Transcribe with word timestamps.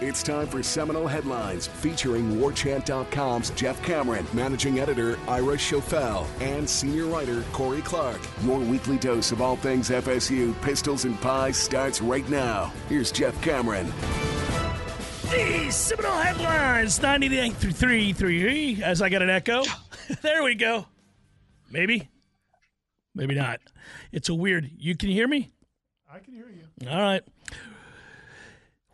It's 0.00 0.22
time 0.22 0.46
for 0.46 0.62
Seminole 0.62 1.08
Headlines 1.08 1.66
featuring 1.66 2.36
WarChant.com's 2.36 3.50
Jeff 3.50 3.82
Cameron, 3.82 4.24
managing 4.32 4.78
editor 4.78 5.18
Ira 5.26 5.56
Schoffel, 5.56 6.24
and 6.40 6.70
senior 6.70 7.06
writer 7.06 7.42
Corey 7.50 7.82
Clark. 7.82 8.20
Your 8.44 8.60
weekly 8.60 8.96
dose 8.96 9.32
of 9.32 9.42
all 9.42 9.56
things 9.56 9.90
FSU, 9.90 10.54
pistols, 10.62 11.04
and 11.04 11.20
pies 11.20 11.56
starts 11.56 12.00
right 12.00 12.28
now. 12.28 12.72
Here's 12.88 13.10
Jeff 13.10 13.42
Cameron. 13.42 13.92
The 15.22 15.68
Seminole 15.72 16.18
Headlines 16.18 17.02
98 17.02 17.54
through 17.54 17.72
3 17.72 18.12
3 18.12 18.82
as 18.84 19.02
I 19.02 19.08
got 19.08 19.22
an 19.22 19.30
echo. 19.30 19.64
there 20.22 20.44
we 20.44 20.54
go. 20.54 20.86
Maybe. 21.72 22.08
Maybe 23.16 23.34
not. 23.34 23.58
It's 24.12 24.28
a 24.28 24.34
weird. 24.34 24.70
You 24.78 24.96
can 24.96 25.08
hear 25.08 25.26
me? 25.26 25.50
I 26.08 26.20
can 26.20 26.34
hear 26.34 26.48
you. 26.48 26.88
All 26.88 27.00
right. 27.02 27.22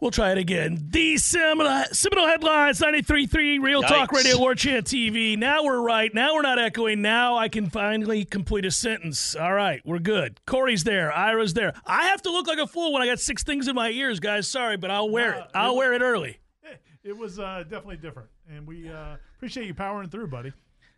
We'll 0.04 0.10
try 0.10 0.32
it 0.32 0.36
again. 0.36 0.86
The 0.90 1.16
Seminole, 1.16 1.84
Seminole 1.92 2.26
Headlines 2.26 2.78
93.3 2.78 3.62
Real 3.62 3.80
Talk 3.80 4.12
Radio 4.12 4.38
War 4.38 4.54
Chant 4.54 4.84
TV. 4.84 5.38
Now 5.38 5.64
we're 5.64 5.80
right. 5.80 6.12
Now 6.12 6.34
we're 6.34 6.42
not 6.42 6.58
echoing. 6.58 7.00
Now 7.00 7.38
I 7.38 7.48
can 7.48 7.70
finally 7.70 8.26
complete 8.26 8.66
a 8.66 8.70
sentence. 8.70 9.34
All 9.34 9.54
right, 9.54 9.80
we're 9.82 9.98
good. 10.00 10.42
Corey's 10.44 10.84
there. 10.84 11.10
Ira's 11.10 11.54
there. 11.54 11.72
I 11.86 12.08
have 12.08 12.20
to 12.20 12.30
look 12.30 12.46
like 12.46 12.58
a 12.58 12.66
fool 12.66 12.92
when 12.92 13.00
I 13.00 13.06
got 13.06 13.18
six 13.18 13.44
things 13.44 13.66
in 13.66 13.74
my 13.74 13.88
ears, 13.88 14.20
guys. 14.20 14.46
Sorry, 14.46 14.76
but 14.76 14.90
I'll 14.90 15.08
wear 15.08 15.30
Nah, 15.30 15.38
it. 15.44 15.50
I'll 15.54 15.72
it- 15.72 15.76
wear 15.78 15.94
it 15.94 16.02
early. 16.02 16.36
It 17.02 17.16
was 17.16 17.38
uh, 17.38 17.62
definitely 17.62 17.96
different, 17.96 18.28
and 18.54 18.66
we 18.66 18.90
uh, 18.90 19.16
appreciate 19.36 19.66
you 19.66 19.72
powering 19.72 20.10
through, 20.10 20.26
buddy. 20.26 20.52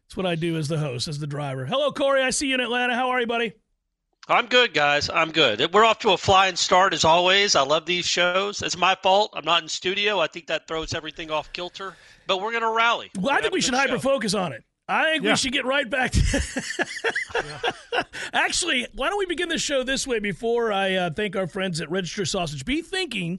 That's 0.04 0.16
what 0.16 0.26
I 0.26 0.34
do 0.34 0.56
as 0.56 0.66
the 0.66 0.78
host, 0.78 1.06
as 1.06 1.20
the 1.20 1.26
driver. 1.28 1.64
Hello, 1.64 1.92
Corey. 1.92 2.22
I 2.24 2.30
see 2.30 2.48
you 2.48 2.54
in 2.54 2.60
Atlanta. 2.60 2.96
How 2.96 3.10
are 3.10 3.20
you, 3.20 3.26
buddy? 3.28 3.52
I'm 4.28 4.46
good, 4.46 4.74
guys. 4.74 5.08
I'm 5.08 5.30
good. 5.30 5.72
We're 5.72 5.84
off 5.84 6.00
to 6.00 6.10
a 6.10 6.16
flying 6.16 6.56
start 6.56 6.92
as 6.92 7.04
always. 7.04 7.54
I 7.54 7.62
love 7.62 7.86
these 7.86 8.06
shows. 8.06 8.60
It's 8.60 8.76
my 8.76 8.96
fault. 9.00 9.32
I'm 9.34 9.44
not 9.44 9.62
in 9.62 9.68
studio. 9.68 10.18
I 10.18 10.26
think 10.26 10.48
that 10.48 10.66
throws 10.66 10.94
everything 10.94 11.30
off 11.30 11.52
kilter. 11.52 11.94
But 12.26 12.40
we're 12.40 12.52
gonna 12.52 12.72
rally. 12.72 13.10
Well, 13.16 13.26
We're 13.26 13.38
I 13.38 13.40
think 13.40 13.54
we 13.54 13.60
should 13.60 13.74
hyper 13.74 14.00
focus 14.00 14.34
on 14.34 14.52
it. 14.52 14.64
I 14.88 15.12
think 15.12 15.24
Yeah. 15.24 15.32
we 15.32 15.36
should 15.36 15.52
get 15.52 15.64
right 15.64 15.88
back 15.88 16.10
to. 16.12 16.86
Actually, 18.32 18.86
why 18.94 19.08
don't 19.08 19.18
we 19.18 19.26
begin 19.26 19.48
the 19.48 19.58
show 19.58 19.84
this 19.84 20.06
way 20.06 20.18
before 20.18 20.72
I 20.72 20.94
uh, 20.94 21.10
thank 21.10 21.36
our 21.36 21.46
friends 21.46 21.80
at 21.80 21.88
Register 21.90 22.24
Sausage? 22.24 22.64
Be 22.64 22.82
thinking 22.82 23.38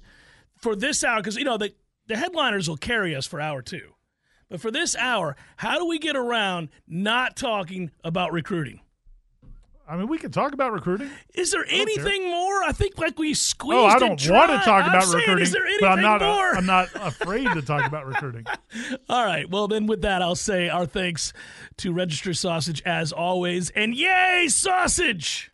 for 0.58 0.74
this 0.76 1.04
hour 1.04 1.18
because 1.18 1.36
you 1.36 1.44
know 1.44 1.58
the 1.58 1.74
the 2.08 2.16
headliners 2.16 2.70
will 2.70 2.78
carry 2.78 3.14
us 3.14 3.26
for 3.28 3.42
hour 3.42 3.62
two, 3.62 3.92
but 4.50 4.62
for 4.62 4.72
this 4.72 4.96
hour, 4.96 5.36
how 5.58 5.78
do 5.78 5.86
we 5.86 6.00
get 6.00 6.16
around 6.16 6.70
not 6.88 7.36
talking 7.36 7.92
about 8.06 8.32
recruiting? 8.32 8.80
I 9.90 9.96
mean, 9.96 10.08
we 10.08 10.18
can 10.18 10.32
talk 10.32 10.54
about 10.54 10.74
recruiting. 10.74 11.10
Is 11.34 11.52
there 11.52 11.62
don't 11.64 11.70
care. 11.70 11.82
anything 11.82 12.30
more? 12.30 12.64
I 12.64 12.74
think 12.74 12.98
like 12.98 13.18
we 13.18 13.34
squeezed. 13.34 13.80
Oh, 13.80 13.86
I 13.86 13.98
don't 13.98 14.10
want 14.30 14.52
to 14.52 14.58
talk 14.58 14.84
I'm 14.84 14.90
about 14.90 15.04
saying, 15.04 15.20
recruiting, 15.20 15.44
Is 15.44 15.52
there 15.54 15.66
anything 15.66 15.80
but 15.82 15.92
I'm 15.92 16.02
not. 16.02 16.22
uh, 16.22 16.26
more? 16.34 16.56
I'm 16.56 16.66
not 16.66 16.90
afraid 16.96 17.48
to 17.54 17.62
talk 17.62 17.86
about 17.88 18.06
recruiting. 18.06 18.46
All 19.10 19.24
right. 19.26 19.50
Well, 19.50 19.68
then 19.70 19.88
with 19.88 20.02
that, 20.02 20.22
I'll 20.22 20.36
say 20.36 20.68
our 20.68 20.86
thanks 20.86 21.32
to 21.78 21.94
Register 21.94 22.34
Sausage 22.34 22.82
as 22.86 23.14
always. 23.14 23.70
And 23.70 23.96
yay, 23.96 24.48
sausage! 24.50 25.52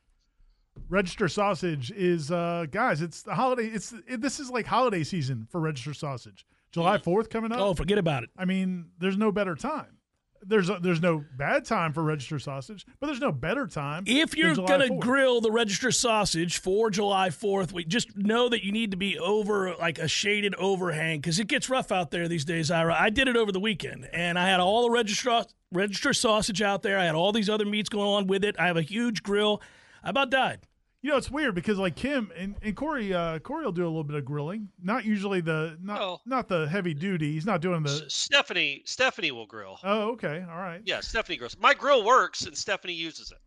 Register 0.90 1.28
Sausage 1.28 1.92
is, 1.92 2.32
uh, 2.32 2.66
guys. 2.72 3.02
It's 3.02 3.22
the 3.22 3.36
holiday. 3.36 3.68
It's 3.68 3.94
it, 4.08 4.22
this 4.22 4.40
is 4.40 4.50
like 4.50 4.66
holiday 4.66 5.04
season 5.04 5.48
for 5.52 5.60
Register 5.62 5.94
Sausage. 5.94 6.46
July 6.72 6.98
Fourth 6.98 7.30
coming 7.30 7.52
up. 7.52 7.60
Oh, 7.60 7.74
forget 7.76 8.00
about 8.00 8.24
it. 8.24 8.30
I 8.38 8.46
mean, 8.46 8.88
there's 8.98 9.18
no 9.18 9.32
better 9.32 9.56
time. 9.56 9.98
There's 10.46 10.70
a, 10.70 10.80
there's 10.82 11.02
no 11.02 11.24
bad 11.36 11.66
time 11.66 11.94
for 11.94 12.04
Register 12.04 12.40
Sausage, 12.40 12.86
but 13.00 13.08
there's 13.08 13.20
no 13.20 13.32
better 13.32 13.68
time. 13.68 14.04
If 14.06 14.36
you're 14.36 14.56
to 14.56 14.62
4th. 14.62 15.00
grill 15.00 15.42
the 15.42 15.52
Register 15.52 15.92
Sausage 15.92 16.60
for 16.60 16.90
July 16.90 17.30
4th, 17.30 17.72
we 17.72 17.86
just 17.86 18.16
know 18.18 18.50
that 18.50 18.64
you 18.64 18.72
need 18.72 18.92
to 18.92 18.98
be 18.98 19.18
over 19.18 19.76
like 19.76 20.00
a 20.00 20.08
shaded 20.08 20.56
overhang 20.56 21.20
because 21.20 21.40
it 21.40 21.48
gets 21.48 21.70
rough 21.70 21.92
out 21.92 22.12
there 22.12 22.28
these 22.28 22.46
days, 22.46 22.72
Ira. 22.72 22.96
I 22.98 23.10
did 23.10 23.28
it 23.28 23.36
over 23.36 23.52
the 23.52 23.60
weekend, 23.60 24.10
and 24.14 24.38
I 24.38 24.48
had 24.48 24.60
all 24.60 24.84
the 24.84 24.92
Register, 24.92 25.46
Register 25.72 26.14
Sausage 26.14 26.62
out 26.62 26.82
there. 26.82 27.00
I 27.00 27.06
had 27.06 27.16
all 27.16 27.32
these 27.32 27.50
other 27.50 27.66
meats 27.66 27.90
going 27.90 28.08
on 28.08 28.28
with 28.28 28.44
it. 28.44 28.56
I 28.60 28.68
have 28.68 28.78
a 28.78 28.82
huge 28.82 29.24
grill. 29.24 29.62
I 30.04 30.10
about 30.10 30.30
died. 30.30 30.60
You 31.04 31.12
know, 31.12 31.18
it's 31.18 31.30
weird 31.30 31.54
because 31.54 31.78
like 31.78 31.96
Kim 31.98 32.32
and, 32.36 32.56
and 32.62 32.76
Corey, 32.76 33.14
uh, 33.14 33.38
Corey 33.40 33.66
will 33.66 33.72
do 33.74 33.84
a 33.84 33.88
little 33.88 34.06
bit 34.06 34.16
of 34.16 34.24
grilling. 34.24 34.70
Not 34.82 35.04
usually 35.06 35.42
the 35.42 35.78
not 35.82 36.02
Oh. 36.02 36.22
not 36.26 36.48
the 36.48 36.66
heavy 36.68 36.94
duty. 36.94 37.34
He's 37.34 37.46
not 37.46 37.60
doing 37.62 37.86
S- 37.86 38.00
the. 38.02 38.10
Stephanie. 38.10 38.82
Stephanie 38.86 39.32
will 39.32 39.46
grill. 39.46 39.78
Oh, 39.84 40.12
okay, 40.14 40.46
all 40.50 40.58
right. 40.58 40.82
Yeah, 40.86 41.02
Stephanie 41.02 41.38
grills. 41.38 41.58
My 41.60 41.74
grill 41.74 42.04
works, 42.06 42.44
and 42.46 42.58
Stephanie 42.58 42.94
uses 42.94 43.32
it. 43.32 43.38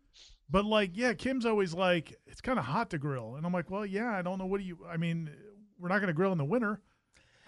But 0.50 0.64
like, 0.66 0.90
yeah, 0.94 1.14
Kim's 1.14 1.46
always 1.46 1.72
like, 1.74 2.14
it's 2.26 2.40
kind 2.42 2.58
of 2.58 2.64
hot 2.66 2.90
to 2.90 2.98
grill, 2.98 3.36
and 3.36 3.46
I'm 3.46 3.52
like, 3.54 3.70
well, 3.70 3.86
yeah, 3.86 4.10
I 4.16 4.20
don't 4.22 4.38
know. 4.38 4.46
What 4.46 4.60
do 4.60 4.64
you? 4.66 4.78
I 4.88 4.96
mean, 4.98 5.30
we're 5.80 5.88
not 5.88 5.96
going 5.98 6.08
to 6.08 6.12
grill 6.14 6.32
in 6.32 6.38
the 6.38 6.44
winter. 6.44 6.80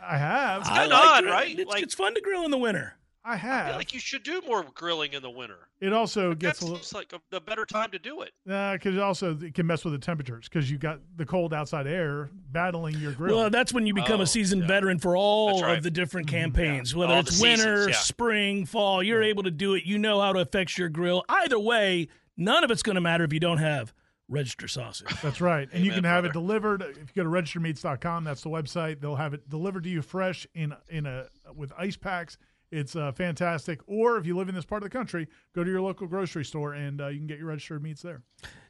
I 0.03 0.17
have, 0.17 0.63
It's 0.63 0.71
I 0.71 0.81
kinda 0.81 0.95
odd, 0.97 1.21
grill- 1.25 1.33
right? 1.35 1.59
It's, 1.59 1.71
Like- 1.71 1.83
it's 1.83 1.95
fun 1.95 2.15
to 2.15 2.21
grill 2.23 2.45
in 2.47 2.51
the 2.51 2.57
winter. 2.59 2.95
I 3.29 3.37
have. 3.37 3.51
I 3.51 3.57
have. 3.57 3.67
feel 3.69 3.77
like 3.77 3.95
you 3.95 4.01
should 4.01 4.23
do 4.23 4.41
more 4.47 4.65
grilling 4.75 5.13
in 5.13 5.23
the 5.23 5.31
winter. 5.31 5.69
it 5.81 5.93
also 5.93 6.31
That 6.31 6.39
gets 6.39 6.61
a 6.61 6.65
little 6.65 6.79
seems 6.79 6.95
like 6.95 7.13
a, 7.13 7.21
the 7.31 7.41
better 7.41 7.67
time 7.67 7.91
to 7.91 7.99
do 7.99 8.23
it. 8.23 8.33
because 8.45 8.95
it 8.97 9.01
also 9.01 9.37
it 9.37 9.55
can 9.55 9.67
mess 9.67 9.85
with 9.85 9.93
the 9.93 9.99
temperatures 9.99 10.49
because 10.49 10.71
you 10.71 10.79
got 10.79 11.01
the 11.17 11.27
cold 11.27 11.53
outside 11.53 11.87
air 11.87 12.31
battling 12.51 12.97
your 12.99 13.13
grill. 13.13 13.37
Well, 13.37 13.51
that's 13.51 13.73
when 13.73 13.87
you 13.87 13.95
become 13.95 14.21
Oh, 14.21 14.25
a 14.25 14.27
seasoned 14.27 14.63
yeah. 14.63 14.69
veteran 14.69 14.99
for 14.99 15.17
all 15.17 15.65
of 15.65 15.83
the 15.83 15.91
different 15.91 16.29
mm-hmm. 16.29 16.37
campaigns, 16.37 16.95
whether 16.95 17.13
All 17.13 17.21
it's 17.21 17.41
winter, 17.41 17.77
seasons, 17.85 17.89
yeah. 17.97 18.01
spring, 18.01 18.65
fall. 18.65 19.03
You're 19.03 19.21
mm-hmm. 19.21 19.29
able 19.29 19.43
to 19.45 19.51
do 19.51 19.75
it. 19.75 19.85
You 19.85 19.99
know 19.99 20.21
how 20.21 20.33
to 20.33 20.41
affect 20.41 20.79
your 20.79 20.89
grill. 20.89 21.25
Either 21.29 21.59
way, 21.59 22.09
none 22.37 22.65
of 22.65 22.71
it's 22.71 22.83
going 22.83 22.95
to 22.95 23.01
matter 23.01 23.25
if 23.25 23.33
you 23.33 23.41
don't 23.41 23.59
have 23.59 23.93
register 24.29 24.69
sausage. 24.69 25.09
That's 25.23 25.41
right. 25.41 25.69
And 25.73 25.85
you 25.85 25.93
can 25.93 26.05
have 26.05 26.25
it 26.25 26.33
delivered 26.33 26.83
if 26.83 26.99
you 27.15 27.23
go 27.23 27.25
to 27.25 27.31
registermeats.com, 27.31 28.25
that's 28.25 28.43
the 28.43 28.51
website. 28.51 29.01
They'll 29.01 29.17
have 29.17 29.35
it 29.35 29.49
delivered 29.49 29.85
to 29.85 29.91
you 29.91 30.03
fresh 30.03 30.47
in 30.55 30.75
in 30.89 31.07
a 31.07 31.27
with 31.55 31.73
ice 31.79 31.97
packs. 31.97 32.39
It's 32.71 32.95
uh, 32.95 33.13
fantastic. 33.13 33.81
Or 33.87 34.19
if 34.19 34.27
you 34.27 34.37
live 34.37 34.49
in 34.49 34.55
this 34.55 34.65
part 34.67 34.83
of 34.83 34.91
the 34.91 34.97
country, 34.97 35.29
go 35.55 35.65
to 35.65 35.71
your 35.71 35.81
local 35.81 36.07
grocery 36.07 36.45
store 36.45 36.75
and 36.75 37.01
uh, 37.01 37.09
you 37.09 37.19
can 37.19 37.27
get 37.27 37.39
your 37.39 37.49
registered 37.49 37.83
meats 37.83 38.03
there. 38.03 38.23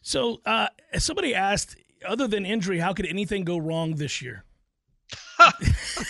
So, 0.03 0.41
uh, 0.47 0.69
somebody 0.98 1.34
asked, 1.34 1.76
other 2.06 2.28
than 2.28 2.47
injury, 2.47 2.78
how 2.78 2.92
could 2.92 3.06
anything 3.06 3.44
go 3.44 3.58
wrong 3.58 3.97
this 3.97 4.22
year? 4.22 4.44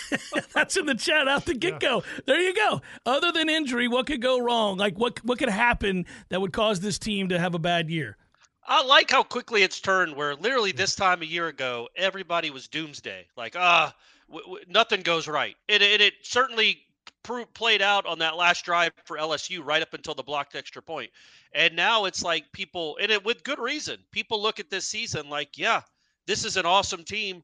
That's 0.53 0.77
in 0.77 0.85
the 0.85 0.95
chat 0.95 1.27
out 1.27 1.45
the 1.45 1.53
get 1.53 1.79
go. 1.79 2.03
There 2.25 2.39
you 2.39 2.53
go. 2.53 2.81
Other 3.05 3.31
than 3.31 3.49
injury, 3.49 3.87
what 3.87 4.07
could 4.07 4.21
go 4.21 4.39
wrong? 4.39 4.77
Like 4.77 4.97
what 4.97 5.23
what 5.25 5.39
could 5.39 5.49
happen 5.49 6.05
that 6.29 6.41
would 6.41 6.53
cause 6.53 6.79
this 6.79 6.99
team 6.99 7.29
to 7.29 7.39
have 7.39 7.55
a 7.55 7.59
bad 7.59 7.89
year? 7.89 8.17
I 8.67 8.83
like 8.85 9.09
how 9.09 9.23
quickly 9.23 9.63
it's 9.63 9.79
turned. 9.79 10.15
Where 10.15 10.35
literally 10.35 10.71
this 10.71 10.95
time 10.95 11.21
a 11.21 11.25
year 11.25 11.47
ago, 11.47 11.89
everybody 11.95 12.51
was 12.51 12.67
doomsday. 12.67 13.27
Like, 13.35 13.55
ah, 13.55 13.95
w- 14.27 14.45
w- 14.45 14.65
nothing 14.67 15.01
goes 15.01 15.27
right. 15.27 15.55
It 15.67 15.81
it, 15.81 16.01
it 16.01 16.13
certainly 16.23 16.81
played 17.23 17.81
out 17.81 18.05
on 18.05 18.19
that 18.19 18.35
last 18.35 18.65
drive 18.65 18.91
for 19.05 19.17
LSU, 19.17 19.63
right 19.63 19.81
up 19.81 19.93
until 19.93 20.15
the 20.15 20.23
blocked 20.23 20.55
extra 20.55 20.81
point. 20.81 21.11
And 21.53 21.75
now 21.75 22.05
it's 22.05 22.23
like 22.23 22.51
people, 22.51 22.97
and 23.01 23.11
it 23.11 23.23
with 23.23 23.43
good 23.43 23.59
reason. 23.59 23.97
People 24.11 24.41
look 24.41 24.59
at 24.59 24.69
this 24.69 24.87
season 24.87 25.29
like, 25.29 25.57
yeah, 25.57 25.81
this 26.27 26.45
is 26.45 26.57
an 26.57 26.65
awesome 26.65 27.03
team. 27.03 27.43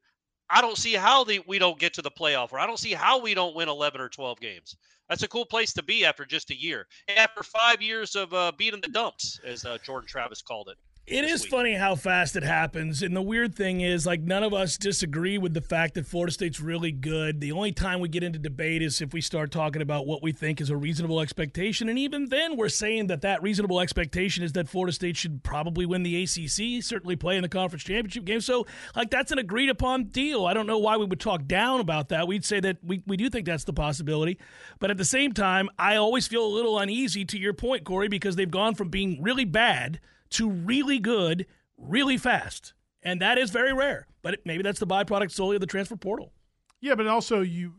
I 0.49 0.61
don't 0.61 0.77
see 0.77 0.93
how 0.93 1.23
the, 1.23 1.41
we 1.47 1.57
don't 1.57 1.79
get 1.79 1.93
to 1.95 2.01
the 2.01 2.11
playoff, 2.11 2.51
or 2.53 2.59
I 2.59 2.67
don't 2.67 2.79
see 2.79 2.93
how 2.93 3.19
we 3.19 3.33
don't 3.33 3.55
win 3.55 3.67
11 3.67 3.99
or 3.99 4.09
12 4.09 4.39
games. 4.39 4.75
That's 5.09 5.23
a 5.23 5.27
cool 5.27 5.45
place 5.45 5.73
to 5.73 5.83
be 5.83 6.05
after 6.05 6.25
just 6.25 6.51
a 6.51 6.55
year. 6.55 6.87
After 7.15 7.43
five 7.43 7.81
years 7.81 8.15
of 8.15 8.33
uh, 8.33 8.51
beating 8.57 8.81
the 8.81 8.87
dumps, 8.87 9.39
as 9.43 9.65
uh, 9.65 9.77
Jordan 9.83 10.07
Travis 10.07 10.41
called 10.41 10.69
it. 10.69 10.77
It 11.07 11.23
is 11.23 11.43
week. 11.43 11.51
funny 11.51 11.73
how 11.75 11.93
fast 11.93 12.35
it 12.35 12.41
happens. 12.41 13.03
And 13.03 13.15
the 13.15 13.21
weird 13.21 13.53
thing 13.53 13.81
is, 13.81 14.07
like, 14.07 14.21
none 14.21 14.41
of 14.41 14.55
us 14.55 14.75
disagree 14.75 15.37
with 15.37 15.53
the 15.53 15.61
fact 15.61 15.93
that 15.93 16.07
Florida 16.07 16.33
State's 16.33 16.59
really 16.59 16.91
good. 16.91 17.41
The 17.41 17.51
only 17.51 17.71
time 17.73 17.99
we 17.99 18.09
get 18.09 18.23
into 18.23 18.39
debate 18.39 18.81
is 18.81 18.99
if 19.01 19.13
we 19.13 19.21
start 19.21 19.51
talking 19.51 19.83
about 19.83 20.07
what 20.07 20.23
we 20.23 20.31
think 20.31 20.59
is 20.59 20.71
a 20.71 20.77
reasonable 20.77 21.21
expectation. 21.21 21.89
And 21.89 21.99
even 21.99 22.29
then, 22.29 22.57
we're 22.57 22.69
saying 22.69 23.05
that 23.07 23.21
that 23.21 23.43
reasonable 23.43 23.81
expectation 23.81 24.43
is 24.43 24.53
that 24.53 24.67
Florida 24.67 24.91
State 24.91 25.15
should 25.15 25.43
probably 25.43 25.85
win 25.85 26.01
the 26.01 26.23
ACC, 26.23 26.83
certainly 26.83 27.15
play 27.15 27.35
in 27.35 27.43
the 27.43 27.49
conference 27.49 27.83
championship 27.83 28.25
game. 28.25 28.41
So, 28.41 28.65
like, 28.95 29.11
that's 29.11 29.31
an 29.31 29.37
agreed 29.37 29.69
upon 29.69 30.05
deal. 30.05 30.47
I 30.47 30.55
don't 30.55 30.65
know 30.65 30.79
why 30.79 30.97
we 30.97 31.05
would 31.05 31.19
talk 31.19 31.45
down 31.45 31.81
about 31.81 32.09
that. 32.09 32.27
We'd 32.27 32.43
say 32.43 32.59
that 32.61 32.77
we, 32.83 33.03
we 33.05 33.15
do 33.15 33.29
think 33.29 33.45
that's 33.45 33.65
the 33.65 33.73
possibility. 33.73 34.39
But 34.79 34.89
at 34.89 34.97
the 34.97 35.05
same 35.05 35.33
time, 35.33 35.69
I 35.77 35.97
always 35.97 36.25
feel 36.25 36.43
a 36.43 36.49
little 36.49 36.79
uneasy 36.79 37.25
to 37.25 37.37
your 37.37 37.53
point, 37.53 37.83
Corey, 37.83 38.07
because 38.07 38.35
they've 38.35 38.49
gone 38.49 38.73
from 38.73 38.89
being 38.89 39.21
really 39.21 39.45
bad 39.45 39.99
to 40.31 40.49
really 40.49 40.99
good 40.99 41.45
really 41.77 42.17
fast. 42.17 42.73
And 43.03 43.21
that 43.21 43.37
is 43.37 43.51
very 43.51 43.73
rare. 43.73 44.07
But 44.21 44.39
maybe 44.45 44.63
that's 44.63 44.79
the 44.79 44.87
byproduct 44.87 45.31
solely 45.31 45.55
of 45.55 45.61
the 45.61 45.67
transfer 45.67 45.95
portal. 45.95 46.33
Yeah, 46.81 46.95
but 46.95 47.07
also 47.07 47.41
you, 47.41 47.73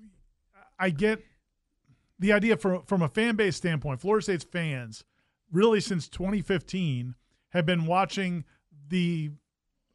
I 0.79 0.91
get 0.91 1.21
the 2.19 2.33
idea 2.33 2.57
from 2.57 2.83
from 2.83 3.03
a 3.03 3.09
fan 3.09 3.37
base 3.37 3.57
standpoint. 3.57 4.01
Florida 4.01 4.23
State's 4.23 4.45
fans, 4.45 5.05
really 5.51 5.81
since 5.81 6.09
2015, 6.09 7.15
have 7.51 7.67
been 7.67 7.87
watching 7.87 8.45
the 8.89 9.31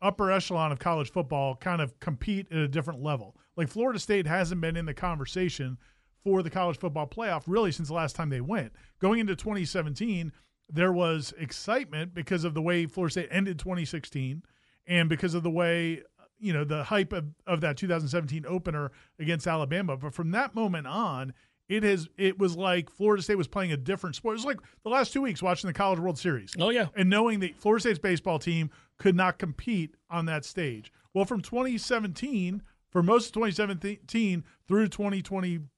upper 0.02 0.32
echelon 0.32 0.72
of 0.72 0.80
college 0.80 1.12
football 1.12 1.56
kind 1.56 1.82
of 1.82 2.00
compete 2.00 2.48
at 2.52 2.58
a 2.58 2.68
different 2.68 3.02
level. 3.02 3.36
Like 3.56 3.70
Florida 3.70 4.00
State 4.00 4.28
hasn't 4.28 4.62
been 4.62 4.76
in 4.76 4.86
the 4.86 4.94
conversation 4.94 5.78
for 6.24 6.44
the 6.44 6.50
college 6.50 6.78
football 6.78 7.08
playoff 7.08 7.44
really 7.48 7.72
since 7.72 7.88
the 7.88 7.94
last 7.94 8.16
time 8.16 8.30
they 8.30 8.42
went. 8.42 8.74
Going 9.00 9.20
into 9.20 9.36
2017, 9.36 10.32
there 10.72 10.92
was 10.92 11.34
excitement 11.38 12.14
because 12.14 12.44
of 12.44 12.54
the 12.54 12.62
way 12.62 12.86
Florida 12.86 13.12
State 13.12 13.30
ended 13.32 13.60
2016 13.60 14.44
and 14.88 15.10
because 15.10 15.34
of 15.34 15.44
the 15.44 15.50
way 15.50 16.02
you 16.40 16.52
know 16.52 16.64
the 16.64 16.84
hype 16.84 17.14
of, 17.14 17.26
of 17.46 17.62
that 17.62 17.78
2017 17.78 18.46
opener 18.48 18.92
against 19.20 19.48
Alabama. 19.48 19.96
But 19.96 20.14
from 20.14 20.32
that 20.32 20.56
moment 20.56 20.88
on, 20.88 21.34
it 21.70 21.84
has 21.84 22.10
it 22.18 22.38
was 22.38 22.58
like 22.58 22.90
Florida 22.90 23.24
State 23.24 23.38
was 23.38 23.48
playing 23.48 23.72
a 23.72 23.78
different 23.78 24.16
sport. 24.16 24.34
It 24.34 24.40
was 24.40 24.46
like 24.46 24.60
the 24.84 24.90
last 24.90 25.14
two 25.14 25.22
weeks 25.22 25.42
watching 25.42 25.68
the 25.68 25.74
College 25.74 26.00
World 26.00 26.18
Series. 26.18 26.54
Oh 26.60 26.70
yeah, 26.70 26.88
and 26.96 27.10
knowing 27.10 27.40
that 27.42 27.56
Florida 27.56 27.82
State's 27.82 28.00
baseball 28.00 28.40
team 28.40 28.70
could 28.98 29.16
not 29.16 29.38
compete 29.38 29.96
on 30.10 30.26
that 30.26 30.44
stage. 30.44 30.92
Well, 31.14 31.26
from 31.26 31.42
2017, 31.42 32.62
for 32.90 33.02
most 33.02 33.28
of 33.28 33.34
2017 33.34 34.44
through 34.68 34.88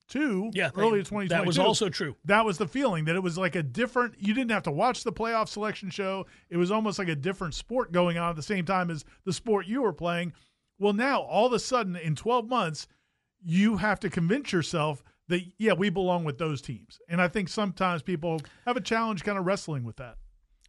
2022, 0.10 0.58
yeah, 0.58 0.70
early 0.76 1.00
2022, 1.00 1.30
that 1.30 1.46
was 1.46 1.58
also 1.58 1.90
true. 1.90 2.16
That 2.26 2.46
was 2.46 2.58
the 2.58 2.68
feeling 2.68 3.06
that 3.06 3.16
it 3.16 3.24
was 3.24 3.38
like 3.38 3.56
a 3.56 3.64
different. 3.64 4.16
You 4.20 4.34
didn't 4.34 4.52
have 4.52 4.64
to 4.64 4.72
watch 4.72 5.04
the 5.04 5.12
playoff 5.12 5.48
selection 5.48 5.90
show. 5.90 6.26
It 6.50 6.58
was 6.58 6.72
almost 6.72 7.00
like 7.00 7.08
a 7.08 7.16
different 7.16 7.54
sport 7.54 7.92
going 7.92 8.18
on 8.18 8.30
at 8.30 8.36
the 8.36 8.44
same 8.44 8.66
time 8.66 8.90
as 8.90 9.06
the 9.26 9.34
sport 9.34 9.68
you 9.68 9.82
were 9.82 9.94
playing. 9.94 10.34
Well, 10.80 10.94
now 10.94 11.22
all 11.22 11.48
of 11.48 11.54
a 11.54 11.60
sudden 11.60 11.96
in 11.96 12.16
12 12.16 12.48
months, 12.48 12.88
you 13.42 13.78
have 13.78 14.00
to 14.02 14.10
convince 14.10 14.52
yourself 14.52 15.04
that 15.30 15.42
yeah, 15.58 15.74
we 15.74 15.90
belong 15.90 16.24
with 16.24 16.38
those 16.38 16.62
teams. 16.62 17.00
And 17.08 17.22
I 17.22 17.28
think 17.28 17.50
sometimes 17.50 18.02
people 18.02 18.42
have 18.66 18.78
a 18.78 18.82
challenge 18.82 19.24
kind 19.24 19.38
of 19.38 19.46
wrestling 19.46 19.84
with 19.84 19.98
that. 19.98 20.18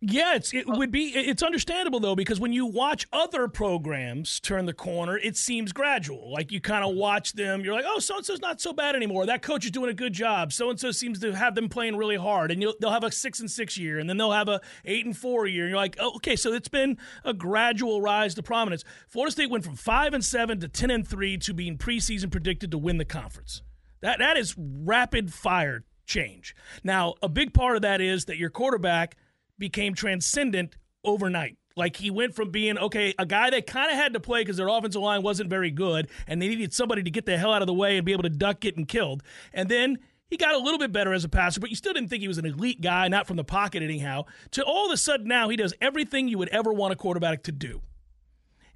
Yeah, 0.06 0.34
it's, 0.34 0.52
it 0.52 0.66
oh. 0.68 0.76
would 0.76 0.90
be. 0.90 1.14
It's 1.14 1.42
understandable 1.42 1.98
though 1.98 2.14
because 2.14 2.38
when 2.38 2.52
you 2.52 2.66
watch 2.66 3.06
other 3.10 3.48
programs 3.48 4.38
turn 4.38 4.66
the 4.66 4.74
corner, 4.74 5.16
it 5.16 5.34
seems 5.36 5.72
gradual. 5.72 6.30
Like 6.30 6.52
you 6.52 6.60
kind 6.60 6.84
of 6.84 6.90
mm-hmm. 6.90 7.00
watch 7.00 7.32
them, 7.32 7.64
you're 7.64 7.74
like, 7.74 7.86
oh, 7.86 8.00
so 8.00 8.18
and 8.18 8.26
so's 8.26 8.40
not 8.40 8.60
so 8.60 8.74
bad 8.74 8.96
anymore. 8.96 9.24
That 9.24 9.40
coach 9.40 9.64
is 9.64 9.70
doing 9.70 9.88
a 9.88 9.94
good 9.94 10.12
job. 10.12 10.52
So 10.52 10.68
and 10.68 10.78
so 10.78 10.90
seems 10.90 11.20
to 11.20 11.32
have 11.32 11.54
them 11.54 11.70
playing 11.70 11.96
really 11.96 12.16
hard, 12.16 12.50
and 12.50 12.62
they'll 12.80 12.90
have 12.90 13.04
a 13.04 13.10
six 13.10 13.40
and 13.40 13.50
six 13.50 13.78
year, 13.78 13.98
and 13.98 14.08
then 14.08 14.18
they'll 14.18 14.32
have 14.32 14.48
a 14.48 14.60
eight 14.84 15.06
and 15.06 15.16
four 15.16 15.46
year. 15.46 15.64
And 15.64 15.70
you're 15.70 15.80
like, 15.80 15.96
oh, 15.98 16.16
okay, 16.16 16.36
so 16.36 16.52
it's 16.52 16.68
been 16.68 16.98
a 17.24 17.32
gradual 17.32 18.02
rise 18.02 18.34
to 18.34 18.42
prominence. 18.42 18.84
Florida 19.08 19.32
State 19.32 19.48
went 19.48 19.64
from 19.64 19.76
five 19.76 20.12
and 20.12 20.24
seven 20.24 20.60
to 20.60 20.68
ten 20.68 20.90
and 20.90 21.08
three 21.08 21.38
to 21.38 21.54
being 21.54 21.78
preseason 21.78 22.30
predicted 22.30 22.70
to 22.72 22.78
win 22.78 22.98
the 22.98 23.06
conference. 23.06 23.62
That 24.02 24.18
that 24.18 24.36
is 24.36 24.54
rapid 24.58 25.32
fire 25.32 25.84
change. 26.04 26.54
Now, 26.82 27.14
a 27.22 27.28
big 27.30 27.54
part 27.54 27.76
of 27.76 27.82
that 27.82 28.02
is 28.02 28.26
that 28.26 28.36
your 28.36 28.50
quarterback 28.50 29.16
became 29.58 29.94
transcendent 29.94 30.76
overnight. 31.04 31.56
Like 31.76 31.96
he 31.96 32.10
went 32.10 32.34
from 32.34 32.50
being 32.50 32.78
okay, 32.78 33.14
a 33.18 33.26
guy 33.26 33.50
that 33.50 33.66
kind 33.66 33.90
of 33.90 33.96
had 33.96 34.12
to 34.14 34.20
play 34.20 34.42
because 34.42 34.56
their 34.56 34.68
offensive 34.68 35.02
line 35.02 35.22
wasn't 35.22 35.50
very 35.50 35.70
good, 35.70 36.08
and 36.26 36.40
they 36.40 36.48
needed 36.48 36.72
somebody 36.72 37.02
to 37.02 37.10
get 37.10 37.26
the 37.26 37.36
hell 37.36 37.52
out 37.52 37.62
of 37.62 37.66
the 37.66 37.74
way 37.74 37.96
and 37.96 38.06
be 38.06 38.12
able 38.12 38.22
to 38.22 38.28
duck 38.28 38.60
getting 38.60 38.86
killed. 38.86 39.22
And 39.52 39.68
then 39.68 39.98
he 40.28 40.36
got 40.36 40.54
a 40.54 40.58
little 40.58 40.78
bit 40.78 40.92
better 40.92 41.12
as 41.12 41.24
a 41.24 41.28
passer, 41.28 41.60
but 41.60 41.70
you 41.70 41.76
still 41.76 41.92
didn't 41.92 42.10
think 42.10 42.22
he 42.22 42.28
was 42.28 42.38
an 42.38 42.46
elite 42.46 42.80
guy, 42.80 43.08
not 43.08 43.26
from 43.26 43.36
the 43.36 43.44
pocket 43.44 43.82
anyhow. 43.82 44.24
To 44.52 44.62
all 44.64 44.86
of 44.86 44.92
a 44.92 44.96
sudden 44.96 45.26
now 45.26 45.48
he 45.48 45.56
does 45.56 45.74
everything 45.80 46.28
you 46.28 46.38
would 46.38 46.48
ever 46.50 46.72
want 46.72 46.92
a 46.92 46.96
quarterback 46.96 47.42
to 47.44 47.52
do, 47.52 47.82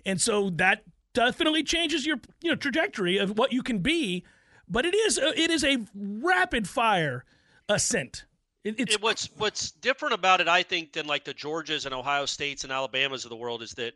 and 0.04 0.20
so 0.20 0.50
that 0.50 0.82
definitely 1.14 1.62
changes 1.62 2.04
your 2.04 2.18
you 2.42 2.50
know 2.50 2.56
trajectory 2.56 3.16
of 3.16 3.38
what 3.38 3.52
you 3.52 3.62
can 3.62 3.78
be. 3.78 4.24
But 4.68 4.84
it 4.84 4.94
is 4.94 5.18
it 5.18 5.50
is 5.50 5.62
a 5.62 5.86
rapid 5.94 6.68
fire 6.68 7.24
ascent 7.68 8.24
it, 8.76 8.90
it, 8.92 9.02
what's 9.02 9.28
what's 9.36 9.70
different 9.70 10.14
about 10.14 10.40
it, 10.40 10.48
I 10.48 10.62
think, 10.62 10.92
than 10.92 11.06
like 11.06 11.24
the 11.24 11.34
Georgias 11.34 11.86
and 11.86 11.94
Ohio 11.94 12.26
States 12.26 12.64
and 12.64 12.72
Alabamas 12.72 13.24
of 13.24 13.30
the 13.30 13.36
world 13.36 13.62
is 13.62 13.72
that 13.72 13.94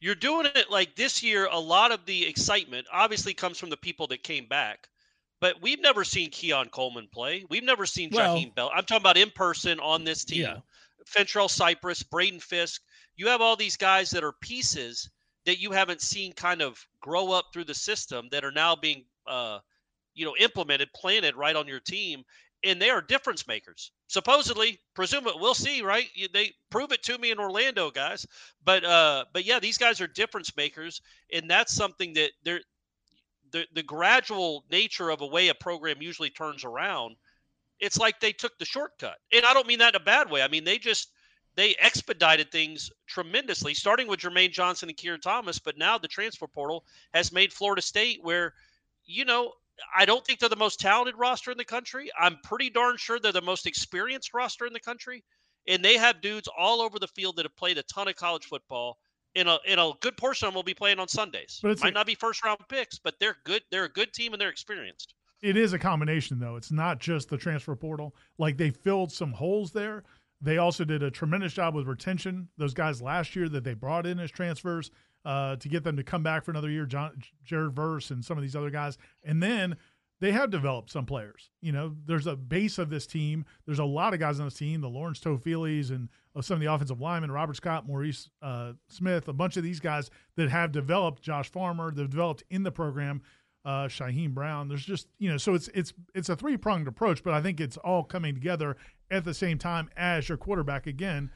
you're 0.00 0.14
doing 0.14 0.46
it 0.54 0.70
like 0.70 0.96
this 0.96 1.22
year. 1.22 1.48
A 1.50 1.58
lot 1.58 1.92
of 1.92 2.04
the 2.06 2.26
excitement 2.26 2.86
obviously 2.92 3.34
comes 3.34 3.58
from 3.58 3.70
the 3.70 3.76
people 3.76 4.06
that 4.08 4.22
came 4.22 4.46
back, 4.46 4.88
but 5.40 5.60
we've 5.62 5.80
never 5.80 6.04
seen 6.04 6.30
Keon 6.30 6.68
Coleman 6.68 7.08
play. 7.12 7.44
We've 7.48 7.64
never 7.64 7.86
seen 7.86 8.10
well, 8.12 8.36
Jaheim 8.36 8.54
Bell. 8.54 8.70
I'm 8.74 8.84
talking 8.84 9.02
about 9.02 9.16
in 9.16 9.30
person 9.30 9.80
on 9.80 10.04
this 10.04 10.24
team. 10.24 10.42
Yeah. 10.42 10.56
Fentrell 11.06 11.50
Cypress, 11.50 12.02
Braden 12.02 12.40
Fisk. 12.40 12.82
You 13.16 13.28
have 13.28 13.40
all 13.40 13.56
these 13.56 13.76
guys 13.76 14.10
that 14.10 14.24
are 14.24 14.32
pieces 14.40 15.10
that 15.46 15.58
you 15.58 15.72
haven't 15.72 16.00
seen 16.00 16.32
kind 16.32 16.62
of 16.62 16.78
grow 17.00 17.32
up 17.32 17.46
through 17.52 17.64
the 17.64 17.74
system 17.74 18.28
that 18.30 18.44
are 18.44 18.52
now 18.52 18.76
being 18.76 19.04
uh, 19.26 19.58
you 20.14 20.24
know 20.24 20.34
implemented 20.38 20.92
planted 20.94 21.36
right 21.36 21.56
on 21.56 21.66
your 21.66 21.80
team 21.80 22.24
and 22.64 22.80
they 22.80 22.90
are 22.90 23.00
difference 23.00 23.46
makers. 23.46 23.92
Supposedly, 24.08 24.78
presume 24.94 25.22
presumably, 25.22 25.40
we'll 25.40 25.54
see, 25.54 25.82
right? 25.82 26.06
They 26.32 26.52
prove 26.70 26.92
it 26.92 27.02
to 27.04 27.18
me 27.18 27.30
in 27.30 27.38
Orlando, 27.38 27.90
guys. 27.90 28.26
But 28.64 28.84
uh, 28.84 29.24
but 29.32 29.44
yeah, 29.44 29.58
these 29.58 29.78
guys 29.78 30.00
are 30.00 30.06
difference 30.06 30.56
makers, 30.56 31.00
and 31.32 31.48
that's 31.48 31.72
something 31.72 32.12
that 32.14 32.30
they're 32.44 32.60
the 33.52 33.66
the 33.74 33.82
gradual 33.82 34.64
nature 34.70 35.10
of 35.10 35.20
a 35.20 35.26
way 35.26 35.48
a 35.48 35.54
program 35.54 36.00
usually 36.00 36.30
turns 36.30 36.64
around. 36.64 37.16
It's 37.78 37.98
like 37.98 38.20
they 38.20 38.32
took 38.32 38.58
the 38.58 38.64
shortcut, 38.64 39.18
and 39.32 39.44
I 39.44 39.54
don't 39.54 39.66
mean 39.66 39.78
that 39.78 39.94
in 39.94 40.00
a 40.00 40.04
bad 40.04 40.30
way. 40.30 40.42
I 40.42 40.48
mean 40.48 40.64
they 40.64 40.78
just 40.78 41.12
they 41.56 41.74
expedited 41.78 42.50
things 42.50 42.90
tremendously, 43.06 43.74
starting 43.74 44.06
with 44.06 44.20
Jermaine 44.20 44.52
Johnson 44.52 44.88
and 44.88 44.96
Keir 44.96 45.18
Thomas, 45.18 45.58
but 45.58 45.76
now 45.76 45.98
the 45.98 46.08
transfer 46.08 46.46
portal 46.46 46.84
has 47.12 47.32
made 47.32 47.52
Florida 47.52 47.82
State 47.82 48.22
where, 48.22 48.54
you 49.04 49.24
know, 49.24 49.52
I 49.94 50.04
don't 50.04 50.24
think 50.24 50.38
they're 50.38 50.48
the 50.48 50.56
most 50.56 50.80
talented 50.80 51.16
roster 51.18 51.50
in 51.50 51.58
the 51.58 51.64
country. 51.64 52.10
I'm 52.18 52.38
pretty 52.44 52.70
darn 52.70 52.96
sure 52.96 53.18
they're 53.18 53.32
the 53.32 53.40
most 53.40 53.66
experienced 53.66 54.34
roster 54.34 54.66
in 54.66 54.72
the 54.72 54.80
country. 54.80 55.24
And 55.68 55.84
they 55.84 55.96
have 55.96 56.20
dudes 56.20 56.48
all 56.56 56.80
over 56.80 56.98
the 56.98 57.08
field 57.08 57.36
that 57.36 57.44
have 57.44 57.56
played 57.56 57.78
a 57.78 57.82
ton 57.84 58.08
of 58.08 58.16
college 58.16 58.46
football. 58.46 58.98
In 59.36 59.46
a 59.46 59.58
in 59.64 59.78
a 59.78 59.92
good 60.00 60.16
portion 60.16 60.46
of 60.46 60.52
them 60.52 60.56
will 60.56 60.64
be 60.64 60.74
playing 60.74 60.98
on 60.98 61.06
Sundays. 61.06 61.60
But 61.62 61.70
it 61.70 61.82
might 61.82 61.94
not 61.94 62.06
be 62.06 62.16
first 62.16 62.44
round 62.44 62.58
picks, 62.68 62.98
but 62.98 63.14
they're 63.20 63.36
good. 63.44 63.62
They're 63.70 63.84
a 63.84 63.88
good 63.88 64.12
team 64.12 64.32
and 64.32 64.40
they're 64.40 64.48
experienced. 64.48 65.14
It 65.42 65.56
is 65.56 65.72
a 65.72 65.78
combination 65.78 66.38
though. 66.40 66.56
It's 66.56 66.72
not 66.72 66.98
just 66.98 67.28
the 67.28 67.36
transfer 67.36 67.76
portal. 67.76 68.14
Like 68.38 68.56
they 68.56 68.70
filled 68.70 69.12
some 69.12 69.32
holes 69.32 69.70
there. 69.70 70.02
They 70.40 70.58
also 70.58 70.84
did 70.84 71.02
a 71.02 71.10
tremendous 71.10 71.52
job 71.52 71.74
with 71.74 71.86
retention. 71.86 72.48
Those 72.56 72.74
guys 72.74 73.02
last 73.02 73.36
year 73.36 73.48
that 73.50 73.62
they 73.62 73.74
brought 73.74 74.06
in 74.06 74.18
as 74.18 74.30
transfers 74.30 74.90
uh, 75.24 75.56
to 75.56 75.68
get 75.68 75.84
them 75.84 75.96
to 75.96 76.02
come 76.02 76.22
back 76.22 76.44
for 76.44 76.50
another 76.50 76.70
year. 76.70 76.86
John, 76.86 77.20
Jared 77.44 77.74
Verse 77.74 78.10
and 78.10 78.24
some 78.24 78.38
of 78.38 78.42
these 78.42 78.56
other 78.56 78.70
guys, 78.70 78.98
and 79.22 79.42
then 79.42 79.76
they 80.20 80.32
have 80.32 80.50
developed 80.50 80.90
some 80.90 81.06
players. 81.06 81.50
You 81.62 81.72
know, 81.72 81.96
there's 82.04 82.26
a 82.26 82.36
base 82.36 82.78
of 82.78 82.90
this 82.90 83.06
team. 83.06 83.46
There's 83.66 83.78
a 83.78 83.84
lot 83.84 84.12
of 84.12 84.20
guys 84.20 84.38
on 84.38 84.46
this 84.46 84.54
team, 84.54 84.82
the 84.82 84.88
Lawrence 84.88 85.18
Toafilis 85.20 85.90
and 85.90 86.08
uh, 86.36 86.42
some 86.42 86.56
of 86.56 86.60
the 86.60 86.72
offensive 86.72 87.00
linemen, 87.00 87.30
Robert 87.30 87.56
Scott, 87.56 87.86
Maurice 87.86 88.28
uh, 88.42 88.72
Smith, 88.88 89.28
a 89.28 89.32
bunch 89.32 89.56
of 89.56 89.62
these 89.62 89.80
guys 89.80 90.10
that 90.36 90.50
have 90.50 90.72
developed. 90.72 91.22
Josh 91.22 91.50
Farmer, 91.50 91.90
they've 91.90 92.08
developed 92.08 92.44
in 92.50 92.62
the 92.62 92.72
program. 92.72 93.22
Uh, 93.62 93.86
Shyheim 93.88 94.32
Brown. 94.32 94.68
There's 94.68 94.86
just 94.86 95.06
you 95.18 95.28
know, 95.30 95.36
so 95.36 95.52
it's 95.52 95.68
it's 95.74 95.92
it's 96.14 96.30
a 96.30 96.36
three 96.36 96.56
pronged 96.56 96.88
approach, 96.88 97.22
but 97.22 97.34
I 97.34 97.42
think 97.42 97.60
it's 97.60 97.76
all 97.76 98.02
coming 98.02 98.32
together 98.32 98.74
at 99.10 99.22
the 99.22 99.34
same 99.34 99.58
time 99.58 99.90
as 99.98 100.30
your 100.30 100.38
quarterback 100.38 100.86
again 100.86 101.30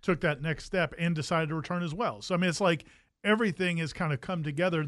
took 0.00 0.22
that 0.22 0.40
next 0.40 0.64
step 0.64 0.94
and 0.98 1.14
decided 1.14 1.50
to 1.50 1.54
return 1.54 1.82
as 1.82 1.92
well. 1.92 2.22
So 2.22 2.34
I 2.34 2.38
mean, 2.38 2.48
it's 2.48 2.62
like 2.62 2.86
everything 3.26 3.78
has 3.78 3.92
kind 3.92 4.12
of 4.12 4.20
come 4.20 4.42
together, 4.42 4.86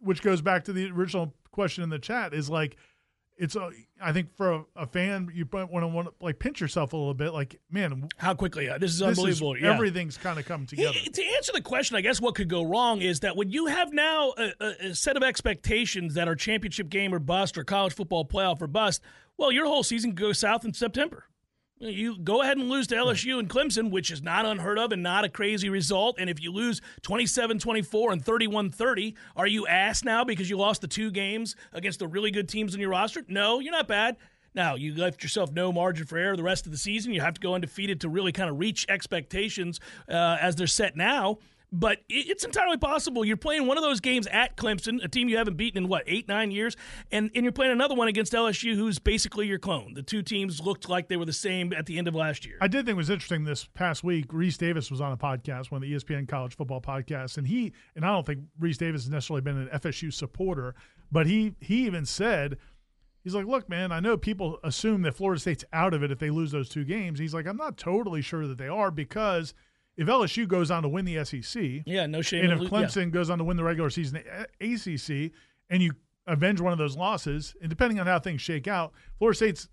which 0.00 0.22
goes 0.22 0.40
back 0.40 0.64
to 0.64 0.72
the 0.72 0.90
original 0.90 1.34
question 1.52 1.84
in 1.84 1.90
the 1.90 1.98
chat 1.98 2.32
is 2.32 2.48
like, 2.48 2.76
it's 3.36 3.56
a, 3.56 3.70
I 4.02 4.12
think 4.12 4.36
for 4.36 4.52
a, 4.52 4.64
a 4.76 4.86
fan, 4.86 5.30
you 5.32 5.48
want 5.50 5.70
to 5.70 5.86
want 5.86 6.08
to 6.08 6.14
like 6.20 6.38
pinch 6.38 6.60
yourself 6.60 6.92
a 6.92 6.96
little 6.96 7.14
bit. 7.14 7.32
Like, 7.32 7.58
man, 7.70 8.06
how 8.18 8.34
quickly 8.34 8.68
uh, 8.68 8.76
this 8.76 8.90
is 8.92 8.98
this 8.98 9.08
unbelievable. 9.08 9.54
Is, 9.54 9.62
yeah. 9.62 9.72
Everything's 9.72 10.18
kind 10.18 10.38
of 10.38 10.44
come 10.44 10.66
together. 10.66 10.92
He, 10.92 11.08
to 11.08 11.24
answer 11.36 11.52
the 11.52 11.62
question, 11.62 11.96
I 11.96 12.02
guess 12.02 12.20
what 12.20 12.34
could 12.34 12.48
go 12.48 12.62
wrong 12.62 13.00
is 13.00 13.20
that 13.20 13.36
when 13.36 13.50
you 13.50 13.66
have 13.66 13.94
now 13.94 14.34
a, 14.36 14.52
a 14.88 14.94
set 14.94 15.16
of 15.16 15.22
expectations 15.22 16.14
that 16.14 16.28
are 16.28 16.34
championship 16.34 16.90
game 16.90 17.14
or 17.14 17.18
bust 17.18 17.56
or 17.56 17.64
college 17.64 17.94
football 17.94 18.26
playoff 18.26 18.60
or 18.60 18.66
bust, 18.66 19.00
well, 19.38 19.50
your 19.50 19.64
whole 19.64 19.82
season 19.82 20.12
goes 20.12 20.38
south 20.38 20.66
in 20.66 20.74
September. 20.74 21.24
You 21.82 22.18
go 22.18 22.42
ahead 22.42 22.58
and 22.58 22.68
lose 22.68 22.86
to 22.88 22.94
LSU 22.94 23.38
and 23.38 23.48
Clemson, 23.48 23.90
which 23.90 24.10
is 24.10 24.20
not 24.20 24.44
unheard 24.44 24.78
of 24.78 24.92
and 24.92 25.02
not 25.02 25.24
a 25.24 25.30
crazy 25.30 25.70
result. 25.70 26.16
And 26.18 26.28
if 26.28 26.42
you 26.42 26.52
lose 26.52 26.82
27 27.00 27.58
24 27.58 28.12
and 28.12 28.22
31 28.22 28.70
30, 28.70 29.14
are 29.34 29.46
you 29.46 29.66
ass 29.66 30.04
now 30.04 30.22
because 30.22 30.50
you 30.50 30.58
lost 30.58 30.82
the 30.82 30.86
two 30.86 31.10
games 31.10 31.56
against 31.72 31.98
the 31.98 32.06
really 32.06 32.30
good 32.30 32.50
teams 32.50 32.74
in 32.74 32.82
your 32.82 32.90
roster? 32.90 33.24
No, 33.28 33.60
you're 33.60 33.72
not 33.72 33.88
bad. 33.88 34.18
Now, 34.54 34.74
you 34.74 34.94
left 34.94 35.22
yourself 35.22 35.52
no 35.52 35.72
margin 35.72 36.06
for 36.06 36.18
error 36.18 36.36
the 36.36 36.42
rest 36.42 36.66
of 36.66 36.72
the 36.72 36.78
season. 36.78 37.14
You 37.14 37.22
have 37.22 37.34
to 37.34 37.40
go 37.40 37.54
undefeated 37.54 38.02
to 38.02 38.10
really 38.10 38.32
kind 38.32 38.50
of 38.50 38.58
reach 38.58 38.84
expectations 38.90 39.80
uh, 40.06 40.36
as 40.38 40.56
they're 40.56 40.66
set 40.66 40.96
now. 40.96 41.38
But 41.72 41.98
it's 42.08 42.44
entirely 42.44 42.78
possible. 42.78 43.24
You're 43.24 43.36
playing 43.36 43.66
one 43.66 43.76
of 43.76 43.84
those 43.84 44.00
games 44.00 44.26
at 44.26 44.56
Clemson, 44.56 45.02
a 45.04 45.08
team 45.08 45.28
you 45.28 45.36
haven't 45.36 45.56
beaten 45.56 45.84
in 45.84 45.88
what 45.88 46.02
eight, 46.06 46.26
nine 46.26 46.50
years, 46.50 46.76
and 47.12 47.30
and 47.34 47.44
you're 47.44 47.52
playing 47.52 47.72
another 47.72 47.94
one 47.94 48.08
against 48.08 48.32
LSU, 48.32 48.74
who's 48.74 48.98
basically 48.98 49.46
your 49.46 49.58
clone. 49.58 49.94
The 49.94 50.02
two 50.02 50.22
teams 50.22 50.60
looked 50.60 50.88
like 50.88 51.08
they 51.08 51.16
were 51.16 51.24
the 51.24 51.32
same 51.32 51.72
at 51.72 51.86
the 51.86 51.96
end 51.98 52.08
of 52.08 52.14
last 52.14 52.44
year. 52.44 52.56
I 52.60 52.66
did 52.66 52.86
think 52.86 52.94
it 52.94 52.96
was 52.96 53.10
interesting 53.10 53.44
this 53.44 53.66
past 53.66 54.02
week. 54.02 54.28
Rece 54.28 54.58
Davis 54.58 54.90
was 54.90 55.00
on 55.00 55.12
a 55.12 55.16
podcast, 55.16 55.70
one 55.70 55.82
of 55.82 55.88
the 55.88 55.94
ESPN 55.94 56.26
college 56.26 56.56
football 56.56 56.80
podcasts, 56.80 57.38
and 57.38 57.46
he 57.46 57.72
and 57.94 58.04
I 58.04 58.08
don't 58.08 58.26
think 58.26 58.40
Rece 58.60 58.78
Davis 58.78 59.04
has 59.04 59.10
necessarily 59.10 59.42
been 59.42 59.56
an 59.56 59.68
FSU 59.68 60.12
supporter, 60.12 60.74
but 61.12 61.26
he 61.26 61.54
he 61.60 61.86
even 61.86 62.04
said. 62.04 62.58
He's 63.22 63.34
like, 63.34 63.44
look, 63.44 63.68
man, 63.68 63.92
I 63.92 64.00
know 64.00 64.16
people 64.16 64.58
assume 64.64 65.02
that 65.02 65.14
Florida 65.14 65.38
State's 65.38 65.62
out 65.74 65.92
of 65.92 66.02
it 66.02 66.10
if 66.10 66.18
they 66.18 66.30
lose 66.30 66.52
those 66.52 66.70
two 66.70 66.86
games. 66.86 67.18
He's 67.18 67.34
like, 67.34 67.46
I'm 67.46 67.58
not 67.58 67.76
totally 67.76 68.22
sure 68.22 68.46
that 68.46 68.56
they 68.56 68.66
are 68.66 68.90
because– 68.90 69.52
if 70.00 70.08
LSU 70.08 70.48
goes 70.48 70.70
on 70.70 70.82
to 70.82 70.88
win 70.88 71.04
the 71.04 71.22
SEC, 71.26 71.82
yeah, 71.84 72.06
no 72.06 72.22
shame. 72.22 72.44
And 72.50 72.62
if 72.62 72.70
Clemson 72.70 73.04
yeah. 73.04 73.10
goes 73.10 73.28
on 73.28 73.36
to 73.36 73.44
win 73.44 73.58
the 73.58 73.64
regular 73.64 73.90
season 73.90 74.22
ACC, 74.58 75.30
and 75.68 75.82
you 75.82 75.92
avenge 76.26 76.58
one 76.58 76.72
of 76.72 76.78
those 76.78 76.96
losses, 76.96 77.54
and 77.60 77.68
depending 77.68 78.00
on 78.00 78.06
how 78.06 78.18
things 78.18 78.40
shake 78.40 78.66
out, 78.66 78.94
Florida 79.18 79.36
State's 79.36 79.68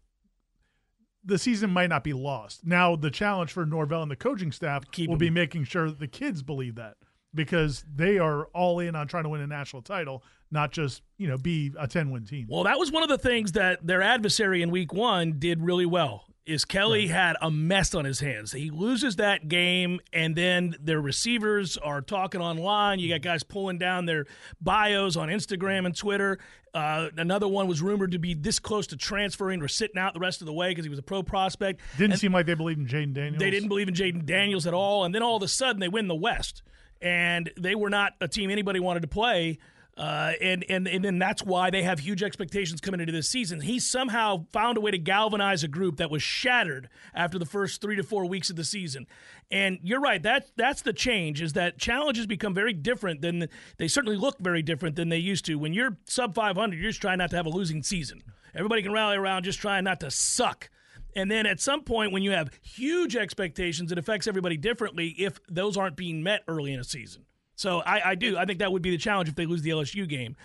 the 1.23 1.37
season 1.37 1.69
might 1.69 1.87
not 1.87 2.03
be 2.03 2.11
lost. 2.11 2.65
Now, 2.65 2.97
the 2.97 3.09
challenge 3.09 3.53
for 3.53 3.65
Norvell 3.65 4.01
and 4.01 4.11
the 4.11 4.17
coaching 4.17 4.51
staff 4.51 4.83
Keep 4.91 5.09
will 5.09 5.15
them. 5.15 5.27
be 5.27 5.29
making 5.29 5.63
sure 5.63 5.87
that 5.87 5.99
the 5.99 6.07
kids 6.09 6.43
believe 6.43 6.75
that. 6.75 6.95
because 7.33 7.85
they 7.93 8.17
are 8.17 8.45
all 8.47 8.79
in 8.79 8.95
on 8.95 9.07
trying 9.07 9.23
to 9.23 9.29
win 9.29 9.41
a 9.41 9.47
national 9.47 9.81
title, 9.81 10.23
not 10.51 10.71
just 10.71 11.03
you 11.17 11.27
know 11.27 11.37
be 11.37 11.71
a 11.79 11.87
ten 11.87 12.11
win 12.11 12.25
team. 12.25 12.47
Well, 12.49 12.63
that 12.65 12.77
was 12.77 12.91
one 12.91 13.03
of 13.03 13.09
the 13.09 13.17
things 13.17 13.53
that 13.53 13.85
their 13.85 14.01
adversary 14.01 14.61
in 14.61 14.71
Week 14.71 14.93
One 14.93 15.39
did 15.39 15.61
really 15.61 15.85
well. 15.85 16.25
Is 16.47 16.63
Kelly 16.63 17.07
right. 17.07 17.09
had 17.09 17.35
a 17.41 17.51
mess 17.51 17.93
on 17.93 18.05
his 18.05 18.21
hands. 18.21 18.53
He 18.53 18.69
loses 18.69 19.17
that 19.17 19.49
game, 19.49 19.99
and 20.13 20.33
then 20.33 20.75
their 20.79 21.01
receivers 21.01 21.75
are 21.77 22.01
talking 22.01 22.39
online. 22.39 22.99
You 22.99 23.09
got 23.09 23.21
guys 23.21 23.43
pulling 23.43 23.77
down 23.77 24.05
their 24.05 24.25
bios 24.61 25.17
on 25.17 25.27
Instagram 25.27 25.85
and 25.85 25.95
Twitter. 25.95 26.39
Uh, 26.73 27.09
another 27.17 27.47
one 27.47 27.67
was 27.67 27.81
rumored 27.81 28.11
to 28.11 28.17
be 28.19 28.33
this 28.33 28.59
close 28.59 28.87
to 28.87 28.95
transferring 28.95 29.61
or 29.61 29.67
sitting 29.67 29.97
out 29.97 30.13
the 30.13 30.19
rest 30.19 30.41
of 30.41 30.45
the 30.45 30.53
way 30.53 30.69
because 30.69 30.85
he 30.85 30.89
was 30.89 30.99
a 30.99 31.03
pro 31.03 31.21
prospect. 31.21 31.81
Didn't 31.97 32.11
and 32.11 32.19
seem 32.19 32.31
like 32.31 32.45
they 32.45 32.53
believed 32.53 32.79
in 32.79 32.87
Jayden 32.87 33.13
Daniels. 33.13 33.39
They 33.39 33.49
didn't 33.49 33.67
believe 33.67 33.89
in 33.89 33.93
Jayden 33.93 34.25
Daniels 34.25 34.65
at 34.65 34.73
all. 34.73 35.03
And 35.03 35.13
then 35.13 35.23
all 35.23 35.35
of 35.35 35.43
a 35.43 35.47
sudden, 35.47 35.79
they 35.81 35.89
win 35.89 36.07
the 36.07 36.15
West 36.15 36.63
and 37.01 37.51
they 37.57 37.75
were 37.75 37.89
not 37.89 38.13
a 38.21 38.27
team 38.27 38.49
anybody 38.49 38.79
wanted 38.79 39.01
to 39.01 39.07
play. 39.07 39.57
Uh, 39.97 40.33
and 40.39 40.63
and 40.69 40.87
and 40.87 41.03
then 41.03 41.17
that's 41.17 41.43
why 41.43 41.71
they 41.71 41.81
have 41.81 41.97
huge 41.97 42.21
expectations 42.21 42.79
coming 42.79 42.99
into 42.99 43.11
this 43.11 43.27
season. 43.27 43.61
He 43.61 43.79
somehow 43.79 44.45
found 44.51 44.77
a 44.77 44.81
way 44.81 44.91
to 44.91 44.99
galvanize 44.99 45.63
a 45.63 45.67
group 45.67 45.97
that 45.97 46.11
was 46.11 46.21
shattered 46.21 46.87
after 47.15 47.39
the 47.39 47.47
first 47.47 47.81
three 47.81 47.95
to 47.95 48.03
four 48.03 48.25
weeks 48.27 48.51
of 48.51 48.57
the 48.57 48.63
season. 48.63 49.07
And 49.49 49.79
you're 49.81 49.99
right. 49.99 50.21
That 50.21 50.51
that's 50.55 50.83
the 50.83 50.93
change. 50.93 51.41
Is 51.41 51.53
that 51.53 51.79
challenges 51.79 52.27
become 52.27 52.53
very 52.53 52.73
different 52.73 53.21
than 53.21 53.47
they 53.77 53.87
certainly 53.87 54.17
look 54.17 54.37
very 54.37 54.61
different 54.61 54.97
than 54.97 55.09
they 55.09 55.17
used 55.17 55.45
to. 55.45 55.55
When 55.55 55.73
you're 55.73 55.97
sub 56.05 56.35
500, 56.35 56.75
you're 56.75 56.91
just 56.91 57.01
trying 57.01 57.17
not 57.17 57.31
to 57.31 57.35
have 57.35 57.47
a 57.47 57.49
losing 57.49 57.81
season. 57.81 58.21
Everybody 58.53 58.83
can 58.83 58.91
rally 58.91 59.17
around 59.17 59.43
just 59.43 59.59
trying 59.59 59.83
not 59.83 59.99
to 60.01 60.11
suck. 60.11 60.69
And 61.15 61.31
then 61.31 61.47
at 61.47 61.59
some 61.59 61.81
point, 61.81 62.11
when 62.11 62.21
you 62.21 62.31
have 62.31 62.51
huge 62.61 63.15
expectations, 63.15 63.91
it 63.91 63.97
affects 63.97 64.27
everybody 64.27 64.57
differently 64.57 65.15
if 65.17 65.39
those 65.49 65.75
aren't 65.75 65.95
being 65.95 66.21
met 66.21 66.43
early 66.47 66.71
in 66.73 66.79
a 66.79 66.83
season. 66.83 67.25
So 67.57 67.79
I, 67.79 68.11
I 68.11 68.15
do. 68.15 68.37
I 68.37 68.45
think 68.45 68.59
that 68.59 68.71
would 68.71 68.83
be 68.83 68.91
the 68.91 68.99
challenge 68.99 69.27
if 69.27 69.35
they 69.35 69.47
lose 69.47 69.63
the 69.63 69.71
LSU 69.71 70.07
game, 70.07 70.35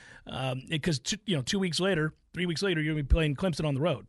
because 0.68 0.98
um, 0.98 1.18
you 1.26 1.36
know, 1.36 1.42
two 1.42 1.58
weeks 1.58 1.78
later, 1.78 2.14
three 2.32 2.46
weeks 2.46 2.62
later, 2.62 2.80
you're 2.80 2.94
going 2.94 3.04
to 3.04 3.08
be 3.08 3.14
playing 3.14 3.36
Clemson 3.36 3.66
on 3.66 3.74
the 3.74 3.80
road. 3.80 4.06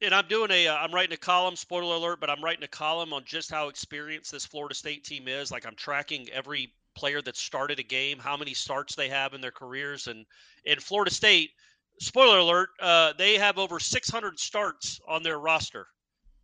And 0.00 0.14
I'm 0.14 0.28
doing 0.28 0.52
a, 0.52 0.68
am 0.68 0.90
uh, 0.90 0.94
writing 0.94 1.12
a 1.12 1.16
column. 1.16 1.56
Spoiler 1.56 1.96
alert, 1.96 2.20
but 2.20 2.30
I'm 2.30 2.42
writing 2.42 2.62
a 2.62 2.68
column 2.68 3.12
on 3.12 3.24
just 3.24 3.50
how 3.50 3.68
experienced 3.68 4.30
this 4.30 4.46
Florida 4.46 4.76
State 4.76 5.02
team 5.02 5.26
is. 5.26 5.50
Like 5.50 5.66
I'm 5.66 5.74
tracking 5.74 6.28
every 6.32 6.72
player 6.94 7.20
that 7.22 7.36
started 7.36 7.80
a 7.80 7.82
game, 7.82 8.16
how 8.16 8.36
many 8.36 8.54
starts 8.54 8.94
they 8.94 9.08
have 9.08 9.34
in 9.34 9.40
their 9.40 9.50
careers, 9.50 10.06
and 10.06 10.24
in 10.64 10.78
Florida 10.78 11.10
State. 11.10 11.50
Spoiler 11.98 12.38
alert: 12.38 12.68
uh, 12.80 13.12
they 13.18 13.34
have 13.38 13.58
over 13.58 13.80
600 13.80 14.38
starts 14.38 15.00
on 15.08 15.24
their 15.24 15.40
roster 15.40 15.88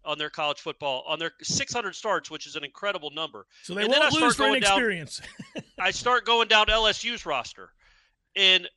on 0.05 0.19
their 0.19 0.31
college 0.31 0.61
football 0.61 1.05
on 1.07 1.19
their 1.19 1.33
600 1.43 1.95
starts, 1.95 2.31
which 2.31 2.47
is 2.47 2.57
an 2.57 2.65
incredible 2.65 3.11
number. 3.11 3.47
So 3.63 3.75
they 3.75 3.83
and 3.83 3.91
won't 3.91 4.13
lose 4.13 4.37
for 4.37 4.49
inexperience. 4.49 5.21
Down, 5.55 5.65
I 5.79 5.91
start 5.91 6.25
going 6.25 6.49
down 6.49 6.67
LSU's 6.67 7.25
roster, 7.25 7.71
and 8.37 8.69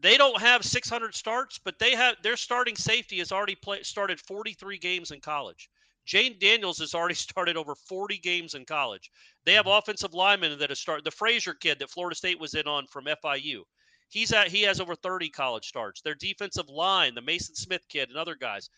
they 0.00 0.16
don't 0.16 0.40
have 0.40 0.64
600 0.64 1.14
starts, 1.14 1.58
but 1.58 1.78
they 1.78 1.94
have 1.94 2.16
their 2.22 2.36
starting 2.36 2.76
safety 2.76 3.18
has 3.18 3.32
already 3.32 3.54
play, 3.54 3.82
started 3.82 4.20
43 4.20 4.78
games 4.78 5.10
in 5.10 5.20
college. 5.20 5.68
Jayden 6.06 6.40
Daniels 6.40 6.78
has 6.78 6.94
already 6.94 7.14
started 7.28 7.56
over 7.56 7.74
40 7.74 8.18
games 8.18 8.54
in 8.54 8.64
college. 8.64 9.10
They 9.44 9.54
have 9.54 9.66
mm-hmm. 9.66 9.78
offensive 9.78 10.14
linemen 10.14 10.58
that 10.58 10.70
have 10.70 10.78
started. 10.78 11.04
The 11.04 11.10
Frazier 11.10 11.54
kid 11.54 11.78
that 11.78 11.90
Florida 11.90 12.16
State 12.16 12.40
was 12.40 12.54
in 12.54 12.66
on 12.66 12.86
from 12.86 13.04
FIU. 13.04 13.62
He's 14.08 14.32
at 14.32 14.48
he 14.48 14.62
has 14.62 14.80
over 14.80 14.96
30 14.96 15.28
college 15.30 15.66
starts. 15.68 16.00
Their 16.00 16.16
defensive 16.16 16.68
line, 16.68 17.14
the 17.14 17.20
Mason 17.20 17.54
Smith 17.54 17.86
kid, 17.88 18.08
and 18.08 18.18
other 18.18 18.34
guys 18.34 18.68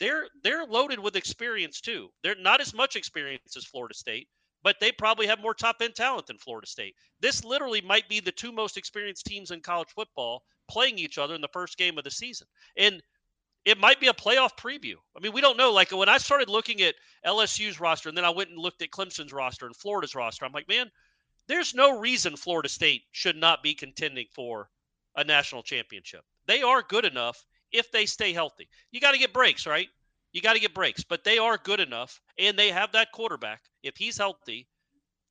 they're 0.00 0.26
they're 0.42 0.64
loaded 0.64 0.98
with 0.98 1.14
experience 1.14 1.80
too. 1.80 2.08
They're 2.22 2.34
not 2.34 2.60
as 2.60 2.74
much 2.74 2.96
experience 2.96 3.56
as 3.56 3.64
Florida 3.64 3.94
State, 3.94 4.28
but 4.62 4.76
they 4.80 4.90
probably 4.90 5.26
have 5.26 5.40
more 5.40 5.54
top 5.54 5.76
end 5.80 5.94
talent 5.94 6.26
than 6.26 6.38
Florida 6.38 6.66
State. 6.66 6.96
This 7.20 7.44
literally 7.44 7.82
might 7.82 8.08
be 8.08 8.20
the 8.20 8.32
two 8.32 8.50
most 8.50 8.76
experienced 8.76 9.26
teams 9.26 9.50
in 9.50 9.60
college 9.60 9.90
football 9.94 10.42
playing 10.68 10.98
each 10.98 11.18
other 11.18 11.34
in 11.34 11.40
the 11.40 11.48
first 11.48 11.76
game 11.76 11.98
of 11.98 12.04
the 12.04 12.10
season. 12.10 12.46
And 12.76 13.02
it 13.64 13.78
might 13.78 14.00
be 14.00 14.06
a 14.06 14.14
playoff 14.14 14.56
preview. 14.56 14.94
I 15.16 15.20
mean, 15.20 15.32
we 15.32 15.42
don't 15.42 15.58
know. 15.58 15.70
Like 15.70 15.90
when 15.90 16.08
I 16.08 16.18
started 16.18 16.48
looking 16.48 16.80
at 16.80 16.94
LSU's 17.26 17.78
roster 17.78 18.08
and 18.08 18.16
then 18.16 18.24
I 18.24 18.30
went 18.30 18.50
and 18.50 18.58
looked 18.58 18.80
at 18.80 18.90
Clemson's 18.90 19.32
roster 19.32 19.66
and 19.66 19.76
Florida's 19.76 20.14
roster, 20.14 20.46
I'm 20.46 20.52
like, 20.52 20.68
man, 20.68 20.90
there's 21.46 21.74
no 21.74 21.98
reason 21.98 22.36
Florida 22.36 22.68
State 22.68 23.02
should 23.12 23.36
not 23.36 23.62
be 23.62 23.74
contending 23.74 24.26
for 24.32 24.70
a 25.16 25.24
national 25.24 25.62
championship. 25.62 26.24
They 26.46 26.62
are 26.62 26.82
good 26.82 27.04
enough 27.04 27.44
if 27.72 27.90
they 27.90 28.06
stay 28.06 28.32
healthy. 28.32 28.68
You 28.90 29.00
got 29.00 29.12
to 29.12 29.18
get 29.18 29.32
breaks, 29.32 29.66
right? 29.66 29.88
You 30.32 30.40
got 30.40 30.54
to 30.54 30.60
get 30.60 30.74
breaks, 30.74 31.02
but 31.02 31.24
they 31.24 31.38
are 31.38 31.58
good 31.58 31.80
enough 31.80 32.20
and 32.38 32.58
they 32.58 32.70
have 32.70 32.92
that 32.92 33.12
quarterback. 33.12 33.62
If 33.82 33.96
he's 33.96 34.18
healthy, 34.18 34.68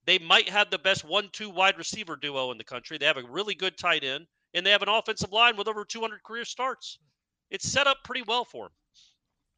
they 0.05 0.19
might 0.19 0.50
have 0.50 0.69
the 0.69 0.79
best 0.79 1.05
one 1.05 1.29
two 1.31 1.50
wide 1.50 1.77
receiver 1.77 2.15
duo 2.15 2.51
in 2.51 2.58
the 2.58 2.63
country. 2.63 2.98
They 2.98 3.05
have 3.05 3.17
a 3.17 3.24
really 3.24 3.55
good 3.55 3.77
tight 3.77 4.03
end 4.03 4.27
and 4.53 4.65
they 4.65 4.72
have 4.72 4.81
an 4.81 4.89
offensive 4.89 5.31
line 5.31 5.55
with 5.55 5.67
over 5.67 5.86
200 5.86 6.24
career 6.24 6.46
starts. 6.46 7.00
It's 7.50 7.69
set 7.69 7.88
up 7.88 7.98
pretty 8.03 8.24
well 8.24 8.46
for 8.46 8.65
them. 8.65 8.74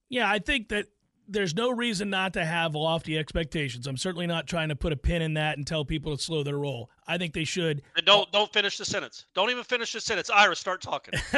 Yeah, 0.09 0.29
I 0.29 0.39
think 0.39 0.69
that 0.69 0.87
there's 1.27 1.55
no 1.55 1.69
reason 1.69 2.09
not 2.09 2.33
to 2.33 2.45
have 2.45 2.75
lofty 2.75 3.17
expectations. 3.17 3.87
I'm 3.87 3.97
certainly 3.97 4.27
not 4.27 4.47
trying 4.47 4.69
to 4.69 4.75
put 4.75 4.91
a 4.91 4.97
pin 4.97 5.21
in 5.21 5.35
that 5.35 5.57
and 5.57 5.65
tell 5.65 5.85
people 5.85 6.15
to 6.15 6.21
slow 6.21 6.43
their 6.43 6.57
roll. 6.57 6.89
I 7.07 7.17
think 7.17 7.33
they 7.33 7.43
should. 7.43 7.81
And 7.95 8.05
don't 8.05 8.31
don't 8.31 8.51
finish 8.51 8.77
the 8.77 8.85
sentence. 8.85 9.25
Don't 9.33 9.49
even 9.49 9.63
finish 9.63 9.93
the 9.93 10.01
sentence. 10.01 10.29
Ira, 10.29 10.55
start 10.55 10.81
talking. 10.81 11.19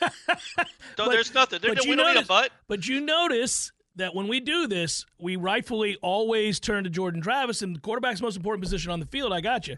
but, 0.00 1.10
there's 1.10 1.34
nothing. 1.34 1.60
There, 1.60 1.70
we 1.70 1.96
don't 1.96 2.14
need 2.14 2.22
a 2.22 2.26
but. 2.26 2.50
But 2.68 2.86
you 2.86 3.00
notice 3.00 3.72
that 3.96 4.14
when 4.14 4.28
we 4.28 4.40
do 4.40 4.66
this, 4.66 5.04
we 5.18 5.36
rightfully 5.36 5.96
always 6.02 6.58
turn 6.60 6.84
to 6.84 6.90
Jordan 6.90 7.20
Travis, 7.20 7.62
and 7.62 7.76
the 7.76 7.80
quarterback's 7.80 8.22
most 8.22 8.36
important 8.36 8.62
position 8.62 8.90
on 8.90 9.00
the 9.00 9.06
field. 9.06 9.32
I 9.32 9.40
got 9.40 9.68
you. 9.68 9.76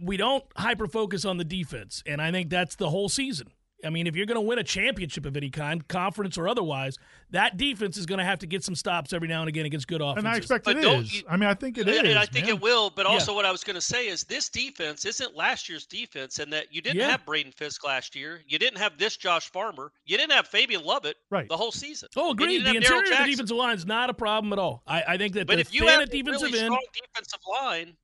We 0.00 0.16
don't 0.16 0.44
hyper 0.56 0.86
focus 0.86 1.24
on 1.24 1.36
the 1.36 1.44
defense, 1.44 2.02
and 2.06 2.20
I 2.20 2.30
think 2.30 2.50
that's 2.50 2.76
the 2.76 2.90
whole 2.90 3.08
season. 3.08 3.48
I 3.84 3.90
mean, 3.90 4.06
if 4.06 4.16
you're 4.16 4.26
going 4.26 4.36
to 4.36 4.40
win 4.40 4.58
a 4.58 4.64
championship 4.64 5.26
of 5.26 5.36
any 5.36 5.50
kind, 5.50 5.86
conference 5.88 6.38
or 6.38 6.48
otherwise, 6.48 6.98
that 7.30 7.56
defense 7.56 7.96
is 7.96 8.06
going 8.06 8.18
to 8.18 8.24
have 8.24 8.38
to 8.40 8.46
get 8.46 8.62
some 8.64 8.74
stops 8.74 9.12
every 9.12 9.28
now 9.28 9.40
and 9.40 9.48
again 9.48 9.66
against 9.66 9.88
good 9.88 10.00
offenses. 10.00 10.24
And 10.24 10.28
I 10.28 10.36
expect 10.36 10.64
but 10.64 10.76
it 10.76 10.84
is. 10.84 11.14
You, 11.14 11.22
I 11.28 11.36
mean, 11.36 11.48
I 11.48 11.54
think 11.54 11.78
it 11.78 11.88
is. 11.88 11.98
And 11.98 12.18
I 12.18 12.26
think 12.26 12.46
man. 12.46 12.56
it 12.56 12.62
will. 12.62 12.90
But 12.90 13.06
also, 13.06 13.32
yeah. 13.32 13.36
what 13.36 13.44
I 13.44 13.50
was 13.50 13.64
going 13.64 13.74
to 13.74 13.80
say 13.80 14.08
is 14.08 14.24
this 14.24 14.48
defense 14.48 15.04
isn't 15.04 15.36
last 15.36 15.68
year's 15.68 15.86
defense, 15.86 16.38
and 16.38 16.52
that 16.52 16.72
you 16.72 16.80
didn't 16.80 16.98
yeah. 16.98 17.10
have 17.10 17.24
Braden 17.24 17.52
Fisk 17.52 17.84
last 17.84 18.14
year. 18.14 18.40
You 18.46 18.58
didn't 18.58 18.78
have 18.78 18.98
this 18.98 19.16
Josh 19.16 19.50
Farmer. 19.50 19.92
You 20.04 20.16
didn't 20.16 20.32
have 20.32 20.46
Fabian 20.46 20.84
Lovett 20.84 21.16
right. 21.30 21.48
the 21.48 21.56
whole 21.56 21.72
season. 21.72 22.08
Oh, 22.16 22.32
agreed. 22.32 22.64
The 22.64 22.76
interior 22.76 23.02
of 23.02 23.18
the 23.18 23.24
defensive 23.24 23.56
line 23.56 23.76
is 23.76 23.86
not 23.86 24.10
a 24.10 24.14
problem 24.14 24.52
at 24.52 24.58
all. 24.58 24.82
I, 24.86 25.02
I 25.08 25.16
think 25.16 25.34
that 25.34 25.46
but 25.46 25.54
the 25.54 25.60
if 25.60 25.74
you 25.74 25.86
have 25.86 26.08
defensive 26.10 26.42
really 26.42 26.58
end, 26.60 26.66
strong 26.66 26.86
defensive 26.94 27.40
line, 27.50 27.94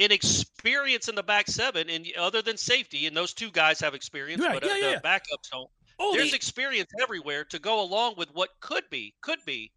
in 0.00 0.10
experience 0.10 1.08
in 1.08 1.14
the 1.14 1.22
back 1.22 1.46
seven, 1.46 1.90
and 1.90 2.06
other 2.18 2.40
than 2.40 2.56
safety, 2.56 3.06
and 3.06 3.14
those 3.14 3.34
two 3.34 3.50
guys 3.50 3.78
have 3.80 3.94
experience, 3.94 4.42
right. 4.42 4.58
but 4.60 4.68
uh, 4.68 4.74
yeah, 4.74 4.94
the 4.94 5.00
backups 5.06 5.50
don't. 5.52 5.70
Oh, 5.98 6.16
There's 6.16 6.30
the, 6.30 6.36
experience 6.36 6.90
everywhere 7.02 7.44
to 7.44 7.58
go 7.58 7.82
along 7.82 8.14
with 8.16 8.30
what 8.32 8.48
could 8.60 8.84
be 8.90 9.14
could 9.20 9.40
be 9.44 9.70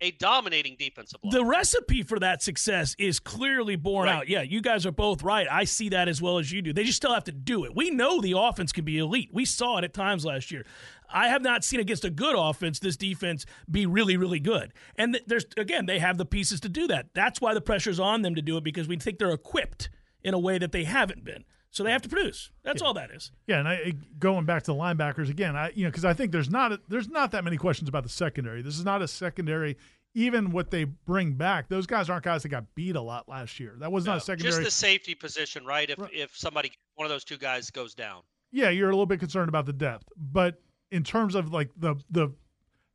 a 0.00 0.12
dominating 0.12 0.76
defensive 0.78 1.18
line. 1.24 1.32
The 1.32 1.44
recipe 1.44 2.02
for 2.04 2.20
that 2.20 2.42
success 2.42 2.94
is 2.98 3.18
clearly 3.18 3.74
borne 3.74 4.06
right. 4.06 4.14
out. 4.14 4.28
Yeah, 4.28 4.42
you 4.42 4.60
guys 4.60 4.86
are 4.86 4.92
both 4.92 5.24
right. 5.24 5.48
I 5.50 5.64
see 5.64 5.88
that 5.88 6.06
as 6.06 6.22
well 6.22 6.38
as 6.38 6.52
you 6.52 6.62
do. 6.62 6.72
They 6.72 6.84
just 6.84 6.98
still 6.98 7.14
have 7.14 7.24
to 7.24 7.32
do 7.32 7.64
it. 7.64 7.74
We 7.74 7.90
know 7.90 8.20
the 8.20 8.38
offense 8.38 8.70
can 8.70 8.84
be 8.84 8.98
elite. 8.98 9.30
We 9.32 9.44
saw 9.44 9.78
it 9.78 9.84
at 9.84 9.94
times 9.94 10.24
last 10.24 10.52
year. 10.52 10.64
I 11.08 11.28
have 11.28 11.42
not 11.42 11.64
seen 11.64 11.80
against 11.80 12.04
a 12.04 12.10
good 12.10 12.36
offense 12.36 12.78
this 12.78 12.96
defense 12.96 13.46
be 13.70 13.86
really, 13.86 14.16
really 14.16 14.40
good. 14.40 14.72
And 14.96 15.20
there's 15.26 15.46
again, 15.56 15.86
they 15.86 15.98
have 15.98 16.18
the 16.18 16.24
pieces 16.24 16.60
to 16.60 16.68
do 16.68 16.86
that. 16.88 17.08
That's 17.14 17.40
why 17.40 17.54
the 17.54 17.60
pressure's 17.60 18.00
on 18.00 18.22
them 18.22 18.34
to 18.34 18.42
do 18.42 18.56
it 18.56 18.64
because 18.64 18.88
we 18.88 18.96
think 18.96 19.18
they're 19.18 19.30
equipped 19.30 19.88
in 20.22 20.34
a 20.34 20.38
way 20.38 20.58
that 20.58 20.72
they 20.72 20.84
haven't 20.84 21.24
been. 21.24 21.44
So 21.70 21.82
they 21.84 21.92
have 21.92 22.02
to 22.02 22.08
produce. 22.08 22.50
That's 22.64 22.80
yeah. 22.80 22.86
all 22.86 22.94
that 22.94 23.10
is. 23.10 23.32
Yeah, 23.46 23.58
and 23.58 23.68
I, 23.68 23.92
going 24.18 24.46
back 24.46 24.62
to 24.62 24.72
the 24.72 24.78
linebackers 24.78 25.28
again, 25.28 25.54
I 25.56 25.72
you 25.74 25.84
know 25.84 25.90
because 25.90 26.06
I 26.06 26.14
think 26.14 26.32
there's 26.32 26.48
not 26.48 26.72
a, 26.72 26.80
there's 26.88 27.08
not 27.08 27.32
that 27.32 27.44
many 27.44 27.58
questions 27.58 27.88
about 27.88 28.02
the 28.02 28.08
secondary. 28.08 28.62
This 28.62 28.78
is 28.78 28.84
not 28.84 29.02
a 29.02 29.08
secondary. 29.08 29.76
Even 30.14 30.50
what 30.52 30.70
they 30.70 30.84
bring 30.84 31.34
back, 31.34 31.68
those 31.68 31.86
guys 31.86 32.08
aren't 32.08 32.24
guys 32.24 32.42
that 32.42 32.48
got 32.48 32.74
beat 32.74 32.96
a 32.96 33.00
lot 33.02 33.28
last 33.28 33.60
year. 33.60 33.76
That 33.78 33.92
was 33.92 34.06
no, 34.06 34.12
not 34.12 34.18
a 34.18 34.20
secondary. 34.22 34.52
Just 34.52 34.64
the 34.64 34.70
safety 34.70 35.14
position, 35.14 35.66
right? 35.66 35.90
If 35.90 35.98
right. 35.98 36.10
if 36.14 36.34
somebody 36.34 36.72
one 36.94 37.04
of 37.04 37.10
those 37.10 37.24
two 37.24 37.36
guys 37.36 37.70
goes 37.70 37.94
down. 37.94 38.22
Yeah, 38.52 38.70
you're 38.70 38.88
a 38.88 38.92
little 38.92 39.04
bit 39.04 39.20
concerned 39.20 39.50
about 39.50 39.66
the 39.66 39.74
depth, 39.74 40.08
but 40.16 40.62
in 40.90 41.04
terms 41.04 41.34
of 41.34 41.52
like 41.52 41.70
the 41.76 41.96
the 42.10 42.32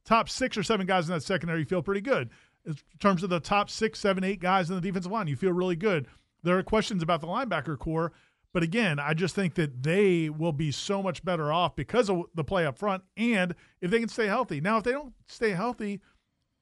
top 0.05 0.29
six 0.29 0.57
or 0.57 0.63
seven 0.63 0.85
guys 0.85 1.07
in 1.07 1.13
that 1.13 1.21
secondary, 1.21 1.59
you 1.59 1.65
feel 1.65 1.81
pretty 1.81 2.01
good. 2.01 2.29
In 2.65 2.75
terms 2.99 3.23
of 3.23 3.29
the 3.29 3.39
top 3.39 3.69
six, 3.69 3.99
seven, 3.99 4.23
eight 4.23 4.39
guys 4.39 4.69
in 4.69 4.75
the 4.75 4.81
defensive 4.81 5.11
line, 5.11 5.27
you 5.27 5.35
feel 5.35 5.51
really 5.51 5.75
good. 5.75 6.07
There 6.43 6.57
are 6.57 6.63
questions 6.63 7.01
about 7.01 7.21
the 7.21 7.27
linebacker 7.27 7.77
core 7.77 8.11
but 8.53 8.63
again, 8.63 8.99
I 8.99 9.13
just 9.13 9.33
think 9.33 9.55
that 9.55 9.83
they 9.83 10.29
will 10.29 10.51
be 10.51 10.71
so 10.71 11.01
much 11.01 11.23
better 11.23 11.51
off 11.51 11.75
because 11.75 12.09
of 12.09 12.23
the 12.35 12.43
play 12.43 12.65
up 12.65 12.77
front 12.77 13.03
and 13.15 13.55
if 13.79 13.91
they 13.91 13.99
can 13.99 14.09
stay 14.09 14.27
healthy. 14.27 14.59
Now, 14.59 14.77
if 14.77 14.83
they 14.83 14.91
don't 14.91 15.13
stay 15.27 15.51
healthy, 15.51 16.01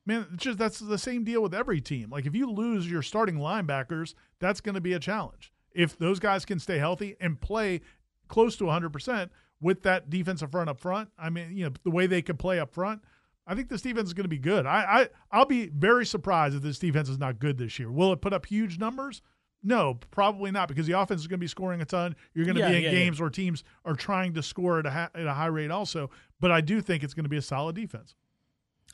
man, 0.06 0.28
just 0.36 0.60
that's 0.60 0.80
the 0.80 0.98
same 1.00 1.24
deal 1.24 1.42
with 1.42 1.54
every 1.54 1.82
team. 1.82 2.12
Like 2.12 2.26
if 2.26 2.36
you 2.36 2.50
lose 2.50 2.90
your 2.90 3.02
starting 3.02 3.38
linebackers, 3.38 4.14
that's 4.40 4.62
going 4.62 4.76
to 4.76 4.82
be 4.82 4.94
a 4.94 5.00
challenge. 5.00 5.52
If 5.72 5.98
those 5.98 6.20
guys 6.20 6.46
can 6.46 6.60
stay 6.60 6.78
healthy 6.78 7.16
and 7.20 7.42
play 7.42 7.82
close 8.28 8.56
to 8.58 8.66
100% 8.66 9.30
with 9.62 9.84
that 9.84 10.10
defensive 10.10 10.52
front 10.52 10.70
up 10.70 10.80
front, 10.80 11.10
I 11.18 11.30
mean, 11.30 11.56
you 11.56 11.66
know, 11.66 11.72
the 11.84 11.92
way 11.92 12.08
they 12.08 12.22
can 12.22 12.38
play 12.38 12.60
up 12.60 12.74
front, 12.74 13.02
I 13.46 13.56
think 13.56 13.68
this 13.70 13.82
defense 13.82 14.08
is 14.10 14.14
going 14.14 14.26
to 14.26 14.30
be 14.30 14.38
good. 14.38 14.66
I, 14.66 15.02
I 15.02 15.10
I'll 15.32 15.46
be 15.46 15.68
very 15.68 16.06
surprised 16.06 16.56
if 16.56 16.62
this 16.62 16.80
defense 16.80 17.10
is 17.10 17.18
not 17.18 17.40
good 17.40 17.58
this 17.58 17.80
year. 17.80 17.92
Will 17.92 18.14
it 18.14 18.22
put 18.22 18.32
up 18.34 18.46
huge 18.46 18.78
numbers? 18.78 19.22
No, 19.62 19.96
probably 20.12 20.52
not 20.52 20.70
because 20.70 20.88
the 20.88 20.98
offense 20.98 21.20
is 21.20 21.28
going 21.28 21.40
to 21.40 21.44
be 21.44 21.48
scoring 21.48 21.82
a 21.82 21.86
ton. 21.86 22.16
You're 22.34 22.46
going 22.46 22.56
to 22.56 22.62
Yeah, 22.62 22.70
be 22.70 22.78
in 22.78 22.84
yeah, 22.84 22.92
games 22.92 23.20
where 23.20 23.30
teams 23.30 23.64
are 23.84 23.96
trying 23.96 24.34
to 24.36 24.44
score 24.44 24.80
at 24.80 24.86
a, 24.86 24.92
ha- 24.92 25.10
at 25.14 25.26
a 25.26 25.34
high 25.34 25.48
rate 25.48 25.72
also. 25.72 26.10
But 26.40 26.52
I 26.52 26.62
do 26.62 26.80
think 26.80 27.04
it's 27.04 27.14
going 27.14 27.26
to 27.26 27.30
be 27.30 27.36
a 27.38 27.42
solid 27.42 27.76
defense. 27.76 28.16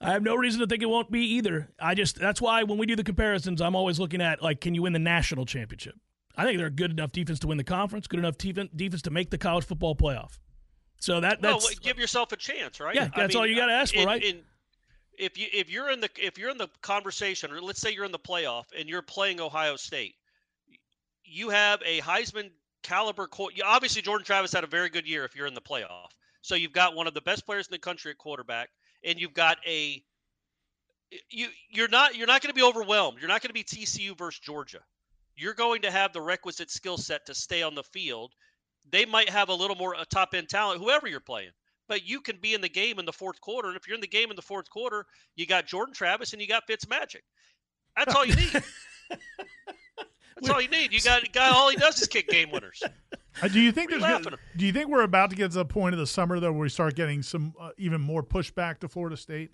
I 0.01 0.11
have 0.11 0.23
no 0.23 0.35
reason 0.35 0.59
to 0.61 0.67
think 0.67 0.81
it 0.81 0.89
won't 0.89 1.11
be 1.11 1.19
either. 1.35 1.69
I 1.79 1.93
just 1.93 2.17
that's 2.19 2.41
why 2.41 2.63
when 2.63 2.77
we 2.79 2.85
do 2.85 2.95
the 2.95 3.03
comparisons, 3.03 3.61
I'm 3.61 3.75
always 3.75 3.99
looking 3.99 4.21
at 4.21 4.41
like, 4.41 4.59
can 4.59 4.73
you 4.73 4.81
win 4.81 4.93
the 4.93 4.99
national 4.99 5.45
championship? 5.45 5.95
I 6.35 6.43
think 6.43 6.57
they're 6.57 6.67
a 6.67 6.71
good 6.71 6.91
enough 6.91 7.11
defense 7.11 7.39
to 7.39 7.47
win 7.47 7.57
the 7.57 7.63
conference, 7.63 8.07
good 8.07 8.19
enough 8.19 8.37
defense 8.37 9.01
to 9.03 9.11
make 9.11 9.29
the 9.29 9.37
college 9.37 9.65
football 9.65 9.95
playoff. 9.95 10.39
So 11.05 11.19
that 11.19 11.39
Well, 11.39 11.59
that's 11.59 11.77
give 11.77 11.99
yourself 11.99 12.31
a 12.31 12.35
chance, 12.35 12.79
right? 12.79 12.95
Yeah, 12.95 13.09
I 13.13 13.21
that's 13.21 13.35
all 13.35 13.45
you 13.45 13.55
gotta 13.55 13.73
uh, 13.73 13.75
ask 13.75 13.93
for, 13.93 13.99
in- 13.99 14.07
right? 14.07 14.23
in- 14.23 14.41
if 15.19 15.37
you 15.37 15.45
if 15.53 15.69
you're 15.69 15.91
in 15.91 15.99
the 15.99 16.09
if 16.17 16.39
you're 16.39 16.49
in 16.49 16.57
the 16.57 16.67
conversation, 16.81 17.51
or 17.51 17.61
let's 17.61 17.79
say 17.79 17.91
you're 17.91 18.05
in 18.05 18.11
the 18.11 18.17
playoff 18.17 18.63
and 18.75 18.89
you're 18.89 19.03
playing 19.03 19.39
Ohio 19.39 19.75
State, 19.75 20.15
you 21.23 21.49
have 21.49 21.79
a 21.85 22.01
Heisman 22.01 22.49
caliber. 22.81 23.29
Obviously, 23.63 24.01
Jordan 24.01 24.25
Travis 24.25 24.51
had 24.51 24.63
a 24.63 24.67
very 24.67 24.89
good 24.89 25.07
year. 25.07 25.23
If 25.25 25.35
you're 25.35 25.45
in 25.45 25.53
the 25.53 25.61
playoff, 25.61 26.09
so 26.41 26.55
you've 26.55 26.73
got 26.73 26.95
one 26.95 27.05
of 27.05 27.13
the 27.13 27.21
best 27.21 27.45
players 27.45 27.67
in 27.67 27.71
the 27.71 27.77
country 27.77 28.09
at 28.09 28.17
quarterback, 28.17 28.71
and 29.03 29.21
you've 29.21 29.35
got 29.35 29.59
a 29.67 30.03
you 31.29 31.49
you're 31.69 31.87
not 31.87 32.15
you're 32.15 32.25
not 32.25 32.41
going 32.41 32.49
to 32.49 32.59
be 32.59 32.63
overwhelmed. 32.63 33.19
You're 33.19 33.29
not 33.29 33.43
going 33.43 33.49
to 33.49 33.53
be 33.53 33.63
TCU 33.63 34.17
versus 34.17 34.39
Georgia. 34.39 34.79
You're 35.35 35.53
going 35.53 35.83
to 35.83 35.91
have 35.91 36.13
the 36.13 36.21
requisite 36.21 36.71
skill 36.71 36.97
set 36.97 37.27
to 37.27 37.35
stay 37.35 37.61
on 37.61 37.75
the 37.75 37.83
field. 37.83 38.33
They 38.91 39.05
might 39.05 39.29
have 39.29 39.49
a 39.49 39.53
little 39.53 39.75
more 39.75 39.95
uh, 39.95 40.03
top 40.09 40.33
end 40.33 40.49
talent, 40.49 40.79
whoever 40.81 41.07
you're 41.07 41.19
playing, 41.19 41.51
but 41.87 42.05
you 42.07 42.21
can 42.21 42.37
be 42.41 42.53
in 42.53 42.61
the 42.61 42.69
game 42.69 42.99
in 42.99 43.05
the 43.05 43.13
fourth 43.13 43.41
quarter. 43.41 43.67
And 43.69 43.77
if 43.77 43.87
you're 43.87 43.95
in 43.95 44.01
the 44.01 44.07
game 44.07 44.29
in 44.29 44.35
the 44.35 44.41
fourth 44.41 44.69
quarter, 44.69 45.05
you 45.35 45.45
got 45.47 45.65
Jordan 45.65 45.93
Travis 45.93 46.33
and 46.33 46.41
you 46.41 46.47
got 46.47 46.63
Fitz 46.67 46.87
Magic. 46.87 47.23
That's 47.97 48.13
all 48.15 48.25
you 48.25 48.35
need. 48.35 48.51
That's 50.35 50.49
all 50.49 50.61
you 50.61 50.67
need. 50.67 50.91
You 50.91 50.99
got 51.01 51.23
a 51.23 51.29
guy. 51.29 51.49
All 51.49 51.69
he 51.69 51.77
does 51.77 51.99
is 52.01 52.07
kick 52.07 52.27
game 52.27 52.51
winners. 52.51 52.81
Uh, 53.41 53.49
do 53.49 53.59
you 53.59 53.73
think 53.73 53.89
there's 53.89 54.01
gonna- 54.01 54.37
do 54.55 54.65
you 54.65 54.71
think 54.71 54.87
we're 54.87 55.01
about 55.03 55.29
to 55.29 55.35
get 55.35 55.51
to 55.51 55.57
the 55.57 55.65
point 55.65 55.93
of 55.93 55.99
the 55.99 56.07
summer 56.07 56.39
though 56.39 56.53
where 56.53 56.61
we 56.61 56.69
start 56.69 56.95
getting 56.95 57.21
some 57.21 57.53
uh, 57.59 57.71
even 57.77 57.99
more 57.99 58.23
pushback 58.23 58.79
to 58.79 58.87
Florida 58.87 59.17
State? 59.17 59.51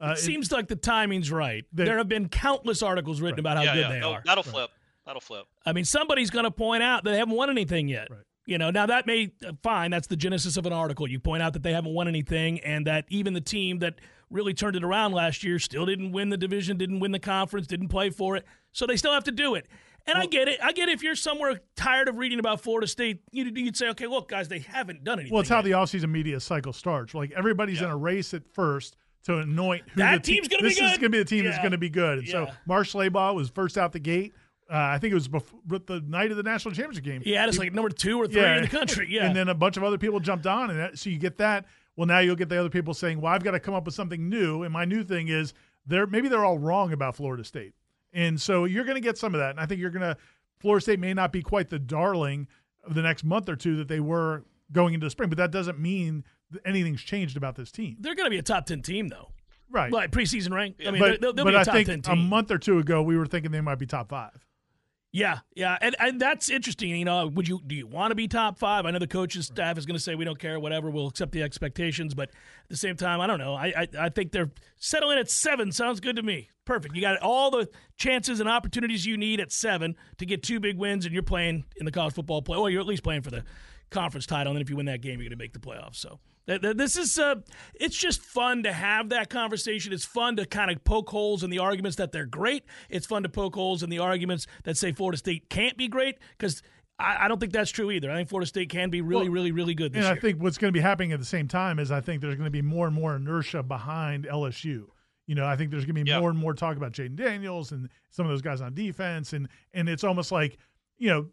Uh, 0.00 0.10
it 0.16 0.18
seems 0.18 0.52
like 0.52 0.68
the 0.68 0.76
timing's 0.76 1.32
right. 1.32 1.64
They- 1.72 1.86
there 1.86 1.98
have 1.98 2.08
been 2.08 2.28
countless 2.28 2.84
articles 2.84 3.20
written 3.20 3.40
about 3.40 3.56
how 3.56 3.64
yeah, 3.64 3.74
good 3.74 3.80
yeah. 3.80 3.88
they 3.88 3.98
No, 3.98 4.12
are. 4.12 4.22
that'll 4.24 4.44
flip. 4.44 4.70
That'll 5.06 5.20
flip. 5.20 5.44
I 5.66 5.72
mean, 5.72 5.84
somebody's 5.84 6.30
going 6.30 6.44
to 6.44 6.52
point 6.52 6.84
out 6.84 7.02
that 7.02 7.10
they 7.10 7.18
haven't 7.18 7.34
won 7.34 7.50
anything 7.50 7.88
yet. 7.88 8.06
Right. 8.12 8.20
You 8.46 8.58
know, 8.58 8.70
now 8.70 8.86
that 8.86 9.06
may 9.06 9.32
uh, 9.46 9.52
fine. 9.62 9.90
That's 9.90 10.06
the 10.06 10.16
genesis 10.16 10.56
of 10.56 10.66
an 10.66 10.72
article. 10.72 11.08
You 11.08 11.18
point 11.18 11.42
out 11.42 11.52
that 11.54 11.62
they 11.62 11.72
haven't 11.72 11.92
won 11.92 12.06
anything, 12.08 12.60
and 12.60 12.86
that 12.86 13.04
even 13.08 13.34
the 13.34 13.40
team 13.40 13.80
that 13.80 13.96
really 14.30 14.54
turned 14.54 14.76
it 14.76 14.84
around 14.84 15.12
last 15.12 15.42
year 15.44 15.58
still 15.58 15.84
didn't 15.86 16.12
win 16.12 16.28
the 16.30 16.36
division, 16.36 16.76
didn't 16.76 17.00
win 17.00 17.12
the 17.12 17.18
conference, 17.18 17.66
didn't 17.66 17.88
play 17.88 18.10
for 18.10 18.36
it. 18.36 18.44
So 18.72 18.86
they 18.86 18.96
still 18.96 19.12
have 19.12 19.24
to 19.24 19.32
do 19.32 19.54
it. 19.56 19.66
And 20.08 20.16
I 20.16 20.26
get 20.26 20.46
it. 20.46 20.60
I 20.62 20.70
get 20.72 20.88
it. 20.88 20.92
If 20.92 21.02
you're 21.02 21.16
somewhere 21.16 21.60
tired 21.74 22.08
of 22.08 22.16
reading 22.18 22.38
about 22.38 22.60
Florida 22.60 22.86
State, 22.86 23.22
you'd, 23.32 23.56
you'd 23.58 23.76
say, 23.76 23.88
okay, 23.88 24.06
look, 24.06 24.28
guys, 24.28 24.46
they 24.46 24.60
haven't 24.60 25.02
done 25.02 25.18
anything. 25.18 25.32
well, 25.32 25.40
it's 25.40 25.50
how 25.50 25.56
yet. 25.56 25.64
the 25.64 25.70
offseason 25.72 26.10
media 26.10 26.38
cycle 26.38 26.72
starts. 26.72 27.12
Like 27.14 27.32
everybody's 27.36 27.82
in 27.82 27.90
a 27.90 27.96
race 27.96 28.32
at 28.32 28.42
first 28.52 28.96
to 29.24 29.38
anoint 29.38 29.82
who 29.90 30.00
That 30.00 30.22
the 30.22 30.32
te- 30.32 30.34
team's 30.34 30.46
gonna 30.46 30.62
be 30.62 30.68
this 30.68 30.78
is 30.78 30.82
going 30.98 31.00
to 31.00 31.08
be 31.10 31.18
the 31.18 31.24
team 31.24 31.44
that's 31.44 31.58
going 31.58 31.72
to 31.72 31.78
be 31.78 31.90
good. 31.90 32.18
And 32.20 32.28
so 32.28 32.42
Yeah. 32.44 32.52
Mark 32.66 32.86
Schlabach 32.86 33.34
was 33.34 33.48
first 33.50 33.76
out 33.76 33.90
the 33.92 33.98
gate. 33.98 34.32
Uh, 34.68 34.74
I 34.76 34.98
think 34.98 35.12
it 35.12 35.14
was 35.14 35.28
before, 35.28 35.60
the 35.68 36.02
night 36.06 36.30
of 36.32 36.36
the 36.36 36.42
national 36.42 36.74
championship 36.74 37.04
game. 37.04 37.22
He 37.22 37.32
had 37.32 37.48
us 37.48 37.58
like 37.58 37.72
number 37.72 37.88
two 37.88 38.20
or 38.20 38.26
three 38.26 38.42
in 38.42 38.62
the 38.62 38.68
country. 38.68 39.06
Yeah. 39.08 39.26
and 39.26 39.36
then 39.36 39.48
a 39.48 39.54
bunch 39.54 39.76
of 39.76 39.84
other 39.84 39.98
people 39.98 40.18
jumped 40.18 40.46
on, 40.46 40.70
and 40.70 40.78
that, 40.78 40.98
so 40.98 41.08
you 41.10 41.18
get 41.18 41.38
that. 41.38 41.66
Well, 41.94 42.06
now 42.06 42.18
you'll 42.18 42.36
get 42.36 42.48
the 42.48 42.58
other 42.58 42.68
people 42.68 42.92
saying, 42.92 43.20
"Well, 43.20 43.32
I've 43.32 43.44
got 43.44 43.52
to 43.52 43.60
come 43.60 43.74
up 43.74 43.84
with 43.84 43.94
something 43.94 44.28
new." 44.28 44.64
And 44.64 44.72
my 44.72 44.84
new 44.84 45.04
thing 45.04 45.28
is, 45.28 45.54
they're 45.86 46.06
maybe 46.06 46.28
they're 46.28 46.44
all 46.44 46.58
wrong 46.58 46.92
about 46.92 47.14
Florida 47.16 47.44
State, 47.44 47.74
and 48.12 48.40
so 48.40 48.64
you're 48.64 48.84
going 48.84 48.96
to 48.96 49.00
get 49.00 49.16
some 49.16 49.34
of 49.34 49.38
that. 49.40 49.50
And 49.50 49.60
I 49.60 49.66
think 49.66 49.80
you're 49.80 49.90
going 49.90 50.02
to 50.02 50.16
Florida 50.58 50.82
State 50.82 50.98
may 50.98 51.14
not 51.14 51.32
be 51.32 51.42
quite 51.42 51.70
the 51.70 51.78
darling 51.78 52.48
of 52.84 52.94
the 52.94 53.02
next 53.02 53.24
month 53.24 53.48
or 53.48 53.56
two 53.56 53.76
that 53.76 53.88
they 53.88 54.00
were 54.00 54.44
going 54.72 54.94
into 54.94 55.06
the 55.06 55.10
spring, 55.10 55.28
but 55.28 55.38
that 55.38 55.50
doesn't 55.52 55.78
mean 55.78 56.24
that 56.50 56.60
anything's 56.66 57.02
changed 57.02 57.36
about 57.36 57.54
this 57.56 57.70
team, 57.72 57.96
They're 58.00 58.14
going 58.14 58.26
to 58.26 58.30
be 58.30 58.38
a 58.38 58.42
top 58.42 58.66
10 58.66 58.82
team, 58.82 59.08
though. 59.08 59.28
right? 59.70 59.92
Like 59.92 60.10
preseason 60.12 60.52
rank. 60.52 60.76
I 60.86 60.90
mean, 60.90 61.00
but 61.00 61.20
they'll, 61.20 61.32
they'll 61.32 61.44
but 61.44 61.50
be 61.52 61.56
a 61.56 61.60
I 61.60 61.64
top 61.64 61.74
think 61.74 62.04
10 62.04 62.12
a 62.12 62.16
month 62.16 62.50
or 62.50 62.58
two 62.58 62.78
ago 62.78 63.02
we 63.02 63.16
were 63.16 63.26
thinking 63.26 63.50
they 63.50 63.60
might 63.60 63.78
be 63.78 63.86
top 63.86 64.08
five. 64.08 64.45
Yeah, 65.16 65.38
yeah, 65.54 65.78
and 65.80 65.96
and 65.98 66.20
that's 66.20 66.50
interesting. 66.50 66.90
You 66.90 67.06
know, 67.06 67.26
would 67.26 67.48
you 67.48 67.62
do 67.66 67.74
you 67.74 67.86
want 67.86 68.10
to 68.10 68.14
be 68.14 68.28
top 68.28 68.58
five? 68.58 68.84
I 68.84 68.90
know 68.90 68.98
the 68.98 69.06
coaching 69.06 69.40
staff 69.40 69.78
is 69.78 69.86
going 69.86 69.96
to 69.96 70.02
say 70.02 70.14
we 70.14 70.26
don't 70.26 70.38
care, 70.38 70.60
whatever. 70.60 70.90
We'll 70.90 71.06
accept 71.06 71.32
the 71.32 71.42
expectations, 71.42 72.12
but 72.12 72.28
at 72.28 72.68
the 72.68 72.76
same 72.76 72.96
time, 72.96 73.22
I 73.22 73.26
don't 73.26 73.38
know. 73.38 73.54
I 73.54 73.68
I, 73.68 73.88
I 73.98 74.08
think 74.10 74.32
they're 74.32 74.50
settling 74.78 75.18
at 75.18 75.30
seven. 75.30 75.72
Sounds 75.72 76.00
good 76.00 76.16
to 76.16 76.22
me. 76.22 76.50
Perfect. 76.66 76.94
You 76.94 77.00
got 77.00 77.16
all 77.22 77.50
the 77.50 77.66
chances 77.96 78.40
and 78.40 78.48
opportunities 78.48 79.06
you 79.06 79.16
need 79.16 79.40
at 79.40 79.52
seven 79.52 79.96
to 80.18 80.26
get 80.26 80.42
two 80.42 80.60
big 80.60 80.76
wins, 80.76 81.06
and 81.06 81.14
you're 81.14 81.22
playing 81.22 81.64
in 81.78 81.86
the 81.86 81.92
college 81.92 82.12
football 82.12 82.42
play. 82.42 82.58
Well, 82.58 82.68
you're 82.68 82.82
at 82.82 82.86
least 82.86 83.02
playing 83.02 83.22
for 83.22 83.30
the 83.30 83.42
conference 83.88 84.26
title, 84.26 84.52
and 84.52 84.60
if 84.60 84.68
you 84.68 84.76
win 84.76 84.84
that 84.84 85.00
game, 85.00 85.12
you're 85.12 85.30
going 85.30 85.38
to 85.38 85.42
make 85.42 85.54
the 85.54 85.60
playoffs. 85.60 85.96
So. 85.96 86.20
Th- 86.46 86.60
th- 86.60 86.76
This 86.76 86.96
is 86.96 87.18
uh, 87.18 87.36
it's 87.74 87.96
just 87.96 88.20
fun 88.22 88.62
to 88.62 88.72
have 88.72 89.08
that 89.08 89.30
conversation. 89.30 89.92
It's 89.92 90.04
fun 90.04 90.36
to 90.36 90.46
kind 90.46 90.70
of 90.70 90.82
poke 90.84 91.10
holes 91.10 91.42
in 91.42 91.50
the 91.50 91.58
arguments 91.58 91.96
that 91.96 92.12
they're 92.12 92.26
great. 92.26 92.64
It's 92.88 93.06
fun 93.06 93.22
to 93.24 93.28
poke 93.28 93.54
holes 93.56 93.82
in 93.82 93.90
the 93.90 93.98
arguments 93.98 94.46
that 94.64 94.76
say 94.76 94.92
Florida 94.92 95.18
State 95.18 95.48
can't 95.50 95.76
be 95.76 95.88
great 95.88 96.18
because 96.38 96.62
I, 96.98 97.24
I 97.24 97.28
don't 97.28 97.40
think 97.40 97.52
that's 97.52 97.70
true 97.70 97.90
either. 97.90 98.10
I 98.10 98.14
think 98.16 98.28
Florida 98.28 98.46
State 98.46 98.68
can 98.70 98.90
be 98.90 99.00
really, 99.00 99.24
Well, 99.24 99.32
really, 99.34 99.52
really 99.52 99.74
good 99.74 99.92
this 99.92 100.04
And 100.06 100.16
I 100.16 100.20
think 100.20 100.40
what's 100.40 100.56
going 100.56 100.68
to 100.72 100.76
be 100.76 100.80
happening 100.82 101.12
at 101.12 101.18
the 101.18 101.26
same 101.26 101.48
time 101.48 101.78
is 101.78 101.90
I 101.90 102.00
think 102.00 102.20
there's 102.22 102.36
going 102.36 102.46
to 102.46 102.50
be 102.50 102.62
more 102.62 102.86
and 102.86 102.94
more 102.94 103.16
inertia 103.16 103.62
behind 103.62 104.24
LSU. 104.26 104.86
You 105.26 105.34
know, 105.34 105.44
I 105.44 105.56
think 105.56 105.72
there's 105.72 105.84
going 105.84 105.96
to 105.96 106.04
be 106.04 106.08
Yeah. 106.08 106.20
more 106.20 106.30
and 106.30 106.38
more 106.38 106.54
talk 106.54 106.76
about 106.76 106.92
Jayden 106.92 107.16
Daniels 107.16 107.72
and 107.72 107.88
some 108.10 108.24
of 108.24 108.30
those 108.30 108.42
guys 108.42 108.60
on 108.60 108.72
defense, 108.74 109.32
and 109.32 109.48
and 109.74 109.88
it's 109.88 110.04
almost 110.04 110.30
like, 110.30 110.56
you 110.98 111.08
know, 111.08 111.26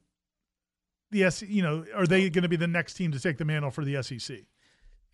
the 1.12 1.24
S. 1.26 1.44
You 1.44 1.62
know, 1.62 1.86
are 1.96 2.08
they 2.08 2.28
going 2.32 2.42
to 2.42 2.50
be 2.50 2.56
the 2.56 2.66
next 2.68 2.96
team 2.96 3.12
to 3.12 3.20
take 3.20 3.38
the 3.38 3.46
mantle 3.46 3.70
for 3.70 3.86
the 3.86 4.02
SEC? 4.02 4.40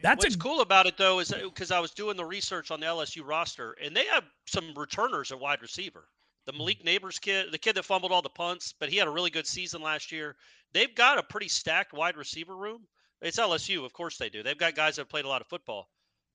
That's 0.01 0.23
What's 0.23 0.35
a 0.35 0.39
cool 0.39 0.62
about 0.62 0.85
it 0.85 0.97
though 0.97 1.19
is 1.19 1.31
because 1.31 1.71
I 1.71 1.79
was 1.79 1.91
doing 1.91 2.15
the 2.15 2.25
research 2.25 2.71
on 2.71 2.79
the 2.79 2.85
LSU 2.85 3.25
roster, 3.25 3.75
and 3.83 3.95
they 3.95 4.05
have 4.05 4.23
some 4.45 4.73
returners 4.75 5.31
at 5.31 5.39
wide 5.39 5.62
receiver. 5.62 6.07
The 6.45 6.53
mm-hmm. 6.53 6.59
Malik 6.59 6.83
Nabers 6.83 7.19
kid, 7.19 7.51
the 7.51 7.57
kid 7.57 7.75
that 7.75 7.83
fumbled 7.83 8.12
all 8.12 8.21
the 8.21 8.29
punts, 8.29 8.73
but 8.79 8.89
he 8.89 8.97
had 8.97 9.07
a 9.07 9.12
really 9.12 9.29
good 9.29 9.45
season 9.47 9.81
last 9.81 10.12
year. 10.12 10.35
They've 10.73 10.93
got 10.93 11.17
a 11.17 11.23
pretty 11.23 11.49
stacked 11.49 11.93
wide 11.93 12.15
receiver 12.15 12.55
room. 12.55 12.88
It's 13.21 13.38
LSU, 13.38 13.83
of 13.83 13.91
course 13.91 14.17
they 14.17 14.29
do. 14.29 14.41
They've 14.41 14.57
got 14.57 14.75
guys 14.75 14.95
that 14.95 15.01
have 15.01 15.09
played 15.09 15.25
a 15.25 15.29
lot 15.29 15.41
of 15.41 15.47
football. 15.47 15.89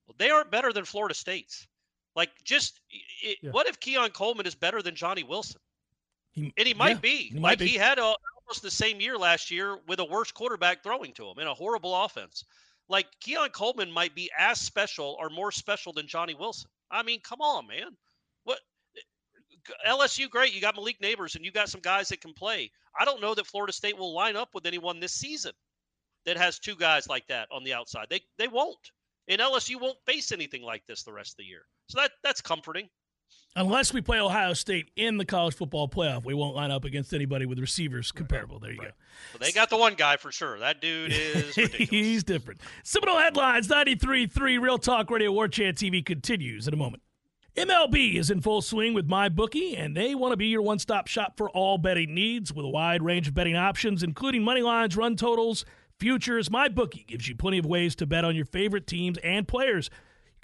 Well, 0.07 0.15
they 0.19 0.29
aren't 0.29 0.51
better 0.51 0.71
than 0.71 0.85
Florida 0.85 1.15
State's. 1.15 1.67
Like, 2.15 2.29
just 2.43 2.79
it, 3.21 3.39
Yeah. 3.41 3.51
what 3.51 3.67
if 3.67 3.79
Keon 3.79 4.11
Coleman 4.11 4.45
is 4.45 4.55
better 4.55 4.81
than 4.81 4.95
Johnny 4.95 5.23
Wilson? 5.23 5.59
he, 6.31 6.53
And 6.57 6.67
he 6.67 6.73
might 6.75 6.97
yeah, 6.97 6.99
be. 6.99 7.17
he 7.29 7.39
might 7.39 7.41
like 7.41 7.59
be. 7.59 7.67
he 7.67 7.77
had 7.77 7.97
a, 7.97 8.03
almost 8.03 8.61
the 8.61 8.71
same 8.71 9.01
year 9.01 9.17
last 9.17 9.49
year 9.49 9.77
with 9.87 9.99
a 9.99 10.05
worse 10.05 10.31
quarterback 10.31 10.83
throwing 10.83 11.13
to 11.13 11.27
him 11.27 11.39
in 11.39 11.47
a 11.47 11.53
horrible 11.53 11.95
offense. 12.03 12.45
Like 12.87 13.07
Keon 13.19 13.49
Coleman 13.49 13.91
might 13.91 14.15
be 14.15 14.29
as 14.37 14.59
special 14.59 15.17
or 15.19 15.29
more 15.29 15.51
special 15.51 15.93
than 15.93 16.07
Johnny 16.07 16.35
Wilson. 16.35 16.69
I 16.91 17.03
mean, 17.03 17.19
come 17.21 17.41
on, 17.41 17.67
man. 17.67 17.87
What 18.43 18.59
eh, 18.95 19.01
eh, 19.85 19.91
LSU 19.91 20.29
great. 20.29 20.53
You 20.53 20.61
got 20.61 20.75
Malik 20.75 20.99
Nabers 21.01 21.35
and 21.35 21.43
you 21.43 21.51
got 21.51 21.69
some 21.69 21.81
guys 21.81 22.09
that 22.09 22.21
can 22.21 22.33
play. 22.33 22.71
I 22.97 23.05
don't 23.05 23.21
know 23.21 23.33
that 23.33 23.47
Florida 23.47 23.73
State 23.73 23.97
will 23.97 24.13
line 24.13 24.35
up 24.35 24.49
with 24.53 24.65
anyone 24.65 24.99
this 24.99 25.13
season 25.13 25.53
that 26.25 26.37
has 26.37 26.59
two 26.59 26.75
guys 26.75 27.07
like 27.07 27.27
that 27.27 27.47
on 27.51 27.63
the 27.63 27.73
outside. 27.73 28.07
They 28.09 28.21
they 28.37 28.47
won't. 28.47 28.91
And 29.27 29.41
LSU 29.41 29.81
won't 29.81 29.97
face 30.05 30.31
anything 30.31 30.61
like 30.61 30.85
this 30.85 31.03
the 31.03 31.13
rest 31.13 31.33
of 31.33 31.37
the 31.37 31.45
year. 31.45 31.65
So 31.89 31.99
that 31.99 32.11
that's 32.23 32.41
comforting. 32.41 32.89
Unless 33.55 33.93
we 33.93 34.01
play 34.01 34.19
Ohio 34.19 34.53
State 34.53 34.89
in 34.95 35.17
the 35.17 35.25
college 35.25 35.55
football 35.55 35.87
playoff, 35.87 36.25
we 36.25 36.33
won't 36.33 36.55
line 36.55 36.71
up 36.71 36.83
against 36.83 37.13
anybody 37.13 37.45
with 37.45 37.59
receivers 37.59 38.11
comparable. 38.11 38.59
There 38.59 38.71
you 38.71 38.81
go. 38.81 38.89
But 39.31 39.41
they 39.41 39.51
got 39.51 39.69
the 39.69 39.77
one 39.77 39.95
guy 39.95 40.17
for 40.17 40.31
sure. 40.31 40.59
That 40.59 40.81
dude 40.81 41.11
is 41.13 41.55
He's 41.73 42.23
different. 42.23 42.61
Seminole 42.83 43.19
Headlines 43.19 43.67
93.3 43.67 44.61
Real 44.61 44.77
Talk 44.77 45.09
Radio 45.09 45.31
War 45.31 45.47
Chant 45.47 45.77
TV 45.77 46.05
continues 46.05 46.67
in 46.67 46.73
a 46.73 46.77
moment. 46.77 47.01
MLB 47.55 48.15
is 48.15 48.29
in 48.29 48.41
full 48.41 48.61
swing 48.61 48.93
with 48.93 49.07
MyBookie, 49.07 49.79
and 49.79 49.95
they 49.95 50.13
want 50.13 50.33
to 50.33 50.37
be 50.37 50.47
your 50.47 50.61
one 50.61 50.77
stop 50.77 51.07
shop 51.07 51.37
for 51.37 51.49
all 51.51 51.77
betting 51.77 52.13
needs 52.13 52.53
with 52.53 52.65
a 52.65 52.69
wide 52.69 53.01
range 53.01 53.29
of 53.29 53.33
betting 53.33 53.55
options, 53.55 54.03
including 54.03 54.43
money 54.43 54.61
lines, 54.61 54.97
run 54.97 55.15
totals, 55.15 55.63
futures. 55.97 56.49
MyBookie 56.49 57.07
gives 57.07 57.29
you 57.29 57.35
plenty 57.35 57.57
of 57.57 57.65
ways 57.65 57.95
to 57.95 58.05
bet 58.05 58.25
on 58.25 58.35
your 58.35 58.43
favorite 58.43 58.87
teams 58.87 59.17
and 59.19 59.47
players. 59.47 59.89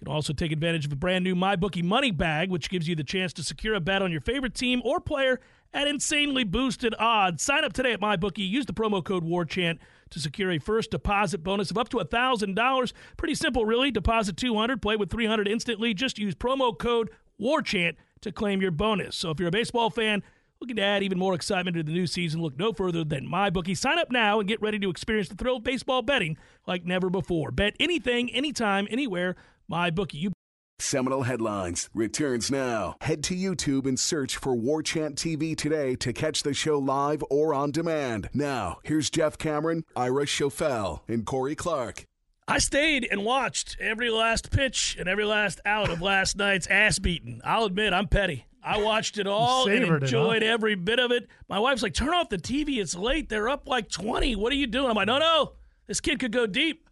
You 0.01 0.05
can 0.05 0.15
also 0.15 0.33
take 0.33 0.51
advantage 0.51 0.87
of 0.87 0.91
a 0.91 0.95
brand 0.95 1.23
new 1.23 1.35
MyBookie 1.35 1.83
Money 1.83 2.09
Bag, 2.09 2.49
which 2.49 2.71
gives 2.71 2.87
you 2.87 2.95
the 2.95 3.03
chance 3.03 3.33
to 3.33 3.43
secure 3.43 3.75
a 3.75 3.79
bet 3.79 4.01
on 4.01 4.11
your 4.11 4.21
favorite 4.21 4.55
team 4.55 4.81
or 4.83 4.99
player 4.99 5.39
at 5.75 5.87
insanely 5.87 6.43
boosted 6.43 6.95
odds. 6.97 7.43
Sign 7.43 7.63
up 7.63 7.71
today 7.71 7.93
at 7.93 8.01
MyBookie. 8.01 8.49
Use 8.49 8.65
the 8.65 8.73
promo 8.73 9.03
code 9.03 9.23
WARCHANT 9.23 9.79
to 10.09 10.19
secure 10.19 10.49
a 10.49 10.57
first 10.57 10.89
deposit 10.89 11.43
bonus 11.43 11.69
of 11.69 11.77
up 11.77 11.87
to 11.89 11.97
$1,000. 11.97 12.93
Pretty 13.15 13.35
simple, 13.35 13.63
really. 13.63 13.91
Deposit 13.91 14.37
200, 14.37 14.81
play 14.81 14.95
with 14.95 15.11
300 15.11 15.47
instantly. 15.47 15.93
Just 15.93 16.17
use 16.17 16.33
promo 16.33 16.75
code 16.75 17.11
WARCHANT 17.39 17.95
to 18.21 18.31
claim 18.31 18.59
your 18.59 18.71
bonus. 18.71 19.15
So 19.15 19.29
if 19.29 19.39
you're 19.39 19.49
a 19.49 19.51
baseball 19.51 19.91
fan 19.91 20.23
looking 20.59 20.77
to 20.77 20.81
add 20.81 21.03
even 21.03 21.19
more 21.19 21.35
excitement 21.35 21.77
to 21.77 21.83
the 21.83 21.91
new 21.91 22.07
season, 22.07 22.41
look 22.41 22.57
no 22.57 22.73
further 22.73 23.03
than 23.03 23.27
MyBookie. 23.27 23.77
Sign 23.77 23.99
up 23.99 24.09
now 24.09 24.39
and 24.39 24.49
get 24.49 24.61
ready 24.63 24.79
to 24.79 24.89
experience 24.89 25.29
the 25.29 25.35
thrill 25.35 25.57
of 25.57 25.63
baseball 25.63 26.01
betting 26.01 26.37
like 26.65 26.85
never 26.85 27.11
before. 27.11 27.51
Bet 27.51 27.75
anything, 27.79 28.31
anytime, 28.31 28.87
anywhere. 28.89 29.35
MyBookie. 29.71 30.15
You 30.15 30.33
Seminole 30.79 31.23
Headlines 31.23 31.89
returns 31.93 32.51
now. 32.51 32.95
Head 33.01 33.23
to 33.25 33.35
YouTube 33.35 33.87
and 33.87 33.97
search 33.97 34.35
for 34.35 34.53
War 34.53 34.83
Chant 34.83 35.15
TV 35.15 35.55
today 35.55 35.95
to 35.95 36.11
catch 36.11 36.43
the 36.43 36.53
show 36.53 36.77
live 36.77 37.23
or 37.29 37.53
on 37.53 37.71
demand. 37.71 38.29
Now, 38.33 38.79
here's 38.83 39.09
Jeff 39.09 39.37
Cameron, 39.37 39.85
Ira 39.95 40.25
Schoffel, 40.25 41.01
and 41.07 41.25
Corey 41.25 41.55
Clark. 41.55 42.03
I 42.47 42.57
stayed 42.57 43.07
and 43.09 43.23
watched 43.23 43.77
every 43.79 44.09
last 44.09 44.51
pitch 44.51 44.97
and 44.99 45.07
every 45.07 45.23
last 45.23 45.61
out 45.65 45.89
of 45.89 46.01
last 46.01 46.35
night's 46.35 46.67
ass 46.67 46.99
beating. 46.99 47.39
I'll 47.45 47.65
admit, 47.65 47.93
I'm 47.93 48.07
petty. 48.07 48.47
I 48.63 48.81
watched 48.81 49.17
it 49.17 49.27
all 49.27 49.69
and 49.69 49.83
savored 49.83 50.03
it, 50.03 50.07
enjoyed 50.07 50.43
huh? 50.43 50.49
every 50.49 50.75
bit 50.75 50.99
of 50.99 51.11
it. 51.11 51.29
My 51.47 51.59
wife's 51.59 51.81
like, 51.81 51.93
turn 51.93 52.09
off 52.09 52.27
the 52.27 52.37
TV. 52.37 52.77
It's 52.79 52.95
late. 52.95 53.29
They're 53.29 53.47
up 53.47 53.67
like 53.69 53.89
20. 53.89 54.35
What 54.35 54.51
are 54.51 54.57
you 54.57 54.67
doing? 54.67 54.89
I'm 54.89 54.95
like, 54.95 55.07
no, 55.07 55.19
no. 55.19 55.53
This 55.87 56.01
kid 56.01 56.19
could 56.19 56.33
go 56.33 56.45
deep. 56.45 56.89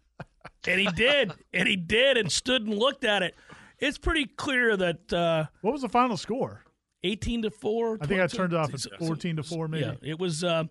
And 0.66 0.80
he 0.80 0.86
did. 0.88 1.32
and 1.52 1.68
he 1.68 1.76
did 1.76 2.16
and 2.16 2.30
stood 2.30 2.66
and 2.66 2.74
looked 2.74 3.04
at 3.04 3.22
it. 3.22 3.34
It's 3.78 3.98
pretty 3.98 4.26
clear 4.26 4.76
that 4.76 5.12
uh, 5.12 5.46
What 5.62 5.72
was 5.72 5.82
the 5.82 5.88
final 5.88 6.16
score? 6.16 6.64
18 7.02 7.42
to 7.42 7.50
4. 7.50 7.98
I 8.00 8.06
think 8.06 8.20
I 8.20 8.26
turned 8.26 8.52
it 8.52 8.56
off 8.56 8.74
at 8.74 8.80
14 8.98 9.36
to 9.36 9.42
4, 9.42 9.68
maybe. 9.68 9.84
Yeah, 9.84 9.94
it 10.02 10.18
was 10.18 10.44
uh, 10.44 10.64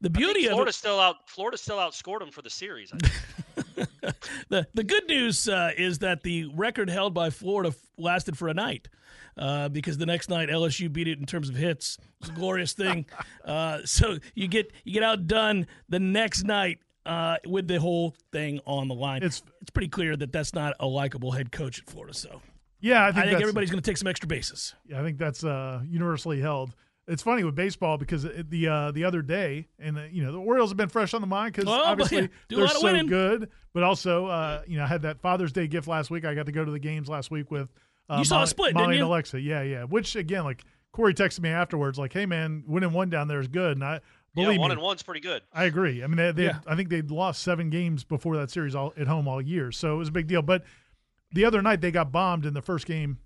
the 0.00 0.08
I 0.08 0.12
think 0.12 0.14
beauty 0.14 0.46
of 0.46 0.52
Florida 0.52 0.72
still 0.72 0.98
out. 0.98 1.16
Florida 1.28 1.56
still 1.56 1.76
outscored 1.76 2.18
them 2.18 2.32
for 2.32 2.42
the 2.42 2.50
series. 2.50 2.92
I 2.92 2.98
think. 2.98 3.86
The, 4.48 4.66
the 4.72 4.84
good 4.84 5.06
news 5.08 5.48
uh, 5.48 5.72
is 5.76 5.98
that 5.98 6.22
the 6.22 6.46
record 6.54 6.88
held 6.88 7.12
by 7.12 7.30
Florida 7.30 7.68
f- 7.68 7.76
lasted 7.98 8.38
for 8.38 8.48
a 8.48 8.54
night. 8.54 8.88
Uh, 9.36 9.68
because 9.68 9.98
the 9.98 10.06
next 10.06 10.28
night 10.30 10.48
LSU 10.48 10.92
beat 10.92 11.06
it 11.06 11.18
in 11.18 11.26
terms 11.26 11.48
of 11.48 11.54
hits. 11.54 11.96
It's 12.20 12.30
a 12.30 12.32
glorious 12.32 12.72
thing. 12.72 13.06
uh, 13.44 13.80
so 13.84 14.18
you 14.34 14.48
get 14.48 14.72
you 14.82 14.92
get 14.92 15.04
outdone 15.04 15.66
the 15.88 16.00
next 16.00 16.42
night 16.42 16.78
uh, 17.08 17.38
with 17.46 17.66
the 17.66 17.80
whole 17.80 18.14
thing 18.32 18.60
on 18.66 18.86
the 18.88 18.94
line. 18.94 19.18
It's- 19.18 19.42
it's 19.60 19.70
pretty 19.70 19.88
clear 19.88 20.14
that 20.16 20.30
that's 20.32 20.54
not 20.54 20.74
a 20.78 20.86
likable 20.86 21.32
head 21.32 21.50
coach 21.50 21.78
at 21.80 21.86
Florida. 21.86 22.14
So 22.14 22.40
Yeah, 22.80 23.02
I 23.02 23.08
I 23.08 23.12
think, 23.12 23.14
think 23.14 23.24
that's- 23.26 23.42
everybody's 23.42 23.70
going 23.70 23.82
to 23.82 23.90
take 23.90 23.96
some 23.96 24.06
extra 24.08 24.26
bases. 24.28 24.74
Yeah, 24.86 25.00
I 25.00 25.02
think 25.02 25.18
that's 25.18 25.42
uh, 25.42 25.80
universally 25.88 26.40
held. 26.40 26.74
It's 27.08 27.22
funny 27.22 27.42
with 27.42 27.54
baseball 27.54 27.96
because 27.96 28.24
it, 28.26 28.50
the 28.50 28.68
uh, 28.68 28.90
the 28.92 29.04
other 29.04 29.22
day, 29.22 29.66
and 29.78 29.96
uh, 29.96 30.02
you 30.10 30.22
know 30.22 30.30
the 30.30 30.38
Orioles 30.38 30.68
have 30.70 30.76
been 30.76 30.90
fresh 30.90 31.14
on 31.14 31.22
the 31.22 31.26
mind 31.26 31.54
because 31.54 31.64
but 31.64 31.80
obviously 31.80 32.20
yeah, 32.22 32.26
they're 32.50 32.68
so 32.68 32.82
winning. 32.84 33.06
good. 33.06 33.48
But 33.72 33.82
also, 33.82 34.26
uh, 34.26 34.60
you 34.66 34.76
know, 34.76 34.84
I 34.84 34.88
had 34.88 35.00
that 35.02 35.18
Father's 35.22 35.50
Day 35.52 35.66
gift 35.68 35.88
last 35.88 36.10
week. 36.10 36.26
I 36.26 36.34
got 36.34 36.44
to 36.46 36.52
go 36.52 36.64
to 36.66 36.70
the 36.70 36.78
games 36.78 37.08
last 37.08 37.30
week 37.30 37.50
with 37.50 37.70
uh, 38.10 38.16
You 38.18 38.26
saw 38.26 38.42
a 38.42 38.46
split, 38.46 38.74
Molly 38.74 38.96
and? 38.96 39.04
Alexa. 39.06 39.40
Yeah, 39.40 39.62
yeah. 39.62 39.84
Which 39.84 40.16
again, 40.16 40.44
like 40.44 40.64
Corey 40.92 41.14
texted 41.14 41.40
me 41.40 41.48
afterwards, 41.48 41.98
like, 41.98 42.12
"Hey 42.12 42.26
man, 42.26 42.62
winning 42.66 42.92
one 42.92 43.08
down 43.08 43.26
there 43.26 43.40
is 43.40 43.48
good." 43.48 43.78
And 43.78 43.84
I 43.84 44.00
believe 44.34 44.54
yeah, 44.54 44.58
one 44.58 44.68
me, 44.70 44.74
and 44.74 44.82
one's 44.82 45.02
pretty 45.02 45.20
good. 45.20 45.42
I 45.52 45.64
agree. 45.64 46.02
I 46.02 46.06
mean, 46.06 46.16
they, 46.16 46.32
they 46.32 46.44
Yeah. 46.44 46.60
I 46.66 46.76
think 46.76 46.88
they'd 46.88 47.10
lost 47.10 47.42
seven 47.42 47.70
games 47.70 48.04
before 48.04 48.36
that 48.36 48.50
series 48.50 48.74
all 48.74 48.92
at 48.96 49.06
home 49.06 49.26
all 49.28 49.40
year, 49.40 49.72
so 49.72 49.94
it 49.94 49.98
was 49.98 50.08
a 50.08 50.12
big 50.12 50.26
deal. 50.26 50.42
But 50.42 50.64
the 51.32 51.44
other 51.44 51.62
night 51.62 51.80
they 51.80 51.90
got 51.90 52.12
bombed 52.12 52.46
in 52.46 52.54
the 52.54 52.62
first 52.62 52.86
game 52.86 53.18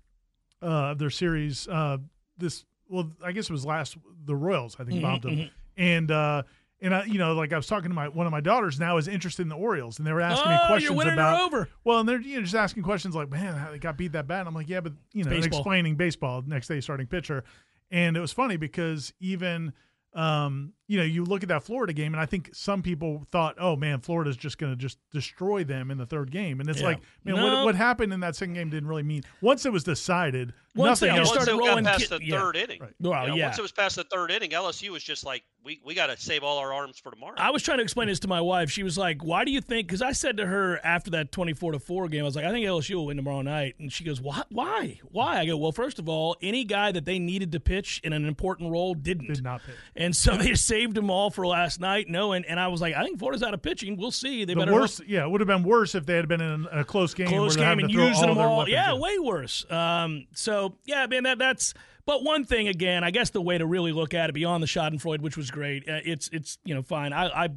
uh, 0.61 0.91
of 0.91 0.99
their 0.99 1.09
series. 1.09 1.67
Uh, 1.67 1.97
this 2.37 2.65
well, 2.87 3.11
I 3.23 3.31
guess 3.31 3.45
it 3.45 3.51
was 3.51 3.65
last 3.65 3.97
the 4.25 4.35
Royals. 4.35 4.75
I 4.79 4.83
think 4.83 4.97
Mm-hmm, 4.97 5.01
bombed 5.01 5.23
them, 5.23 5.49
and 5.77 6.11
uh, 6.11 6.43
and 6.81 6.93
I, 6.93 7.05
you 7.05 7.17
know, 7.17 7.33
like 7.33 7.53
I 7.53 7.55
was 7.55 7.65
talking 7.67 7.89
to 7.89 7.95
my 7.95 8.07
one 8.09 8.25
of 8.25 8.31
my 8.31 8.41
daughters 8.41 8.79
now 8.79 8.97
is 8.97 9.07
interested 9.07 9.41
in 9.43 9.49
the 9.49 9.55
Orioles, 9.55 9.97
and 9.97 10.05
they 10.05 10.11
were 10.11 10.21
asking 10.21 10.51
me 10.51 10.57
oh, 10.61 10.67
questions 10.67 11.03
you're 11.03 11.13
about 11.13 11.41
over. 11.41 11.69
well, 11.83 11.99
and 11.99 12.09
they're 12.09 12.21
you 12.21 12.37
know 12.37 12.43
just 12.43 12.55
asking 12.55 12.83
questions 12.83 13.15
like, 13.15 13.31
man, 13.31 13.55
how 13.55 13.71
they 13.71 13.79
got 13.79 13.97
beat 13.97 14.11
that 14.11 14.27
bad. 14.27 14.39
And 14.39 14.49
I'm 14.49 14.53
like, 14.53 14.69
yeah, 14.69 14.81
but 14.81 14.93
you 15.13 15.23
know, 15.23 15.29
baseball. 15.29 15.59
explaining 15.59 15.95
baseball 15.95 16.43
next 16.45 16.67
day 16.67 16.81
starting 16.81 17.07
pitcher, 17.07 17.43
and 17.89 18.17
it 18.17 18.19
was 18.19 18.33
funny 18.33 18.57
because 18.57 19.13
even 19.19 19.73
um, 20.15 20.73
you 20.87 20.97
know, 20.97 21.03
you 21.03 21.23
look 21.23 21.41
at 21.43 21.49
that 21.49 21.63
Florida 21.63 21.91
game, 21.93 22.13
and 22.13 22.21
I 22.21 22.25
think 22.25 22.49
some 22.53 22.81
people 22.83 23.25
thought, 23.31 23.55
oh 23.59 23.75
man, 23.75 23.99
Florida's 23.99 24.37
just 24.37 24.57
going 24.57 24.71
to 24.71 24.75
just 24.75 24.99
destroy 25.11 25.63
them 25.63 25.89
in 25.89 25.97
the 25.97 26.05
third 26.05 26.31
game, 26.31 26.59
and 26.59 26.69
it's 26.69 26.79
Yeah. 26.81 26.87
like, 26.87 26.99
man, 27.23 27.35
No. 27.35 27.43
what, 27.55 27.65
what 27.65 27.75
happened 27.75 28.13
in 28.13 28.19
that 28.19 28.35
second 28.35 28.53
game 28.53 28.69
didn't 28.69 28.87
really 28.87 29.03
mean. 29.03 29.23
Once 29.41 29.65
it 29.65 29.71
was 29.71 29.83
decided, 29.83 30.53
Once 30.75 31.01
nothing 31.01 31.11
all 31.13 31.19
else. 31.19 31.29
Once 31.29 31.43
started 31.43 31.51
it 31.63 31.67
rolling 31.67 31.83
got 31.85 31.93
past 31.99 32.09
ki- 32.11 32.17
the 32.19 32.25
yeah. 32.25 32.39
third 32.39 32.55
inning. 32.55 32.79
Right. 32.81 32.93
Well, 32.99 33.23
You 33.23 33.29
know, 33.29 33.35
yeah. 33.35 33.45
Once 33.47 33.59
it 33.59 33.63
was 33.63 33.71
past 33.71 33.95
the 33.95 34.03
third 34.03 34.29
inning, 34.31 34.51
LSU 34.51 34.89
was 34.89 35.03
just 35.03 35.25
like, 35.25 35.43
we, 35.63 35.79
we 35.85 35.93
got 35.93 36.07
to 36.07 36.17
save 36.17 36.43
all 36.43 36.57
our 36.57 36.73
arms 36.73 36.99
for 36.99 37.11
tomorrow. 37.11 37.35
I 37.37 37.51
was 37.51 37.63
trying 37.63 37.77
to 37.77 37.83
explain 37.83 38.07
this 38.09 38.19
to 38.21 38.27
my 38.27 38.41
wife. 38.41 38.69
She 38.69 38.83
was 38.83 38.97
like, 38.97 39.23
"Why 39.23 39.45
do 39.45 39.51
you 39.51 39.61
think?" 39.61 39.87
Because 39.87 40.01
I 40.01 40.11
said 40.11 40.37
to 40.37 40.45
her 40.45 40.79
after 40.83 41.11
that 41.11 41.31
twenty-four 41.31 41.71
to 41.71 41.79
four 41.79 42.07
game, 42.09 42.21
I 42.21 42.25
was 42.25 42.35
like, 42.35 42.45
"I 42.45 42.51
think 42.51 42.65
LSU 42.65 42.95
will 42.95 43.05
win 43.07 43.17
tomorrow 43.17 43.41
night." 43.41 43.75
And 43.79 43.91
she 43.91 44.03
goes, 44.03 44.19
"What? 44.21 44.47
Why? 44.51 44.99
Why?" 45.11 45.39
I 45.39 45.45
go, 45.45 45.55
"Well, 45.57 45.71
first 45.71 45.99
of 45.99 46.09
all, 46.09 46.35
any 46.41 46.63
guy 46.65 46.91
that 46.91 47.05
they 47.05 47.19
needed 47.19 47.51
to 47.53 47.59
pitch 47.59 48.01
in 48.03 48.11
an 48.13 48.25
important 48.25 48.71
role 48.71 48.93
didn't, 48.93 49.27
Did 49.33 49.43
not 49.43 49.61
pitch. 49.65 49.75
and 49.95 50.15
so 50.15 50.35
they 50.37 50.53
saved 50.55 50.95
them 50.95 51.09
all 51.09 51.29
for 51.31 51.47
last 51.47 51.79
night. 51.79 52.07
No, 52.09 52.33
and, 52.33 52.45
and 52.45 52.59
I 52.59 52.67
was 52.67 52.81
like, 52.81 52.95
I 52.95 53.03
think 53.03 53.19
Florida's 53.19 53.43
out 53.43 53.53
of 53.53 53.61
pitching. 53.61 53.95
We'll 53.97 54.11
see. 54.11 54.45
They 54.45 54.53
The 54.53 54.59
better 54.61 54.73
worst, 54.73 55.01
yeah, 55.07 55.23
it 55.23 55.29
would 55.31 55.41
have 55.41 55.47
been 55.47 55.63
worse 55.63 55.95
if 55.95 56.05
they 56.05 56.15
had 56.15 56.27
been 56.27 56.41
in 56.41 56.67
a, 56.71 56.79
a 56.79 56.83
close 56.83 57.13
game, 57.13 57.27
close 57.27 57.57
where 57.57 57.67
game 57.73 57.79
and 57.79 57.89
to 57.89 57.93
using 57.93 58.29
all 58.29 58.35
them 58.35 58.43
all. 58.45 58.69
Yeah, 58.69 58.93
in. 58.93 58.99
way 59.01 59.17
worse. 59.19 59.65
Um, 59.71 60.27
so 60.33 60.75
yeah, 60.85 61.05
man, 61.07 61.23
that 61.23 61.37
that's. 61.39 61.73
But 62.05 62.23
one 62.23 62.43
thing 62.43 62.67
again, 62.67 63.03
I 63.03 63.11
guess 63.11 63.29
the 63.29 63.41
way 63.41 63.57
to 63.57 63.65
really 63.65 63.91
look 63.91 64.13
at 64.13 64.29
it 64.29 64.33
beyond 64.33 64.61
the 64.61 64.67
Schadenfreude, 64.67 65.21
which 65.21 65.37
was 65.37 65.51
great, 65.51 65.87
uh, 65.87 65.99
it's 66.03 66.29
it's 66.33 66.57
you 66.65 66.75
know 66.75 66.81
fine. 66.81 67.13
I 67.13 67.45
I 67.45 67.49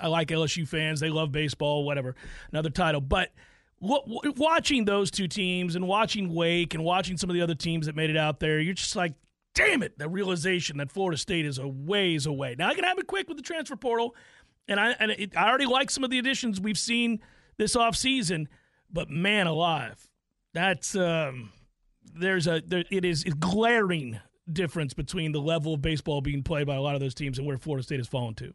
I 0.00 0.06
like 0.08 0.28
LSU 0.28 0.66
fans; 0.66 1.00
they 1.00 1.10
love 1.10 1.30
baseball, 1.32 1.84
whatever. 1.84 2.14
Another 2.50 2.70
title, 2.70 3.00
but. 3.00 3.30
wa- 3.80 4.00
wa- 4.06 4.20
Watching 4.36 4.84
those 4.84 5.10
two 5.10 5.26
teams 5.28 5.74
and 5.76 5.86
watching 5.88 6.32
Wake 6.32 6.72
and 6.74 6.84
watching 6.84 7.16
some 7.16 7.28
of 7.28 7.34
the 7.34 7.42
other 7.42 7.54
teams 7.56 7.86
that 7.86 7.96
made 7.96 8.10
it 8.10 8.16
out 8.16 8.38
there, 8.38 8.60
you're 8.60 8.74
just 8.74 8.94
like, 8.94 9.12
damn 9.54 9.82
it, 9.82 9.98
the 9.98 10.08
realization 10.08 10.76
that 10.78 10.90
Florida 10.92 11.18
State 11.18 11.44
is 11.44 11.58
a 11.58 11.66
ways 11.66 12.24
away. 12.26 12.54
Now 12.56 12.68
I 12.68 12.74
can 12.74 12.84
have 12.84 12.98
it 12.98 13.06
quick 13.08 13.26
with 13.28 13.36
the 13.36 13.42
transfer 13.42 13.74
portal, 13.76 14.14
and 14.68 14.78
I 14.78 14.92
and 15.00 15.10
it, 15.10 15.36
I 15.36 15.48
already 15.48 15.66
like 15.66 15.90
some 15.90 16.04
of 16.04 16.10
the 16.10 16.18
additions 16.20 16.60
we've 16.60 16.78
seen 16.78 17.20
this 17.58 17.74
offseason, 17.76 18.46
but 18.90 19.10
man 19.10 19.46
alive, 19.48 20.08
that's 20.54 20.94
um, 20.94 21.50
there's 22.14 22.46
a 22.46 22.62
there, 22.66 22.84
it 22.90 23.04
is 23.04 23.24
a 23.24 23.30
glaring 23.30 24.20
difference 24.52 24.94
between 24.94 25.32
the 25.32 25.40
level 25.40 25.74
of 25.74 25.82
baseball 25.82 26.20
being 26.20 26.42
played 26.42 26.66
by 26.66 26.74
a 26.74 26.80
lot 26.80 26.94
of 26.94 27.00
those 27.00 27.14
teams 27.14 27.38
and 27.38 27.46
where 27.46 27.58
Florida 27.58 27.82
State 27.82 27.98
has 28.00 28.08
fallen 28.08 28.34
to. 28.34 28.52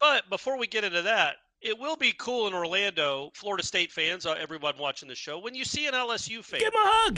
But 0.00 0.28
before 0.30 0.58
we 0.58 0.66
get 0.66 0.84
into 0.84 1.02
that, 1.02 1.36
it 1.60 1.78
will 1.78 1.96
be 1.96 2.12
cool 2.12 2.46
in 2.46 2.54
Orlando, 2.54 3.30
Florida 3.34 3.64
State 3.64 3.90
fans, 3.90 4.26
uh, 4.26 4.36
everyone 4.38 4.74
watching 4.78 5.08
the 5.08 5.14
show, 5.14 5.38
when 5.38 5.54
you 5.54 5.64
see 5.64 5.86
an 5.86 5.94
LSU 5.94 6.44
fan. 6.44 6.60
Give 6.60 6.68
him 6.68 6.74
a 6.74 6.88
hug. 6.88 7.14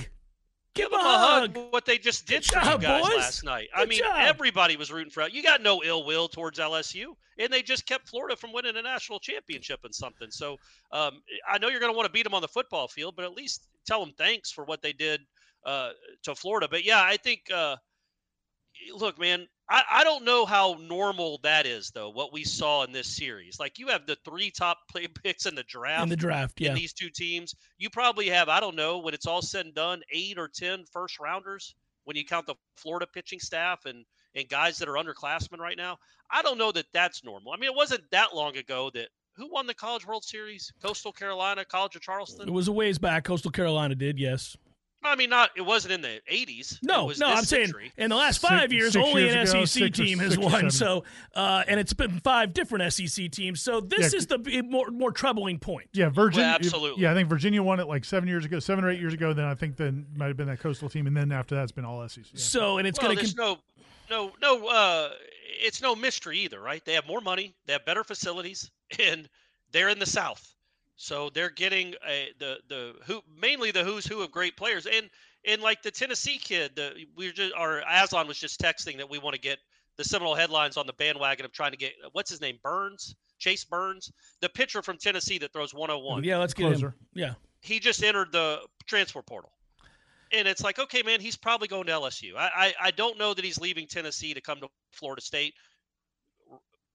Give, 0.73 0.89
Give 0.89 0.91
them 0.91 1.01
a 1.01 1.19
hug. 1.19 1.59
What 1.71 1.85
they 1.85 1.99
just 1.99 2.27
did 2.27 2.47
Good 2.47 2.63
job, 2.63 2.81
you 2.81 2.89
guys 2.89 3.03
boys. 3.03 3.17
last 3.17 3.45
night. 3.45 3.69
I 3.75 3.85
mean, 3.85 3.99
job. 3.99 4.15
everybody 4.17 4.77
was 4.77 4.91
rooting 4.91 5.11
for. 5.11 5.29
You 5.29 5.43
got 5.43 5.63
no 5.63 5.83
ill 5.85 6.07
will 6.07 6.29
towards 6.29 6.59
LSU, 6.59 7.07
and 7.39 7.53
they 7.53 7.61
just 7.61 7.87
kept 7.87 8.09
Florida 8.09 8.37
from 8.37 8.53
winning 8.53 8.77
a 8.77 8.83
national 8.83 9.19
championship 9.19 9.81
and 9.85 9.95
something. 9.95 10.31
So 10.31 10.57
um, 10.93 11.23
I 11.49 11.59
know 11.59 11.69
you're 11.69 11.81
going 11.81 11.93
to 11.93 11.97
want 11.97 12.07
to 12.07 12.13
beat 12.13 12.23
them 12.23 12.35
on 12.35 12.41
the 12.41 12.49
football 12.49 12.87
field, 12.89 13.17
but 13.17 13.25
at 13.25 13.33
least 13.33 13.67
tell 13.85 14.01
them 14.01 14.15
thanks 14.17 14.51
for 14.53 14.65
what 14.65 14.81
they 14.81 14.93
did 14.93 15.21
uh, 15.65 15.91
to 16.25 16.35
Florida. 16.35 16.69
But 16.71 16.85
yeah, 16.85 17.03
I 17.03 17.17
think. 17.17 17.43
Uh, 17.53 17.77
look, 18.95 19.19
man, 19.19 19.47
I, 19.69 19.83
I 19.91 20.05
don't 20.05 20.25
know 20.25 20.47
how 20.47 20.77
normal 20.81 21.39
that 21.43 21.67
is, 21.67 21.91
though. 21.95 22.11
What 22.11 22.33
we 22.33 22.45
saw 22.45 22.83
in 22.85 22.93
this 22.93 23.15
series, 23.15 23.61
like 23.61 23.79
you 23.79 23.89
have 23.89 24.07
the 24.07 24.17
three 24.25 24.51
top 24.51 24.79
play 24.91 25.07
picks 25.07 25.47
in 25.47 25.55
the 25.55 25.65
draft 25.65 26.03
in 26.03 26.09
the 26.09 26.17
draft. 26.17 26.61
Yeah, 26.61 26.75
these 26.75 26.93
two 26.93 27.11
teams. 27.11 27.55
You 27.79 27.91
probably 27.91 28.29
have, 28.29 28.49
I 28.49 28.61
don't 28.61 28.77
know, 28.77 28.99
when 28.99 29.15
it's 29.15 29.27
all 29.27 29.43
said 29.43 29.67
and 29.67 29.75
done, 29.75 30.03
eight 30.13 30.39
or 30.39 30.49
ten 30.49 30.85
first 30.93 31.21
rounders 31.21 31.75
when 32.05 32.17
you 32.17 32.25
count 32.25 32.47
the 32.47 32.55
Florida 32.77 33.07
pitching 33.07 33.39
staff 33.39 33.85
and 33.85 34.05
and 34.35 34.49
guys 34.49 34.79
that 34.79 34.89
are 34.89 34.95
underclassmen 34.95 35.59
right 35.59 35.77
now. 35.77 35.99
I 36.31 36.43
don't 36.43 36.59
know 36.59 36.73
that 36.73 36.87
that's 36.93 37.25
normal. 37.25 37.53
I 37.53 37.57
mean, 37.57 37.71
it 37.71 37.77
wasn't 37.77 38.03
that 38.13 38.35
long 38.35 38.57
ago 38.57 38.91
that 38.95 39.09
who 39.37 39.51
won 39.51 39.67
the 39.67 39.75
College 39.75 40.07
World 40.07 40.25
Series? 40.25 40.73
Coastal 40.83 41.13
Carolina, 41.13 41.65
College 41.65 41.97
of 41.97 42.03
Charleston. 42.03 42.49
it 42.49 42.53
was 42.53 42.69
a 42.69 42.73
ways 42.73 42.99
back. 42.99 43.25
Coastal 43.25 43.51
Carolina 43.51 43.95
did, 43.95 44.19
yes. 44.19 44.57
I 45.03 45.17
mean, 45.17 45.31
not 45.31 45.51
it 45.57 45.63
wasn't 45.63 45.93
in 45.95 46.03
the 46.03 46.21
'80s. 46.31 46.79
No, 46.83 47.05
it 47.05 47.07
was 47.07 47.19
no, 47.19 47.29
this 47.31 47.39
I'm 47.39 47.45
saying 47.45 47.73
in 47.97 48.11
the 48.11 48.17
last 48.17 48.41
Six- 48.41 48.49
five 48.51 48.73
years, 48.73 48.93
six 48.93 49.05
only 49.05 49.23
years 49.23 49.35
an 49.35 49.41
ago, 49.59 49.65
SEC 49.65 49.83
six 49.85 49.99
or- 49.99 50.05
team 50.05 50.19
has 50.19 50.35
six 50.35 50.45
won. 50.45 50.71
So, 50.71 51.05
uh, 51.35 51.65
and 51.67 51.81
it's 51.81 51.93
been 51.95 52.21
five 52.21 52.53
different 52.53 52.93
SEC 52.93 53.29
teams. 53.31 53.63
So 53.63 53.81
this 53.81 54.13
Yeah. 54.13 54.19
is 54.19 54.27
the 54.27 54.63
more 54.69 54.91
more 54.91 55.11
troubling 55.13 55.59
point. 55.59 55.89
Yeah, 55.95 56.11
Virginia. 56.11 56.47
absolutely. 56.49 57.03
Yeah, 57.03 57.13
I 57.13 57.15
think 57.15 57.29
Virginia 57.29 57.63
won 57.63 57.81
it 57.81 57.89
like 57.89 58.05
seven 58.05 58.29
years 58.29 58.45
ago, 58.45 58.59
seven 58.59 58.85
or 58.85 58.91
eight 58.91 59.01
years 59.01 59.15
ago. 59.15 59.33
Then 59.33 59.47
I 59.47 59.55
think 59.55 59.77
then 59.77 60.07
might 60.17 60.27
have 60.29 60.37
been 60.37 60.49
that 60.49 60.61
coastal 60.61 60.89
team, 60.91 61.07
and 61.07 61.17
then 61.17 61.33
after 61.33 61.55
that, 61.55 61.63
it's 61.63 61.73
been 61.73 61.85
all 61.87 62.07
SEC. 62.07 62.25
Yeah. 62.33 62.41
So, 62.41 62.79
and 62.79 62.87
it's 62.87 62.99
well, 62.99 63.09
going 63.09 63.17
to 63.19 63.23
there's 63.23 63.37
no, 63.37 63.59
no, 64.11 64.33
no. 64.43 64.67
Uh, 64.69 65.11
it's 65.63 65.81
no 65.83 65.95
mystery 65.95 66.39
either, 66.41 66.61
right? 66.61 66.85
They 66.85 66.95
have 66.95 67.07
more 67.07 67.21
money, 67.21 67.55
they 67.67 67.73
have 67.73 67.85
better 67.85 68.05
facilities, 68.05 68.71
and 68.99 69.29
they're 69.73 69.89
in 69.89 69.99
the 69.99 70.07
South, 70.07 70.55
so 71.01 71.31
they're 71.31 71.49
getting 71.49 71.95
a, 72.07 72.29
the 72.39 72.59
the 72.69 72.95
who 73.07 73.23
mainly 73.41 73.71
the 73.71 73.83
who's 73.83 74.07
who 74.07 74.21
of 74.21 74.31
great 74.31 74.55
players, 74.55 74.85
and 74.85 75.09
and 75.47 75.63
like 75.63 75.81
the 75.81 75.91
Tennessee 75.91 76.37
kid, 76.37 76.73
the 76.77 76.93
we 77.17 77.27
are 77.27 77.33
just 77.33 77.55
our 77.55 77.83
Aslan 77.91 78.29
was 78.29 78.39
just 78.39 78.61
texting 78.61 78.99
that 78.99 79.09
we 79.09 79.19
want 79.19 79.35
to 79.35 79.41
get 79.41 79.61
the 79.97 80.05
Seminole 80.05 80.35
headlines 80.35 80.77
on 80.77 80.87
the 80.87 80.93
bandwagon 80.93 81.47
of 81.47 81.53
trying 81.53 81.71
to 81.71 81.79
get 81.79 81.93
what's 82.13 82.29
his 82.29 82.43
name 82.43 82.59
Burns, 82.63 83.15
Chase 83.39 83.65
Burns, 83.65 84.13
the 84.43 84.51
pitcher 84.51 84.83
from 84.83 84.99
Tennessee 84.99 85.39
that 85.39 85.55
throws 85.55 85.73
101 85.73 86.23
yeah, 86.23 86.37
let's 86.37 86.53
get 86.53 86.71
him. 86.71 86.93
Yeah, 87.15 87.33
he 87.63 87.81
just 87.81 88.05
entered 88.05 88.31
the 88.31 88.61
transfer 88.87 89.23
portal. 89.23 89.53
And 90.33 90.47
it's 90.47 90.63
like, 90.63 90.79
okay, 90.79 91.03
man, 91.03 91.19
he's 91.19 91.35
probably 91.35 91.67
going 91.67 91.87
to 91.87 91.93
LSU. 91.93 92.37
I, 92.37 92.51
I, 92.55 92.75
I 92.81 92.91
don't 92.91 93.19
know 93.19 93.33
that 93.33 93.45
he's 93.45 93.59
leaving 93.59 93.87
Tennessee 93.87 94.35
to 94.35 94.41
come 94.41 94.61
to 94.61 94.69
Florida 94.93 95.23
State. 95.23 95.55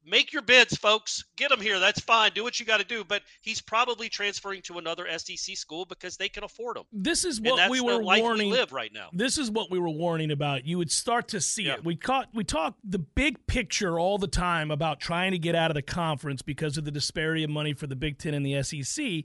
Make 0.06 0.32
your 0.34 0.42
bids, 0.42 0.78
folks. 0.78 1.24
Get 1.36 1.52
him 1.52 1.60
here. 1.60 1.80
That's 1.80 2.00
fine. 2.00 2.32
Do 2.34 2.44
what 2.44 2.60
you 2.60 2.66
got 2.66 2.80
to 2.80 2.86
do. 2.86 3.04
But 3.04 3.24
he's 3.42 3.62
probably 3.62 4.10
transferring 4.10 4.62
to 4.64 4.78
another 4.78 5.08
SEC 5.18 5.56
school 5.58 5.86
because 5.86 6.18
they 6.18 6.30
can 6.30 6.44
afford 6.44 6.78
him. 6.78 6.84
This 6.92 7.26
is 7.26 7.42
what 7.42 7.70
we 7.70 7.82
were 7.82 8.02
warning. 8.02 8.50
we 8.50 8.54
live 8.54 8.72
right 8.72 8.92
now. 8.94 9.10
This 9.14 9.38
is 9.38 9.50
what 9.52 9.72
we 9.72 9.80
were 9.80 9.90
warning 9.90 10.32
about. 10.32 10.66
You 10.66 10.78
would 10.78 10.92
start 10.92 11.28
to 11.30 11.42
see 11.42 11.64
Yeah. 11.64 11.76
it. 11.76 11.84
We 11.84 11.96
caught 11.96 12.30
we 12.34 12.44
talk 12.44 12.78
the 12.84 13.00
big 13.00 13.46
picture 13.48 14.00
all 14.00 14.18
the 14.18 14.28
time 14.28 14.72
about 14.72 15.00
trying 15.00 15.32
to 15.32 15.40
get 15.40 15.56
out 15.56 15.72
of 15.72 15.76
the 15.76 15.82
conference 15.82 16.42
because 16.42 16.78
of 16.78 16.86
the 16.86 16.92
disparity 16.92 17.44
of 17.44 17.50
money 17.50 17.74
for 17.74 17.88
the 17.88 17.96
Big 17.96 18.18
Ten 18.18 18.34
and 18.34 18.46
the 18.46 18.62
SEC. 18.64 19.24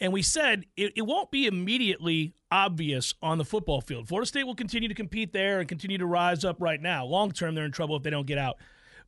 And 0.00 0.12
we 0.12 0.22
said 0.22 0.66
it, 0.76 0.92
it 0.96 1.02
won't 1.02 1.30
be 1.30 1.46
immediately 1.46 2.34
obvious 2.50 3.14
on 3.22 3.38
the 3.38 3.44
football 3.44 3.80
field. 3.80 4.08
Florida 4.08 4.26
State 4.26 4.44
will 4.44 4.54
continue 4.54 4.88
to 4.88 4.94
compete 4.94 5.32
there 5.32 5.60
and 5.60 5.68
continue 5.68 5.98
to 5.98 6.06
rise 6.06 6.44
up 6.44 6.56
right 6.60 6.80
now. 6.80 7.04
Long 7.04 7.32
term, 7.32 7.54
they're 7.54 7.64
in 7.64 7.72
trouble 7.72 7.96
if 7.96 8.02
they 8.02 8.10
don't 8.10 8.26
get 8.26 8.38
out. 8.38 8.56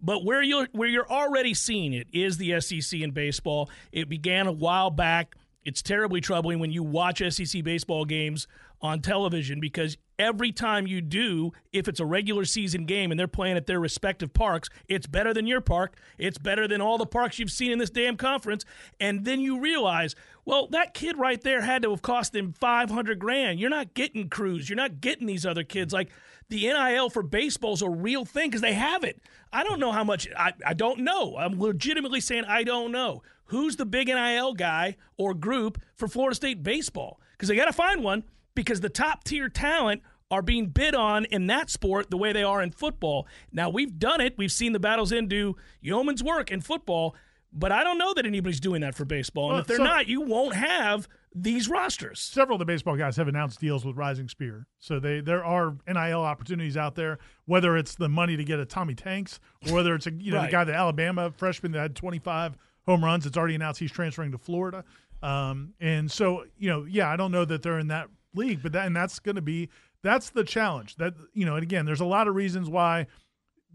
But 0.01 0.25
where 0.25 0.43
you're 0.43 0.69
where 0.73 0.89
you're 0.89 1.11
already 1.11 1.55
seeing 1.55 1.93
it 1.93 2.07
is 2.13 2.39
the 2.39 2.61
SEC 2.61 3.01
in 3.01 3.13
baseball. 3.13 3.71
It 3.93 4.09
began 4.09 4.47
a 4.47 4.53
while 4.53 4.91
back. 4.91 5.37
It's 5.65 5.83
terribly 5.83 6.21
troubling 6.21 6.59
when 6.59 6.71
you 6.71 6.83
watch 6.83 7.23
SEC 7.33 7.65
baseball 7.65 8.05
games 8.05 8.47
on 8.83 9.01
television 9.01 9.61
because 9.61 9.97
every 10.19 10.53
time 10.53 10.87
you 10.87 11.01
do, 11.01 11.53
if 11.73 11.89
it's 11.89 12.01
a 12.01 12.05
regular 12.05 12.45
season 12.45 12.85
game 12.85 13.11
and 13.11 13.19
they're 13.19 13.27
playing 13.27 13.57
at 13.57 13.67
their 13.67 13.81
respective 13.81 14.33
parks, 14.35 14.69
it's 14.89 15.07
better 15.07 15.33
than 15.33 15.47
your 15.47 15.63
park. 15.63 15.97
It's 16.19 16.37
better 16.37 16.69
than 16.69 16.81
all 16.81 16.99
the 16.99 17.07
parks 17.07 17.39
you've 17.39 17.51
seen 17.51 17.73
in 17.73 17.79
this 17.79 17.91
damn 17.91 18.17
conference. 18.17 18.65
And 19.01 19.25
then 19.25 19.41
you 19.41 19.59
realize, 19.59 20.15
well, 20.45 20.69
that 20.69 20.93
kid 20.93 21.19
right 21.19 21.41
there 21.41 21.63
had 21.63 21.83
to 21.83 21.91
have 21.91 22.03
cost 22.03 22.35
them 22.35 22.53
500 22.53 23.19
grand. 23.19 23.59
You're 23.59 23.71
not 23.71 23.95
getting 23.95 24.29
Cruz. 24.29 24.69
You're 24.69 24.77
not 24.77 25.01
getting 25.01 25.27
these 25.27 25.47
other 25.47 25.65
kids. 25.65 25.93
Like 25.93 26.11
the 26.49 26.67
NIL 26.67 27.11
for 27.11 27.23
baseball 27.23 27.75
is 27.75 27.83
a 27.83 27.89
real 27.89 28.25
thing 28.25 28.49
because 28.51 28.61
they 28.61 28.75
have 28.75 29.05
it. 29.05 29.21
I 29.53 29.65
don't 29.65 29.81
know 29.81 29.93
how 29.93 30.05
much. 30.05 30.29
I, 30.37 30.53
I 30.67 30.75
don't 30.75 31.01
know. 31.01 31.37
I'm 31.37 31.61
legitimately 31.61 32.21
saying 32.21 32.45
I 32.47 32.65
don't 32.65 32.93
know. 32.93 33.23
Who's 33.47 33.77
the 33.77 33.87
big 33.87 34.09
NIL 34.09 34.55
guy 34.55 34.97
or 35.17 35.35
group 35.35 35.81
for 35.97 36.09
Florida 36.09 36.35
State 36.35 36.63
baseball? 36.63 37.21
Because 37.33 37.49
they 37.49 37.57
got 37.57 37.67
to 37.67 37.73
find 37.73 38.03
one 38.03 38.25
because 38.55 38.81
the 38.81 38.89
top 38.89 39.25
tier 39.25 39.49
talent 39.49 40.03
are 40.31 40.43
being 40.43 40.67
bid 40.67 40.95
on 40.95 41.25
in 41.27 41.47
that 41.49 41.69
sport 41.71 42.11
the 42.11 42.17
way 42.17 42.33
they 42.33 42.43
are 42.43 42.63
in 42.63 42.71
football. 42.71 43.27
Now, 43.53 43.69
we've 43.69 43.99
done 43.99 44.21
it. 44.21 44.35
We've 44.39 44.51
seen 44.51 44.73
the 44.73 44.81
battles 44.81 45.13
into 45.13 45.57
yeoman's 45.81 46.23
work 46.23 46.51
in 46.51 46.61
football, 46.63 47.15
but 47.53 47.71
I 47.71 47.85
don't 47.85 47.99
know 47.99 48.15
that 48.15 48.27
anybody's 48.27 48.59
doing 48.61 48.81
that 48.81 48.95
for 48.95 49.05
baseball. 49.05 49.47
And 49.47 49.53
Well, 49.53 49.61
if 49.61 49.67
they're 49.67 49.77
so- 49.77 49.85
not, 49.85 50.09
you 50.09 50.23
won't 50.23 50.55
have 50.57 51.07
these 51.35 51.69
rosters. 51.69 52.21
several 52.21 52.57
of 52.57 52.59
the 52.61 52.65
baseball 52.65 52.97
guys 52.97 53.17
have 53.17 53.27
announced 53.27 53.59
deals 53.61 53.85
with 53.85 53.97
Rising 53.97 54.29
Spear. 54.29 54.67
So 54.79 55.01
they 55.01 55.21
there 55.21 55.45
are 55.45 55.77
NIL 55.89 56.23
opportunities 56.23 56.77
out 56.77 56.95
there, 56.95 57.19
whether 57.47 57.77
it's 57.77 57.97
the 57.97 58.09
money 58.09 58.37
to 58.37 58.45
get 58.45 58.61
a 58.61 58.65
Tommy 58.65 58.95
Tanks 58.95 59.41
or 59.67 59.75
whether 59.75 59.95
it's 59.95 60.07
a 60.07 60.13
you 60.13 60.31
know 60.31 60.39
Right. 60.39 60.47
the 60.47 60.53
guy 60.53 60.65
the 60.65 60.75
Alabama 60.75 61.33
freshman 61.37 61.73
that 61.73 61.81
had 61.81 61.97
25 61.97 62.57
home 62.87 63.05
runs. 63.05 63.27
It's 63.27 63.37
already 63.37 63.55
announced 63.57 63.81
he's 63.81 63.91
transferring 63.93 64.31
to 64.33 64.39
Florida. 64.39 64.85
Um, 65.23 65.75
and 65.81 66.11
so 66.11 66.45
you 66.57 66.69
know, 66.69 66.85
yeah, 66.85 67.11
I 67.11 67.17
don't 67.17 67.33
know 67.33 67.45
that 67.45 67.63
they're 67.63 67.79
in 67.79 67.89
that 67.89 68.09
league, 68.35 68.63
but 68.63 68.73
that 68.73 68.87
and 68.87 68.95
that's 68.95 69.19
going 69.19 69.37
to 69.37 69.43
be 69.43 69.71
that's 70.03 70.31
the 70.31 70.45
challenge. 70.45 70.97
That 70.97 71.15
you 71.33 71.47
know, 71.47 71.55
and 71.55 71.63
again, 71.63 71.85
there's 71.85 72.01
a 72.01 72.05
lot 72.05 72.29
of 72.29 72.35
reasons 72.35 72.69
why 72.71 73.07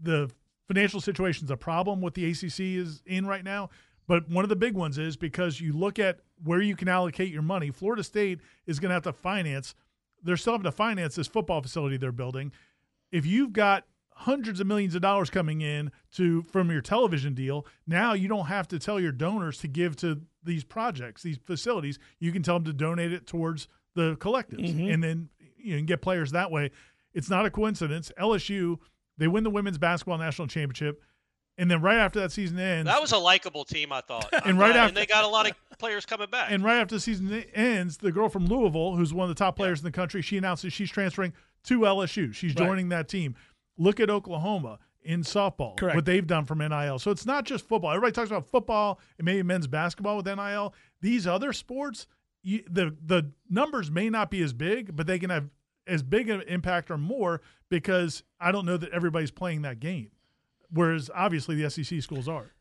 the 0.00 0.30
financial 0.68 1.00
situation 1.00 1.44
is 1.44 1.50
a 1.50 1.56
problem 1.56 2.00
what 2.00 2.14
the 2.14 2.24
ACC 2.30 2.60
is 2.60 3.02
in 3.04 3.26
right 3.26 3.42
now. 3.44 3.68
But 4.10 4.28
one 4.28 4.44
of 4.44 4.48
the 4.48 4.56
big 4.56 4.74
ones 4.74 4.98
is 4.98 5.16
because 5.16 5.60
you 5.60 5.72
look 5.72 6.00
at 6.00 6.18
where 6.42 6.60
you 6.60 6.74
can 6.74 6.88
allocate 6.88 7.32
your 7.32 7.42
money. 7.42 7.70
Florida 7.70 8.02
State 8.02 8.40
is 8.66 8.80
going 8.80 8.88
to 8.88 8.94
have 8.94 9.04
to 9.04 9.12
finance. 9.12 9.76
They're 10.20 10.36
still 10.36 10.54
having 10.54 10.64
to 10.64 10.72
finance 10.72 11.14
this 11.14 11.28
football 11.28 11.62
facility 11.62 11.96
they're 11.96 12.10
building. 12.10 12.50
If 13.12 13.24
you've 13.24 13.52
got 13.52 13.84
hundreds 14.12 14.58
of 14.58 14.66
millions 14.66 14.96
of 14.96 15.00
dollars 15.00 15.30
coming 15.30 15.60
in 15.60 15.92
to 16.16 16.42
from 16.42 16.72
your 16.72 16.80
television 16.80 17.34
deal, 17.34 17.64
now 17.86 18.12
you 18.14 18.26
don't 18.26 18.46
have 18.46 18.66
to 18.68 18.80
tell 18.80 18.98
your 18.98 19.12
donors 19.12 19.58
to 19.58 19.68
give 19.68 19.94
to 19.98 20.22
these 20.42 20.64
projects, 20.64 21.22
these 21.22 21.38
facilities. 21.46 22.00
You 22.18 22.32
can 22.32 22.42
tell 22.42 22.56
them 22.56 22.64
to 22.64 22.72
donate 22.72 23.12
it 23.12 23.28
towards 23.28 23.68
the 23.94 24.16
collectives, 24.16 24.74
mm-hmm. 24.74 24.90
and 24.90 25.04
then 25.04 25.28
you 25.56 25.76
can 25.76 25.86
get 25.86 26.02
players 26.02 26.32
that 26.32 26.50
way. 26.50 26.72
It's 27.14 27.30
not 27.30 27.46
a 27.46 27.50
coincidence. 27.50 28.10
LSU 28.18 28.80
they 29.20 29.28
win 29.28 29.44
the 29.44 29.50
women's 29.50 29.78
basketball 29.78 30.18
national 30.18 30.48
championship, 30.48 31.02
and 31.60 31.70
then 31.70 31.80
right 31.82 31.98
after 31.98 32.18
that 32.20 32.32
season 32.32 32.58
ends, 32.58 32.86
That 32.90 33.00
was 33.00 33.12
a 33.12 33.18
likable 33.18 33.64
team, 33.64 33.92
I 33.92 34.00
thought. 34.00 34.28
And 34.46 34.58
right 34.58 34.74
after- 34.74 34.88
and 34.88 34.96
they 34.96 35.06
got 35.06 35.24
a 35.24 35.28
lot 35.28 35.48
of 35.48 35.54
players 35.78 36.04
coming 36.06 36.28
back. 36.30 36.50
And 36.50 36.64
right 36.64 36.78
after 36.78 36.96
the 36.96 37.00
season 37.00 37.30
ends, 37.54 37.98
the 37.98 38.10
girl 38.10 38.28
from 38.28 38.46
Louisville, 38.46 38.96
who's 38.96 39.14
one 39.14 39.30
of 39.30 39.36
the 39.36 39.38
top 39.38 39.56
players 39.56 39.78
in 39.80 39.84
the 39.84 39.92
country, 39.92 40.22
she 40.22 40.36
announces 40.36 40.72
she's 40.72 40.90
transferring 40.90 41.32
to 41.64 41.80
LSU. 41.80 42.34
She's 42.34 42.54
Right. 42.54 42.66
joining 42.66 42.88
that 42.88 43.08
team. 43.08 43.34
Look 43.78 44.00
at 44.00 44.10
Oklahoma 44.10 44.78
in 45.02 45.20
softball, 45.22 45.76
Correct. 45.78 45.94
what 45.96 46.04
they've 46.04 46.26
done 46.26 46.44
from 46.44 46.58
NIL. 46.58 46.98
So 46.98 47.10
it's 47.10 47.24
not 47.24 47.44
just 47.44 47.66
football. 47.66 47.90
Everybody 47.90 48.12
talks 48.12 48.30
about 48.30 48.46
football 48.50 48.98
and 49.18 49.24
maybe 49.24 49.42
men's 49.42 49.66
basketball 49.66 50.16
with 50.18 50.26
NIL. 50.26 50.74
These 51.00 51.26
other 51.26 51.52
sports, 51.54 52.06
you, 52.42 52.62
the 52.70 52.94
the 53.04 53.32
numbers 53.48 53.90
may 53.90 54.10
not 54.10 54.30
be 54.30 54.42
as 54.42 54.52
big, 54.52 54.94
but 54.96 55.06
they 55.06 55.18
can 55.18 55.30
have 55.30 55.48
as 55.86 56.02
big 56.02 56.28
an 56.28 56.42
impact 56.42 56.90
or 56.90 56.98
more 56.98 57.40
because 57.70 58.22
I 58.38 58.52
don't 58.52 58.66
know 58.66 58.76
that 58.76 58.90
everybody's 58.90 59.30
playing 59.30 59.62
that 59.62 59.80
game. 59.80 60.10
Whereas 60.72 61.10
obviously 61.14 61.60
the 61.60 61.70
SEC 61.70 62.02
schools 62.02 62.28
are. 62.28 62.52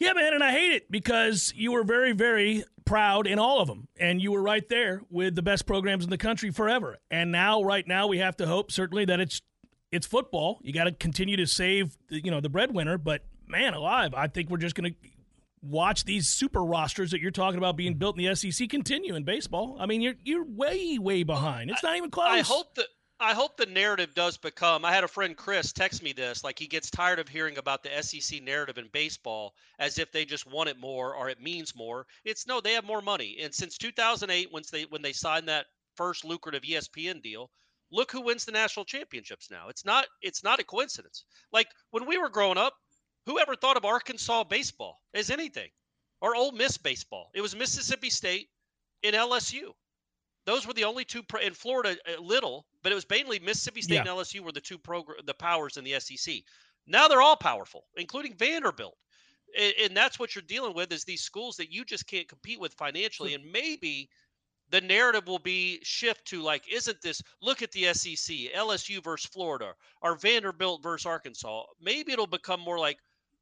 Yeah, 0.00 0.12
man, 0.12 0.34
and 0.34 0.42
I 0.42 0.50
hate 0.50 0.72
it 0.72 0.90
because 0.90 1.52
you 1.54 1.72
were 1.72 1.84
very, 1.84 2.12
very 2.12 2.64
proud 2.84 3.26
in 3.26 3.38
all 3.38 3.60
of 3.60 3.68
them, 3.68 3.86
and 3.98 4.20
you 4.20 4.32
were 4.32 4.42
right 4.42 4.68
there 4.68 5.02
with 5.08 5.36
the 5.36 5.42
best 5.42 5.66
programs 5.66 6.04
in 6.04 6.10
the 6.10 6.18
country 6.18 6.50
forever. 6.50 6.98
And 7.10 7.30
now, 7.30 7.62
right 7.62 7.86
now, 7.86 8.08
we 8.08 8.18
have 8.18 8.36
to 8.38 8.46
hope 8.46 8.72
certainly 8.72 9.04
that 9.04 9.20
it's 9.20 9.40
it's 9.92 10.06
football. 10.06 10.58
You 10.62 10.72
got 10.72 10.84
to 10.84 10.92
continue 10.92 11.36
to 11.36 11.46
save, 11.46 11.96
you 12.08 12.30
know, 12.30 12.40
the 12.40 12.48
breadwinner. 12.48 12.98
But 12.98 13.24
man, 13.46 13.74
alive, 13.74 14.12
I 14.14 14.26
think 14.26 14.50
we're 14.50 14.58
just 14.58 14.74
going 14.74 14.92
to 14.92 15.08
watch 15.62 16.04
these 16.04 16.28
super 16.28 16.62
rosters 16.62 17.12
that 17.12 17.20
you're 17.20 17.30
talking 17.30 17.58
about 17.58 17.76
being 17.76 17.94
built 17.94 18.18
in 18.18 18.24
the 18.24 18.34
SEC 18.34 18.68
continue 18.68 19.14
in 19.14 19.24
baseball. 19.24 19.76
I 19.78 19.86
mean, 19.86 20.00
you're 20.00 20.14
you're 20.24 20.44
way, 20.44 20.98
way 20.98 21.22
behind. 21.22 21.70
It's 21.70 21.82
not 21.82 21.96
even 21.96 22.10
close. 22.10 22.26
I 22.28 22.40
hope 22.40 22.74
that 22.74 22.86
I 23.20 23.32
hope 23.32 23.56
the 23.56 23.66
narrative 23.66 24.12
does 24.14 24.36
become. 24.36 24.84
I 24.84 24.92
had 24.92 25.04
a 25.04 25.08
friend 25.08 25.36
Chris 25.36 25.72
text 25.72 26.02
me 26.02 26.12
this, 26.12 26.42
like 26.42 26.58
he 26.58 26.66
gets 26.66 26.90
tired 26.90 27.20
of 27.20 27.28
hearing 27.28 27.58
about 27.58 27.82
the 27.82 28.02
SEC 28.02 28.42
narrative 28.42 28.76
in 28.76 28.88
baseball 28.88 29.54
as 29.78 29.98
if 29.98 30.10
they 30.10 30.24
just 30.24 30.46
want 30.46 30.68
it 30.68 30.78
more 30.80 31.14
or 31.14 31.28
it 31.28 31.40
means 31.40 31.76
more. 31.76 32.06
It's 32.24 32.46
no, 32.46 32.60
they 32.60 32.72
have 32.72 32.84
more 32.84 33.00
money. 33.00 33.38
And 33.40 33.54
since 33.54 33.78
2008, 33.78 34.52
once 34.52 34.68
they 34.70 34.82
when 34.86 35.00
they 35.00 35.12
signed 35.12 35.48
that 35.48 35.66
first 35.94 36.24
lucrative 36.24 36.64
ESPN 36.64 37.22
deal, 37.22 37.50
look 37.92 38.10
who 38.10 38.20
wins 38.20 38.44
the 38.44 38.52
national 38.52 38.84
championships 38.84 39.48
now. 39.48 39.68
It's 39.68 39.84
not 39.84 40.06
it's 40.20 40.42
not 40.42 40.58
a 40.58 40.64
coincidence. 40.64 41.24
Like 41.52 41.68
when 41.90 42.06
we 42.06 42.18
were 42.18 42.28
growing 42.28 42.58
up, 42.58 42.74
whoever 43.26 43.54
thought 43.54 43.76
of 43.76 43.84
Arkansas 43.84 44.44
baseball 44.44 45.00
as 45.14 45.30
anything 45.30 45.70
or 46.20 46.34
Ole 46.34 46.52
Miss 46.52 46.78
baseball? 46.78 47.30
It 47.32 47.42
was 47.42 47.54
Mississippi 47.54 48.10
State 48.10 48.48
and 49.04 49.14
LSU. 49.14 49.72
Those 50.46 50.66
were 50.66 50.74
the 50.74 50.84
only 50.84 51.04
two 51.04 51.22
pro- 51.22 51.40
in 51.40 51.54
Florida. 51.54 51.96
A 52.06 52.20
little, 52.20 52.66
but 52.82 52.92
it 52.92 52.94
was 52.94 53.08
mainly 53.08 53.38
Mississippi 53.38 53.82
State 53.82 53.94
Yeah. 53.94 54.00
and 54.00 54.08
LSU 54.10 54.40
were 54.40 54.52
the 54.52 54.60
two 54.60 54.78
progr- 54.78 55.24
the 55.24 55.34
powers 55.34 55.76
in 55.76 55.84
the 55.84 55.98
SEC. 55.98 56.42
Now 56.86 57.08
they're 57.08 57.22
all 57.22 57.36
powerful, 57.36 57.86
including 57.96 58.34
Vanderbilt, 58.34 58.96
and, 59.58 59.72
and 59.82 59.96
that's 59.96 60.18
what 60.18 60.34
you're 60.34 60.42
dealing 60.42 60.74
with 60.74 60.92
is 60.92 61.04
these 61.04 61.22
schools 61.22 61.56
that 61.56 61.72
you 61.72 61.84
just 61.84 62.06
can't 62.06 62.28
compete 62.28 62.60
with 62.60 62.74
financially. 62.74 63.32
And 63.34 63.50
maybe 63.50 64.10
the 64.70 64.80
narrative 64.82 65.26
will 65.26 65.38
be 65.38 65.80
shift 65.82 66.26
to 66.26 66.42
like, 66.42 66.70
isn't 66.70 67.00
this? 67.00 67.22
Look 67.40 67.62
at 67.62 67.70
the 67.72 67.92
SEC, 67.94 68.36
LSU 68.54 69.02
versus 69.02 69.30
Florida, 69.30 69.74
or 70.02 70.16
Vanderbilt 70.16 70.82
versus 70.82 71.06
Arkansas. 71.06 71.64
Maybe 71.80 72.12
it'll 72.12 72.26
become 72.26 72.60
more 72.60 72.78
like, 72.78 72.98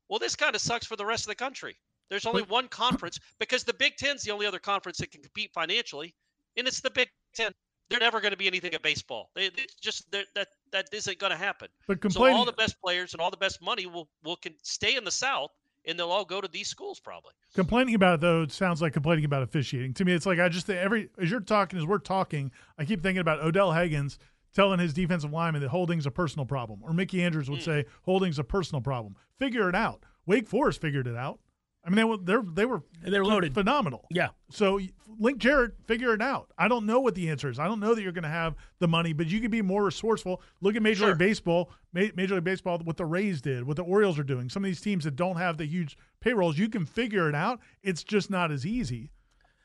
well, 0.09 0.19
this 0.19 0.37
kind 0.37 0.55
of 0.55 0.61
sucks 0.61 0.87
for 0.87 0.97
the 0.97 1.07
rest 1.07 1.25
of 1.25 1.29
the 1.29 1.35
country. 1.35 1.77
There's 2.11 2.27
only 2.27 2.43
one 2.43 2.69
conference 2.69 3.19
because 3.39 3.65
the 3.65 3.73
Big 3.73 3.97
Ten's 3.97 4.23
the 4.23 4.33
only 4.33 4.45
other 4.47 4.59
conference 4.59 4.99
that 4.99 5.11
can 5.11 5.23
compete 5.23 5.51
financially, 5.55 6.15
and 6.57 6.67
it's 6.67 6.81
the 6.81 6.91
Big 6.91 7.09
Ten. 7.35 7.53
They're 7.91 8.01
never 8.01 8.21
going 8.21 8.31
to 8.31 8.39
be 8.39 8.47
anything 8.47 8.73
at 8.73 8.83
baseball. 8.83 9.31
They, 9.35 9.51
they 9.51 9.67
just 9.81 10.11
that 10.13 10.49
that 10.73 10.87
isn't 10.93 11.19
going 11.19 11.33
to 11.33 11.37
happen. 11.37 11.69
But 11.87 12.13
So 12.13 12.25
all 12.27 12.45
the 12.45 12.53
best 12.53 12.81
players 12.81 13.13
and 13.13 13.21
all 13.21 13.31
the 13.31 13.37
best 13.37 13.61
money 13.63 13.87
will 13.87 14.09
will 14.25 14.37
can 14.37 14.55
stay 14.63 14.97
in 14.97 15.05
the 15.05 15.11
South, 15.11 15.51
and 15.85 15.99
they'll 15.99 16.11
all 16.11 16.25
go 16.25 16.41
to 16.41 16.49
these 16.49 16.69
schools 16.69 17.01
probably. 17.01 17.33
Complaining 17.55 17.95
about 17.95 18.15
it 18.15 18.21
though 18.21 18.47
sounds 18.47 18.81
like 18.81 18.93
complaining 18.93 19.25
about 19.25 19.43
officiating. 19.43 19.93
To 19.95 20.05
me, 20.05 20.13
it's 20.13 20.27
like 20.27 20.39
I 20.39 20.49
just 20.49 20.71
every 20.71 21.11
as 21.21 21.31
you're 21.31 21.41
talking, 21.41 21.79
as 21.79 21.87
we're 21.87 21.99
talking, 21.99 22.51
I 22.79 22.85
keep 22.85 23.03
thinking 23.03 23.21
about 23.21 23.41
Odell 23.41 23.73
Haggins 23.73 24.19
telling 24.55 24.79
his 24.79 24.93
defensive 24.93 25.33
lineman 25.33 25.63
that 25.63 25.69
holding's 25.69 26.07
a 26.07 26.11
personal 26.11 26.47
problem, 26.47 26.81
or 26.83 26.93
Mickey 26.93 27.23
Andrews 27.23 27.49
would 27.51 27.61
hmm. 27.61 27.65
say 27.65 27.85
holding's 28.03 28.39
a 28.39 28.45
personal 28.45 28.81
problem. 28.81 29.17
Figure 29.39 29.69
it 29.69 29.75
out. 29.75 30.05
Wake 30.27 30.49
Forest 30.49 30.81
figured 30.81 31.07
it 31.07 31.17
out. 31.17 31.41
I 31.85 31.91
mean, 31.91 31.97
they 31.97 32.05
were 32.05 32.17
they're, 32.17 32.43
they 32.43 32.65
were 32.65 32.83
They're 33.03 33.25
loaded. 33.25 33.55
phenomenal. 33.55 34.07
Yeah. 34.11 34.29
So 34.51 34.79
Link 35.19 35.39
Jarrett, 35.39 35.73
figure 35.87 36.15
it 36.15 36.23
out. 36.23 36.51
I 36.57 36.69
don't 36.69 36.87
know 36.87 37.01
what 37.01 37.15
the 37.17 37.29
answer 37.29 37.51
is. 37.51 37.59
I 37.59 37.67
don't 37.67 37.81
know 37.81 37.95
that 37.95 38.03
you're 38.03 38.13
going 38.13 38.23
to 38.23 38.29
have 38.29 38.55
the 38.79 38.87
money, 38.89 39.13
but 39.13 39.27
you 39.27 39.41
can 39.41 39.51
be 39.51 39.63
more 39.63 39.85
resourceful. 39.85 40.41
Look 40.61 40.77
at 40.77 40.83
Major 40.83 41.01
Sure. 41.01 41.09
League 41.09 41.19
Baseball. 41.19 41.71
Ma- 41.93 42.07
Major 42.15 42.37
League 42.37 42.45
Baseball, 42.45 42.79
what 42.85 42.97
the 42.97 43.05
Rays 43.05 43.43
did, 43.43 43.65
what 43.67 43.77
the 43.77 43.83
Orioles 43.83 44.19
are 44.19 44.23
doing. 44.25 44.49
Some 44.49 44.65
of 44.65 44.69
these 44.69 44.81
teams 44.81 45.05
that 45.05 45.17
don't 45.17 45.37
have 45.37 45.59
the 45.59 45.67
huge 45.67 45.99
payrolls, 46.21 46.57
you 46.57 46.69
can 46.69 46.87
figure 46.87 47.29
it 47.29 47.35
out. 47.35 47.61
It's 47.83 48.03
just 48.05 48.31
not 48.31 48.51
as 48.53 48.65
easy. 48.65 49.11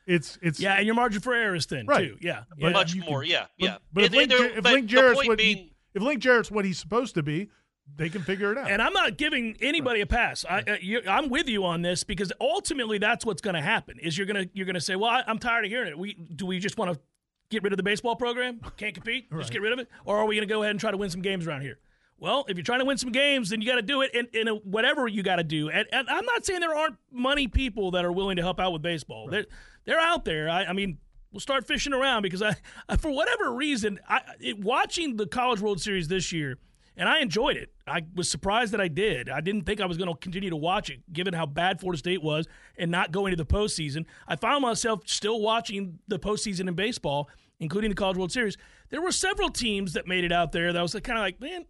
It's 0.06 0.38
it's 0.42 0.58
Yeah, 0.58 0.74
and 0.74 0.86
your 0.86 0.94
margin 0.94 1.20
for 1.20 1.34
error 1.34 1.54
is 1.54 1.66
thin 1.66 1.86
Right. 1.86 2.08
too. 2.08 2.16
Yeah, 2.20 2.44
But. 2.60 2.72
Much 2.72 2.96
more, 2.96 3.22
can- 3.22 3.30
yeah, 3.30 3.46
but, 3.58 3.64
yeah. 3.64 3.76
But 3.92 4.04
if 4.04 4.08
And- 4.10 4.16
Link, 4.16 4.32
and 4.32 4.40
Jar- 4.40 4.56
if 4.58 4.62
but 4.64 4.72
Link 4.72 4.90
the 4.90 4.96
Jarrett's 4.96 5.26
what 5.26 5.38
being- 5.38 5.56
he, 5.56 5.72
if 5.94 6.02
Link 6.02 6.20
Jarrett's 6.22 6.50
what 6.50 6.64
he's 6.64 6.78
supposed 6.78 7.14
to 7.14 7.22
be, 7.22 7.48
they 7.96 8.08
can 8.08 8.22
figure 8.22 8.52
it 8.52 8.58
out. 8.58 8.70
And 8.70 8.80
I'm 8.80 8.92
not 8.92 9.16
giving 9.16 9.56
anybody 9.60 10.00
a 10.00 10.06
pass. 10.06 10.44
I, 10.48 10.60
uh, 10.60 10.76
you, 10.80 11.02
I'm 11.08 11.28
with 11.28 11.48
you 11.48 11.64
on 11.64 11.82
this 11.82 12.04
because 12.04 12.32
ultimately 12.40 12.98
that's 12.98 13.24
what's 13.26 13.42
going 13.42 13.54
to 13.54 13.62
happen. 13.62 13.98
Is 13.98 14.16
you're 14.16 14.26
gonna 14.26 14.46
you're 14.52 14.66
gonna 14.66 14.80
say, 14.80 14.96
well, 14.96 15.10
I, 15.10 15.24
I'm 15.26 15.38
tired 15.38 15.64
of 15.64 15.70
hearing 15.70 15.88
it. 15.88 15.98
We 15.98 16.14
do 16.14 16.46
we 16.46 16.58
just 16.58 16.78
want 16.78 16.92
to 16.92 17.00
get 17.50 17.62
rid 17.62 17.72
of 17.72 17.76
the 17.76 17.82
baseball 17.82 18.16
program? 18.16 18.60
Can't 18.76 18.94
compete? 18.94 19.30
Just 19.32 19.52
get 19.52 19.62
rid 19.62 19.72
of 19.72 19.78
it, 19.78 19.88
or 20.04 20.18
are 20.18 20.26
we 20.26 20.36
going 20.36 20.46
to 20.46 20.52
go 20.52 20.62
ahead 20.62 20.70
and 20.70 20.80
try 20.80 20.90
to 20.90 20.96
win 20.96 21.10
some 21.10 21.22
games 21.22 21.46
around 21.46 21.62
here? 21.62 21.78
Well, 22.20 22.44
if 22.48 22.56
you're 22.56 22.64
trying 22.64 22.80
to 22.80 22.84
win 22.84 22.98
some 22.98 23.12
games, 23.12 23.50
then 23.50 23.60
you 23.60 23.68
got 23.68 23.76
to 23.76 23.82
do 23.82 24.02
it 24.02 24.12
in, 24.12 24.26
in 24.32 24.48
a, 24.48 24.54
whatever 24.54 25.06
you 25.06 25.22
got 25.22 25.36
to 25.36 25.44
do. 25.44 25.70
And, 25.70 25.86
and, 25.92 26.08
I'm 26.10 26.24
not 26.24 26.44
saying 26.44 26.60
there 26.60 26.74
aren't 26.74 26.96
money 27.12 27.46
people 27.46 27.92
that 27.92 28.04
are 28.04 28.10
willing 28.10 28.36
to 28.36 28.42
help 28.42 28.58
out 28.58 28.72
with 28.72 28.82
baseball. 28.82 29.26
Right. 29.28 29.30
They're 29.30 29.46
they're 29.84 30.00
out 30.00 30.24
there. 30.24 30.50
I, 30.50 30.64
I, 30.64 30.72
mean, 30.72 30.98
we'll 31.32 31.40
start 31.40 31.66
fishing 31.66 31.92
around 31.92 32.22
because 32.22 32.42
I, 32.42 32.56
I 32.88 32.96
for 32.96 33.10
whatever 33.10 33.52
reason, 33.52 34.00
I, 34.08 34.20
it, 34.40 34.58
watching 34.58 35.16
the 35.16 35.26
College 35.26 35.60
World 35.60 35.80
Series 35.80 36.08
this 36.08 36.32
year, 36.32 36.58
and 36.98 37.08
I 37.08 37.20
enjoyed 37.20 37.56
it. 37.56 37.70
I 37.86 38.02
was 38.14 38.30
surprised 38.30 38.72
that 38.74 38.80
I 38.80 38.88
did. 38.88 39.30
I 39.30 39.40
didn't 39.40 39.62
think 39.62 39.80
I 39.80 39.86
was 39.86 39.96
going 39.96 40.10
to 40.10 40.16
continue 40.16 40.50
to 40.50 40.56
watch 40.56 40.90
it, 40.90 41.10
given 41.12 41.32
how 41.32 41.46
bad 41.46 41.80
Florida 41.80 41.98
State 41.98 42.22
was 42.22 42.46
and 42.76 42.90
not 42.90 43.12
going 43.12 43.30
to 43.30 43.36
the 43.36 43.46
postseason. 43.46 44.04
I 44.26 44.36
found 44.36 44.62
myself 44.62 45.02
still 45.06 45.40
watching 45.40 46.00
the 46.08 46.18
postseason 46.18 46.68
in 46.68 46.74
baseball, 46.74 47.30
including 47.60 47.90
the 47.90 47.96
College 47.96 48.18
World 48.18 48.32
Series. 48.32 48.58
There 48.90 49.00
were 49.00 49.12
several 49.12 49.48
teams 49.48 49.94
that 49.94 50.06
made 50.06 50.24
it 50.24 50.32
out 50.32 50.52
there 50.52 50.72
that 50.72 50.82
was 50.82 50.92
kind 50.92 51.18
of 51.18 51.22
like, 51.22 51.40
man 51.40 51.64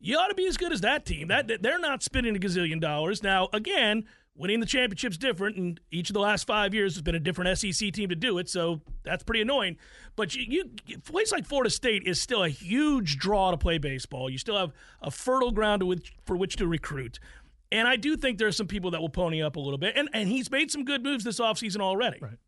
you 0.00 0.16
ought 0.16 0.28
to 0.28 0.34
be 0.34 0.46
as 0.46 0.56
good 0.56 0.72
as 0.72 0.80
that 0.80 1.04
team. 1.04 1.28
That 1.28 1.62
they're 1.62 1.78
not 1.78 2.02
spending 2.02 2.34
a 2.34 2.38
gazillion 2.38 2.80
dollars. 2.80 3.22
Now, 3.22 3.48
again, 3.52 4.06
winning 4.40 4.58
the 4.58 4.66
championship's 4.66 5.18
different, 5.18 5.56
and 5.56 5.78
each 5.90 6.08
of 6.08 6.14
the 6.14 6.20
last 6.20 6.46
five 6.46 6.72
years 6.72 6.94
has 6.94 7.02
been 7.02 7.14
a 7.14 7.20
different 7.20 7.56
SEC 7.58 7.92
team 7.92 8.08
to 8.08 8.16
do 8.16 8.38
it. 8.38 8.48
So 8.48 8.80
that's 9.04 9.22
pretty 9.22 9.42
annoying. 9.42 9.76
But 10.16 10.34
you, 10.34 10.70
you 10.86 10.98
place 10.98 11.30
like 11.30 11.46
Florida 11.46 11.70
State 11.70 12.04
is 12.06 12.20
still 12.20 12.42
a 12.42 12.48
huge 12.48 13.18
draw 13.18 13.50
to 13.50 13.58
play 13.58 13.78
baseball. 13.78 14.30
You 14.30 14.38
still 14.38 14.56
have 14.56 14.72
a 15.02 15.10
fertile 15.10 15.52
ground 15.52 15.82
which, 15.82 16.14
for 16.24 16.36
which 16.36 16.56
to 16.56 16.66
recruit. 16.66 17.20
And 17.70 17.86
I 17.86 17.96
do 17.96 18.16
think 18.16 18.38
there 18.38 18.48
are 18.48 18.52
some 18.52 18.66
people 18.66 18.90
that 18.92 19.00
will 19.00 19.10
pony 19.10 19.42
up 19.42 19.56
a 19.56 19.60
little 19.60 19.78
bit. 19.78 19.96
And, 19.96 20.08
and 20.12 20.28
he's 20.28 20.50
made 20.50 20.70
some 20.70 20.84
good 20.84 21.02
moves 21.04 21.22
this 21.22 21.38
offseason 21.38 21.80
already. 21.80 22.18
Right. 22.20 22.38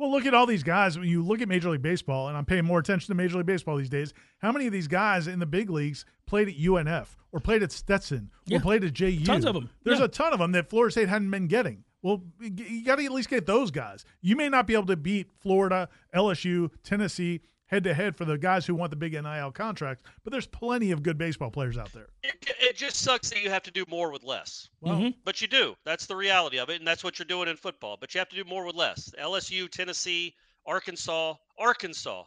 Well, 0.00 0.10
look 0.10 0.24
at 0.24 0.32
all 0.32 0.46
these 0.46 0.62
guys. 0.62 0.98
When 0.98 1.06
you 1.06 1.22
look 1.22 1.42
at 1.42 1.48
Major 1.48 1.68
League 1.68 1.82
Baseball, 1.82 2.28
and 2.28 2.36
I'm 2.36 2.46
paying 2.46 2.64
more 2.64 2.78
attention 2.78 3.08
to 3.08 3.14
Major 3.14 3.36
League 3.36 3.44
Baseball 3.44 3.76
these 3.76 3.90
days, 3.90 4.14
how 4.38 4.50
many 4.50 4.66
of 4.66 4.72
these 4.72 4.88
guys 4.88 5.26
in 5.26 5.40
the 5.40 5.46
big 5.46 5.68
leagues 5.68 6.06
played 6.24 6.48
at 6.48 6.54
UNF 6.54 7.18
or 7.32 7.38
played 7.38 7.62
at 7.62 7.70
Stetson 7.70 8.30
or 8.50 8.54
yeah. 8.54 8.60
played 8.60 8.82
at 8.82 8.94
JU? 8.94 9.22
Tons 9.26 9.44
of 9.44 9.52
them. 9.52 9.68
There's 9.84 9.98
yeah. 9.98 10.06
a 10.06 10.08
ton 10.08 10.32
of 10.32 10.38
them 10.38 10.52
that 10.52 10.70
Florida 10.70 10.90
State 10.90 11.10
hadn't 11.10 11.30
been 11.30 11.48
getting. 11.48 11.84
Well, 12.00 12.22
you 12.40 12.82
got 12.82 12.96
to 12.96 13.04
at 13.04 13.12
least 13.12 13.28
get 13.28 13.44
those 13.44 13.70
guys. 13.70 14.06
You 14.22 14.36
may 14.36 14.48
not 14.48 14.66
be 14.66 14.72
able 14.72 14.86
to 14.86 14.96
beat 14.96 15.28
Florida, 15.38 15.90
LSU, 16.14 16.70
Tennessee, 16.82 17.42
head 17.70 17.84
to 17.84 17.94
head 17.94 18.16
for 18.16 18.24
the 18.24 18.36
guys 18.36 18.66
who 18.66 18.74
want 18.74 18.90
the 18.90 18.96
big 18.96 19.12
NIL 19.12 19.52
contracts, 19.52 20.02
but 20.24 20.32
there's 20.32 20.46
plenty 20.46 20.90
of 20.90 21.02
good 21.02 21.16
baseball 21.16 21.50
players 21.50 21.78
out 21.78 21.92
there. 21.92 22.08
It, 22.24 22.50
it 22.60 22.76
just 22.76 22.96
sucks 22.96 23.30
that 23.30 23.40
you 23.42 23.48
have 23.48 23.62
to 23.62 23.70
do 23.70 23.84
more 23.88 24.10
with 24.10 24.24
less. 24.24 24.68
Well, 24.80 24.96
mm-hmm. 24.96 25.10
But 25.24 25.40
you 25.40 25.46
do. 25.46 25.76
That's 25.84 26.06
the 26.06 26.16
reality 26.16 26.58
of 26.58 26.68
it, 26.68 26.80
and 26.80 26.86
that's 26.86 27.04
what 27.04 27.18
you're 27.18 27.26
doing 27.26 27.48
in 27.48 27.56
football. 27.56 27.96
But 27.98 28.12
you 28.12 28.18
have 28.18 28.28
to 28.30 28.36
do 28.36 28.44
more 28.44 28.66
with 28.66 28.74
less. 28.74 29.12
LSU, 29.20 29.70
Tennessee, 29.70 30.34
Arkansas, 30.66 31.34
Arkansas 31.58 32.24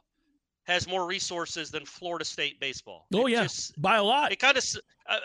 has 0.64 0.88
more 0.88 1.06
resources 1.06 1.70
than 1.72 1.86
Florida 1.86 2.24
State 2.24 2.60
baseball. 2.62 3.08
Oh 3.14 3.28
it 3.28 3.32
yeah, 3.32 3.44
just, 3.44 3.80
by 3.82 3.98
a 3.98 4.04
lot. 4.04 4.32
It 4.32 4.40
kind 4.40 4.58
of, 4.58 4.64
uh, 5.08 5.18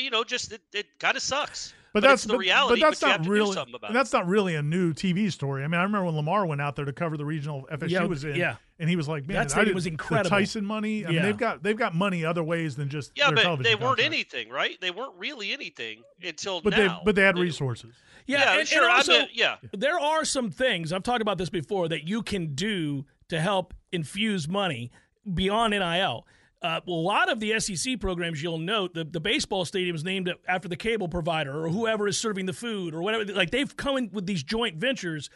you 0.00 0.08
know, 0.08 0.24
just 0.24 0.52
it, 0.52 0.62
it 0.72 0.86
kind 0.98 1.18
of 1.18 1.22
sucks. 1.22 1.74
But, 1.96 2.02
but 2.02 2.08
that's 2.08 2.24
the 2.24 2.36
reality. 2.36 2.78
But 2.78 2.90
that's 2.90 3.00
but 3.00 3.06
not 3.06 3.26
really. 3.26 3.56
that's 3.90 4.12
not 4.12 4.26
really 4.26 4.54
a 4.54 4.60
new 4.60 4.92
TV 4.92 5.32
story. 5.32 5.64
I 5.64 5.66
mean, 5.66 5.80
I 5.80 5.82
remember 5.82 6.04
when 6.04 6.16
Lamar 6.16 6.44
went 6.44 6.60
out 6.60 6.76
there 6.76 6.84
to 6.84 6.92
cover 6.92 7.16
the 7.16 7.24
regional 7.24 7.66
FSU 7.72 7.88
yeah, 7.88 8.04
was 8.04 8.22
in. 8.22 8.36
Yeah. 8.36 8.56
And 8.78 8.90
he 8.90 8.96
was 8.96 9.08
like, 9.08 9.26
"Man, 9.26 9.46
that 9.46 9.74
was 9.74 9.86
incredible." 9.86 10.28
Tyson 10.28 10.66
money. 10.66 11.06
I 11.06 11.08
yeah. 11.08 11.14
mean, 11.14 11.22
they've 11.22 11.38
got 11.38 11.62
they've 11.62 11.76
got 11.76 11.94
money 11.94 12.22
other 12.22 12.44
ways 12.44 12.76
than 12.76 12.90
just 12.90 13.12
yeah, 13.14 13.30
but 13.30 13.62
they 13.62 13.74
weren't 13.74 14.00
anything, 14.00 14.50
right? 14.50 14.78
They 14.78 14.90
weren't 14.90 15.14
really 15.16 15.54
anything 15.54 16.02
until 16.22 16.60
but 16.60 16.76
now. 16.76 16.98
They, 16.98 17.04
but 17.06 17.14
they 17.14 17.22
had 17.22 17.38
resources. 17.38 17.94
Yeah, 18.26 18.40
yeah 18.40 18.58
and, 18.58 18.68
sure. 18.68 18.84
And 18.84 18.92
also, 18.92 19.22
yeah, 19.32 19.56
there 19.72 19.98
are 19.98 20.26
some 20.26 20.50
things 20.50 20.92
I've 20.92 21.02
talked 21.02 21.22
about 21.22 21.38
this 21.38 21.48
before 21.48 21.88
that 21.88 22.06
you 22.06 22.22
can 22.22 22.54
do 22.54 23.06
to 23.30 23.40
help 23.40 23.72
infuse 23.90 24.46
money 24.46 24.90
beyond 25.32 25.70
NIL. 25.70 26.26
Uh, 26.66 26.80
a 26.84 26.90
lot 26.90 27.30
of 27.30 27.38
the 27.38 27.60
SEC 27.60 28.00
programs, 28.00 28.42
you'll 28.42 28.58
note, 28.58 28.92
the, 28.92 29.04
the 29.04 29.20
baseball 29.20 29.64
stadium 29.64 29.94
is 29.94 30.02
named 30.02 30.32
after 30.48 30.66
the 30.66 30.74
cable 30.74 31.06
provider 31.06 31.64
or 31.64 31.68
whoever 31.68 32.08
is 32.08 32.18
serving 32.18 32.46
the 32.46 32.52
food 32.52 32.92
or 32.92 33.02
whatever. 33.02 33.24
Like 33.32 33.50
they've 33.50 33.76
come 33.76 33.96
in 33.96 34.10
with 34.12 34.26
these 34.26 34.42
joint 34.42 34.76
ventures. 34.76 35.30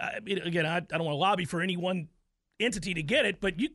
I 0.00 0.18
mean, 0.18 0.38
again, 0.38 0.66
I, 0.66 0.78
I 0.78 0.80
don't 0.80 1.04
want 1.04 1.14
to 1.14 1.18
lobby 1.18 1.44
for 1.44 1.60
any 1.60 1.76
one 1.76 2.08
entity 2.58 2.94
to 2.94 3.02
get 3.02 3.26
it, 3.26 3.40
but 3.40 3.60
you 3.60 3.68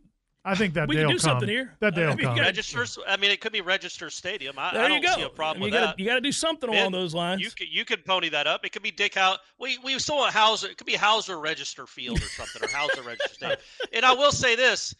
I 0.43 0.55
think 0.55 0.73
that 0.73 0.89
we 0.89 0.95
day 0.95 1.01
can 1.03 1.09
do 1.09 1.13
come. 1.15 1.19
something 1.19 1.47
here. 1.47 1.75
That 1.79 1.95
day 1.95 2.03
I 2.03 2.09
will 2.09 2.17
come. 2.17 2.37
Registers. 2.37 2.97
I 3.07 3.15
mean, 3.15 3.31
it 3.31 3.39
could 3.39 3.53
be 3.53 3.61
Register 3.61 4.09
Stadium. 4.09 4.55
I, 4.57 4.73
there 4.73 4.83
I 4.83 4.87
don't 4.89 5.01
you 5.01 5.07
go. 5.07 5.15
see 5.15 5.21
a 5.21 5.29
problem 5.29 5.63
I 5.63 5.65
mean, 5.65 5.71
with 5.71 5.73
you 5.73 5.79
gotta, 5.79 5.87
that. 5.87 5.99
You 5.99 6.05
got 6.05 6.15
to 6.15 6.21
do 6.21 6.31
something 6.31 6.69
Man, 6.69 6.79
along 6.79 6.91
those 6.93 7.13
lines. 7.13 7.41
You 7.41 7.51
could, 7.51 7.67
you 7.69 7.85
could 7.85 8.05
pony 8.05 8.29
that 8.29 8.47
up. 8.47 8.65
It 8.65 8.71
could 8.73 8.81
be 8.81 8.91
Dick 8.91 9.15
House. 9.15 9.39
We 9.59 9.77
we 9.79 9.97
saw 9.99 10.27
a 10.27 10.31
Howser. 10.31 10.69
It 10.69 10.77
could 10.77 10.87
be 10.87 10.93
Howser 10.93 11.41
Register 11.41 11.85
Field 11.85 12.19
or 12.19 12.27
something, 12.27 12.63
or 12.63 12.67
Howser 12.67 13.05
Register 13.05 13.33
Stadium. 13.33 13.59
And 13.93 14.05
I 14.05 14.13
will 14.13 14.31
say 14.31 14.55
this: 14.55 14.93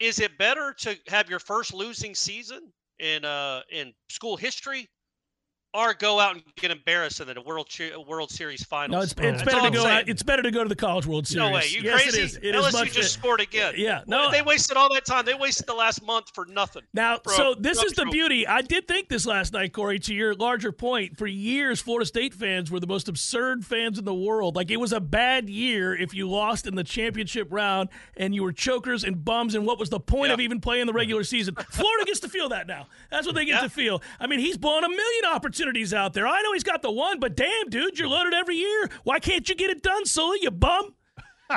Is 0.00 0.18
it 0.18 0.38
better 0.38 0.74
to 0.80 0.96
have 1.08 1.28
your 1.30 1.38
first 1.38 1.72
losing 1.74 2.14
season 2.14 2.72
in 2.98 3.24
uh 3.24 3.62
in 3.70 3.92
school 4.08 4.36
history 4.36 4.88
or 5.72 5.94
go 5.94 6.18
out 6.18 6.34
and 6.34 6.42
get 6.56 6.70
embarrassed 6.70 7.20
in 7.20 7.28
the 7.28 7.40
World 7.40 7.68
World 8.06 8.30
Series 8.30 8.64
Finals. 8.64 8.90
No, 8.90 9.02
it's, 9.02 9.12
it's 9.12 9.42
better 9.44 9.60
to 9.60 9.70
go. 9.70 9.86
Out, 9.86 10.08
it's 10.08 10.22
better 10.22 10.42
to 10.42 10.50
go 10.50 10.62
to 10.62 10.68
the 10.68 10.76
College 10.76 11.06
World 11.06 11.26
Series. 11.26 11.48
No 11.48 11.54
way, 11.54 11.64
you 11.68 11.82
yes, 11.82 12.02
crazy? 12.02 12.18
It 12.18 12.24
is. 12.24 12.36
It 12.36 12.54
LSU 12.54 12.68
is 12.68 12.72
much 12.72 12.92
just 12.92 13.12
scored 13.14 13.40
again. 13.40 13.74
Yeah, 13.76 14.02
no, 14.06 14.30
they 14.30 14.42
wasted 14.42 14.76
all 14.76 14.92
that 14.94 15.04
time. 15.04 15.24
They 15.24 15.34
wasted 15.34 15.66
the 15.66 15.74
last 15.74 16.04
month 16.04 16.30
for 16.34 16.46
nothing. 16.46 16.82
Now, 16.92 17.20
so 17.24 17.54
this 17.54 17.82
is 17.82 17.92
the 17.92 18.06
beauty. 18.06 18.46
I 18.46 18.62
did 18.62 18.88
think 18.88 19.08
this 19.08 19.26
last 19.26 19.52
night, 19.52 19.72
Corey. 19.72 19.98
To 20.00 20.14
your 20.14 20.34
larger 20.34 20.72
point, 20.72 21.16
for 21.16 21.26
years, 21.26 21.80
Florida 21.80 22.06
State 22.06 22.34
fans 22.34 22.70
were 22.70 22.80
the 22.80 22.86
most 22.86 23.08
absurd 23.08 23.64
fans 23.64 23.98
in 23.98 24.04
the 24.04 24.14
world. 24.14 24.56
Like 24.56 24.70
it 24.70 24.78
was 24.78 24.92
a 24.92 25.00
bad 25.00 25.48
year 25.48 25.94
if 25.94 26.14
you 26.14 26.28
lost 26.28 26.66
in 26.66 26.74
the 26.74 26.84
championship 26.84 27.48
round 27.50 27.90
and 28.16 28.34
you 28.34 28.42
were 28.42 28.52
chokers 28.52 29.04
and 29.04 29.24
bums. 29.24 29.54
And 29.54 29.66
what 29.66 29.78
was 29.78 29.90
the 29.90 30.00
point 30.00 30.28
yeah. 30.28 30.34
of 30.34 30.40
even 30.40 30.60
playing 30.60 30.86
the 30.86 30.92
regular 30.92 31.22
season? 31.22 31.54
Florida 31.70 32.04
gets 32.06 32.20
to 32.20 32.28
feel 32.28 32.48
that 32.48 32.66
now. 32.66 32.86
That's 33.10 33.26
what 33.26 33.34
they 33.34 33.44
get 33.44 33.56
yeah. 33.56 33.60
to 33.62 33.68
feel. 33.68 34.02
I 34.18 34.26
mean, 34.26 34.40
he's 34.40 34.56
blown 34.56 34.84
a 34.84 34.88
million 34.88 35.24
opportunities 35.30 35.59
out 35.92 36.12
there. 36.12 36.26
I 36.26 36.42
know 36.42 36.52
he's 36.52 36.64
got 36.64 36.82
the 36.82 36.90
one, 36.90 37.20
but 37.20 37.36
damn, 37.36 37.68
dude, 37.68 37.98
you're 37.98 38.08
loaded 38.08 38.34
every 38.34 38.56
year. 38.56 38.90
Why 39.04 39.18
can't 39.18 39.48
you 39.48 39.54
get 39.54 39.70
it 39.70 39.82
done, 39.82 40.06
Sully? 40.06 40.38
You 40.42 40.50
bum. 40.50 40.94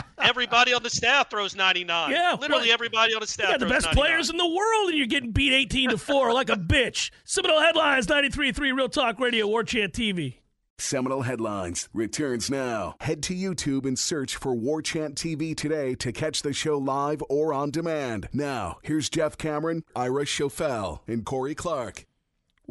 everybody 0.21 0.73
on 0.73 0.83
the 0.83 0.89
staff 0.89 1.29
throws 1.29 1.55
99. 1.55 2.11
Yeah, 2.11 2.35
literally 2.39 2.63
well, 2.63 2.73
everybody 2.73 3.13
on 3.13 3.21
the 3.21 3.27
staff. 3.27 3.47
You 3.47 3.53
got 3.53 3.59
the 3.59 3.65
best 3.67 3.85
99. 3.85 4.05
players 4.05 4.29
in 4.29 4.37
the 4.37 4.47
world, 4.47 4.89
and 4.89 4.97
you're 4.97 5.07
getting 5.07 5.31
beat 5.31 5.53
18 5.53 5.91
to 5.91 5.97
four 5.97 6.33
like 6.33 6.49
a 6.49 6.55
bitch. 6.55 7.11
Seminole 7.25 7.61
headlines: 7.61 8.07
93.3 8.07 8.75
Real 8.75 8.89
Talk 8.89 9.19
Radio, 9.19 9.47
War 9.47 9.63
Chant 9.63 9.93
TV. 9.93 10.35
Seminole 10.79 11.21
Headlines 11.21 11.87
returns 11.93 12.49
now. 12.49 12.95
Head 12.99 13.21
to 13.23 13.35
YouTube 13.35 13.85
and 13.85 13.97
search 13.97 14.35
for 14.35 14.55
War 14.55 14.81
Chant 14.81 15.15
TV 15.15 15.55
today 15.55 15.93
to 15.95 16.11
catch 16.11 16.41
the 16.41 16.51
show 16.51 16.77
live 16.77 17.23
or 17.29 17.53
on 17.53 17.69
demand. 17.69 18.27
Now, 18.33 18.79
here's 18.81 19.07
Jeff 19.07 19.37
Cameron, 19.37 19.83
Ira 19.95 20.25
Schoffel, 20.25 20.99
and 21.07 21.23
Corey 21.23 21.55
Clark. 21.55 22.05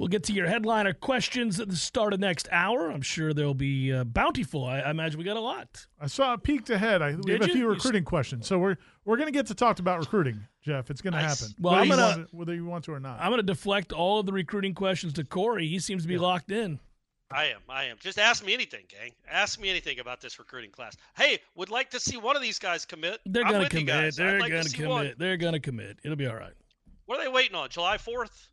We'll 0.02 0.08
get 0.08 0.24
to 0.24 0.32
your 0.32 0.48
headliner 0.48 0.94
questions 0.94 1.60
at 1.60 1.68
the 1.68 1.76
start 1.76 2.12
of 2.12 2.18
next 2.18 2.48
hour. 2.50 2.90
I'm 2.90 3.02
sure 3.02 3.32
they'll 3.32 3.54
be 3.54 3.92
uh, 3.92 4.02
bountiful. 4.02 4.64
I, 4.64 4.80
I, 4.80 4.90
imagine 4.90 5.16
we 5.16 5.22
got 5.22 5.36
a 5.36 5.40
lot. 5.40 5.86
I 6.00 6.08
saw 6.08 6.32
it 6.32 6.42
peeked 6.42 6.70
ahead. 6.70 7.00
I, 7.02 7.14
we 7.14 7.30
have 7.30 7.42
a 7.42 7.46
few 7.46 7.68
recruiting 7.68 8.02
questions, 8.02 8.48
so 8.48 8.58
we're 8.58 8.78
we're 9.04 9.16
going 9.16 9.28
to 9.28 9.32
get 9.32 9.46
to 9.46 9.54
talk 9.54 9.78
about 9.78 10.00
recruiting, 10.00 10.40
Jeff. 10.60 10.90
It's 10.90 11.02
going 11.02 11.12
to 11.12 11.20
happen. 11.20 11.54
Well, 11.60 11.74
whether 11.74 11.82
I'm 11.82 11.88
gonna, 11.88 12.02
you 12.02 12.16
want, 12.16 12.34
whether 12.34 12.54
you 12.56 12.66
want 12.66 12.84
to 12.86 12.94
or 12.94 12.98
not. 12.98 13.20
I'm 13.20 13.28
going 13.28 13.36
to 13.36 13.44
deflect 13.44 13.92
all 13.92 14.18
of 14.18 14.26
the 14.26 14.32
recruiting 14.32 14.74
questions 14.74 15.12
to 15.12 15.24
Corey. 15.24 15.68
He 15.68 15.78
seems 15.78 16.02
to 16.02 16.08
be 16.08 16.14
yeah. 16.14 16.20
locked 16.20 16.50
in. 16.50 16.80
I 17.30 17.44
am. 17.44 17.60
I 17.68 17.84
am. 17.84 17.96
Just 18.00 18.18
ask 18.18 18.44
me 18.44 18.54
anything, 18.54 18.86
gang. 18.88 19.12
Ask 19.30 19.60
me 19.60 19.70
anything 19.70 20.00
about 20.00 20.20
this 20.20 20.36
recruiting 20.36 20.72
class. 20.72 20.96
Hey, 21.16 21.38
would 21.54 21.70
like 21.70 21.90
to 21.90 22.00
see 22.00 22.16
one 22.16 22.34
of 22.34 22.42
these 22.42 22.58
guys 22.58 22.84
commit. 22.84 23.20
They're 23.24 23.44
going 23.44 23.62
to 23.62 23.68
commit. 23.68 24.16
They're 24.16 24.40
like 24.40 24.50
going 24.50 24.64
to 24.64 24.72
commit. 24.74 24.90
One. 24.90 25.14
They're 25.16 25.36
going 25.36 25.52
to 25.52 25.60
commit. 25.60 25.98
It'll 26.02 26.16
be 26.16 26.26
all 26.26 26.34
right. 26.34 26.54
What 27.06 27.20
are 27.20 27.22
they 27.22 27.30
waiting 27.30 27.54
on? 27.54 27.68
July 27.68 27.98
4th? 27.98 28.48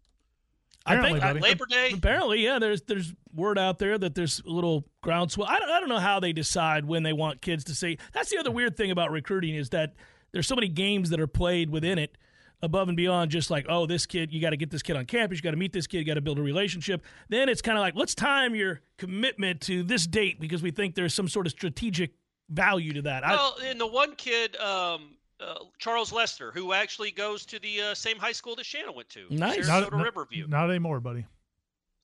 Apparently, 0.97 1.21
I 1.21 1.33
think 1.33 1.43
Labor 1.43 1.65
Day. 1.65 1.91
Apparently, 1.93 2.43
yeah. 2.43 2.59
There's 2.59 2.81
there's 2.83 3.13
word 3.33 3.57
out 3.57 3.79
there 3.79 3.97
that 3.97 4.15
there's 4.15 4.41
a 4.45 4.49
little 4.49 4.85
groundswell. 5.01 5.47
I 5.47 5.59
don't 5.59 5.69
I 5.69 5.79
don't 5.79 5.89
know 5.89 5.99
how 5.99 6.19
they 6.19 6.33
decide 6.33 6.85
when 6.85 7.03
they 7.03 7.13
want 7.13 7.41
kids 7.41 7.63
to 7.65 7.75
see. 7.75 7.97
That's 8.13 8.29
the 8.29 8.37
other 8.37 8.51
weird 8.51 8.75
thing 8.75 8.91
about 8.91 9.11
recruiting 9.11 9.55
is 9.55 9.69
that 9.69 9.93
there's 10.31 10.47
so 10.47 10.55
many 10.55 10.67
games 10.67 11.09
that 11.09 11.19
are 11.19 11.27
played 11.27 11.69
within 11.69 11.97
it, 11.97 12.17
above 12.61 12.87
and 12.87 12.97
beyond 12.97 13.31
just 13.31 13.49
like 13.49 13.65
oh 13.69 13.85
this 13.85 14.05
kid 14.05 14.31
you 14.33 14.41
got 14.41 14.51
to 14.51 14.57
get 14.57 14.69
this 14.69 14.81
kid 14.81 14.95
on 14.95 15.05
campus, 15.05 15.37
you 15.37 15.41
got 15.41 15.51
to 15.51 15.57
meet 15.57 15.73
this 15.73 15.87
kid, 15.87 15.99
you 15.99 16.05
got 16.05 16.15
to 16.15 16.21
build 16.21 16.39
a 16.39 16.43
relationship. 16.43 17.03
Then 17.29 17.49
it's 17.49 17.61
kind 17.61 17.77
of 17.77 17.81
like 17.81 17.95
let's 17.95 18.15
time 18.15 18.55
your 18.55 18.81
commitment 18.97 19.61
to 19.61 19.83
this 19.83 20.07
date 20.07 20.39
because 20.39 20.61
we 20.61 20.71
think 20.71 20.95
there's 20.95 21.13
some 21.13 21.27
sort 21.27 21.45
of 21.45 21.51
strategic 21.51 22.11
value 22.49 22.93
to 22.93 23.01
that. 23.03 23.23
Well, 23.23 23.57
I, 23.61 23.67
and 23.67 23.79
the 23.79 23.87
one 23.87 24.15
kid. 24.15 24.55
Um, 24.57 25.15
uh, 25.39 25.55
Charles 25.77 26.11
Lester, 26.11 26.51
who 26.51 26.73
actually 26.73 27.11
goes 27.11 27.45
to 27.45 27.59
the 27.59 27.81
uh, 27.81 27.95
same 27.95 28.17
high 28.17 28.31
school 28.31 28.55
that 28.55 28.65
Shannon 28.65 28.95
went 28.95 29.09
to, 29.09 29.25
nice. 29.29 29.69
Sarasota 29.69 29.91
not, 29.91 30.03
Riverview. 30.03 30.47
Not 30.47 30.69
anymore, 30.69 30.99
buddy. 30.99 31.25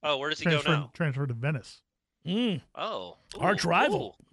Oh, 0.04 0.18
where 0.18 0.30
does 0.30 0.40
he 0.40 0.46
transferred, 0.46 0.66
go 0.66 0.74
now? 0.74 0.92
Transferred 0.94 1.30
to 1.30 1.34
Venice. 1.34 1.82
Mm. 2.26 2.62
Oh, 2.76 3.18
arch 3.40 3.66
rival. 3.66 4.16
Ooh. 4.20 4.26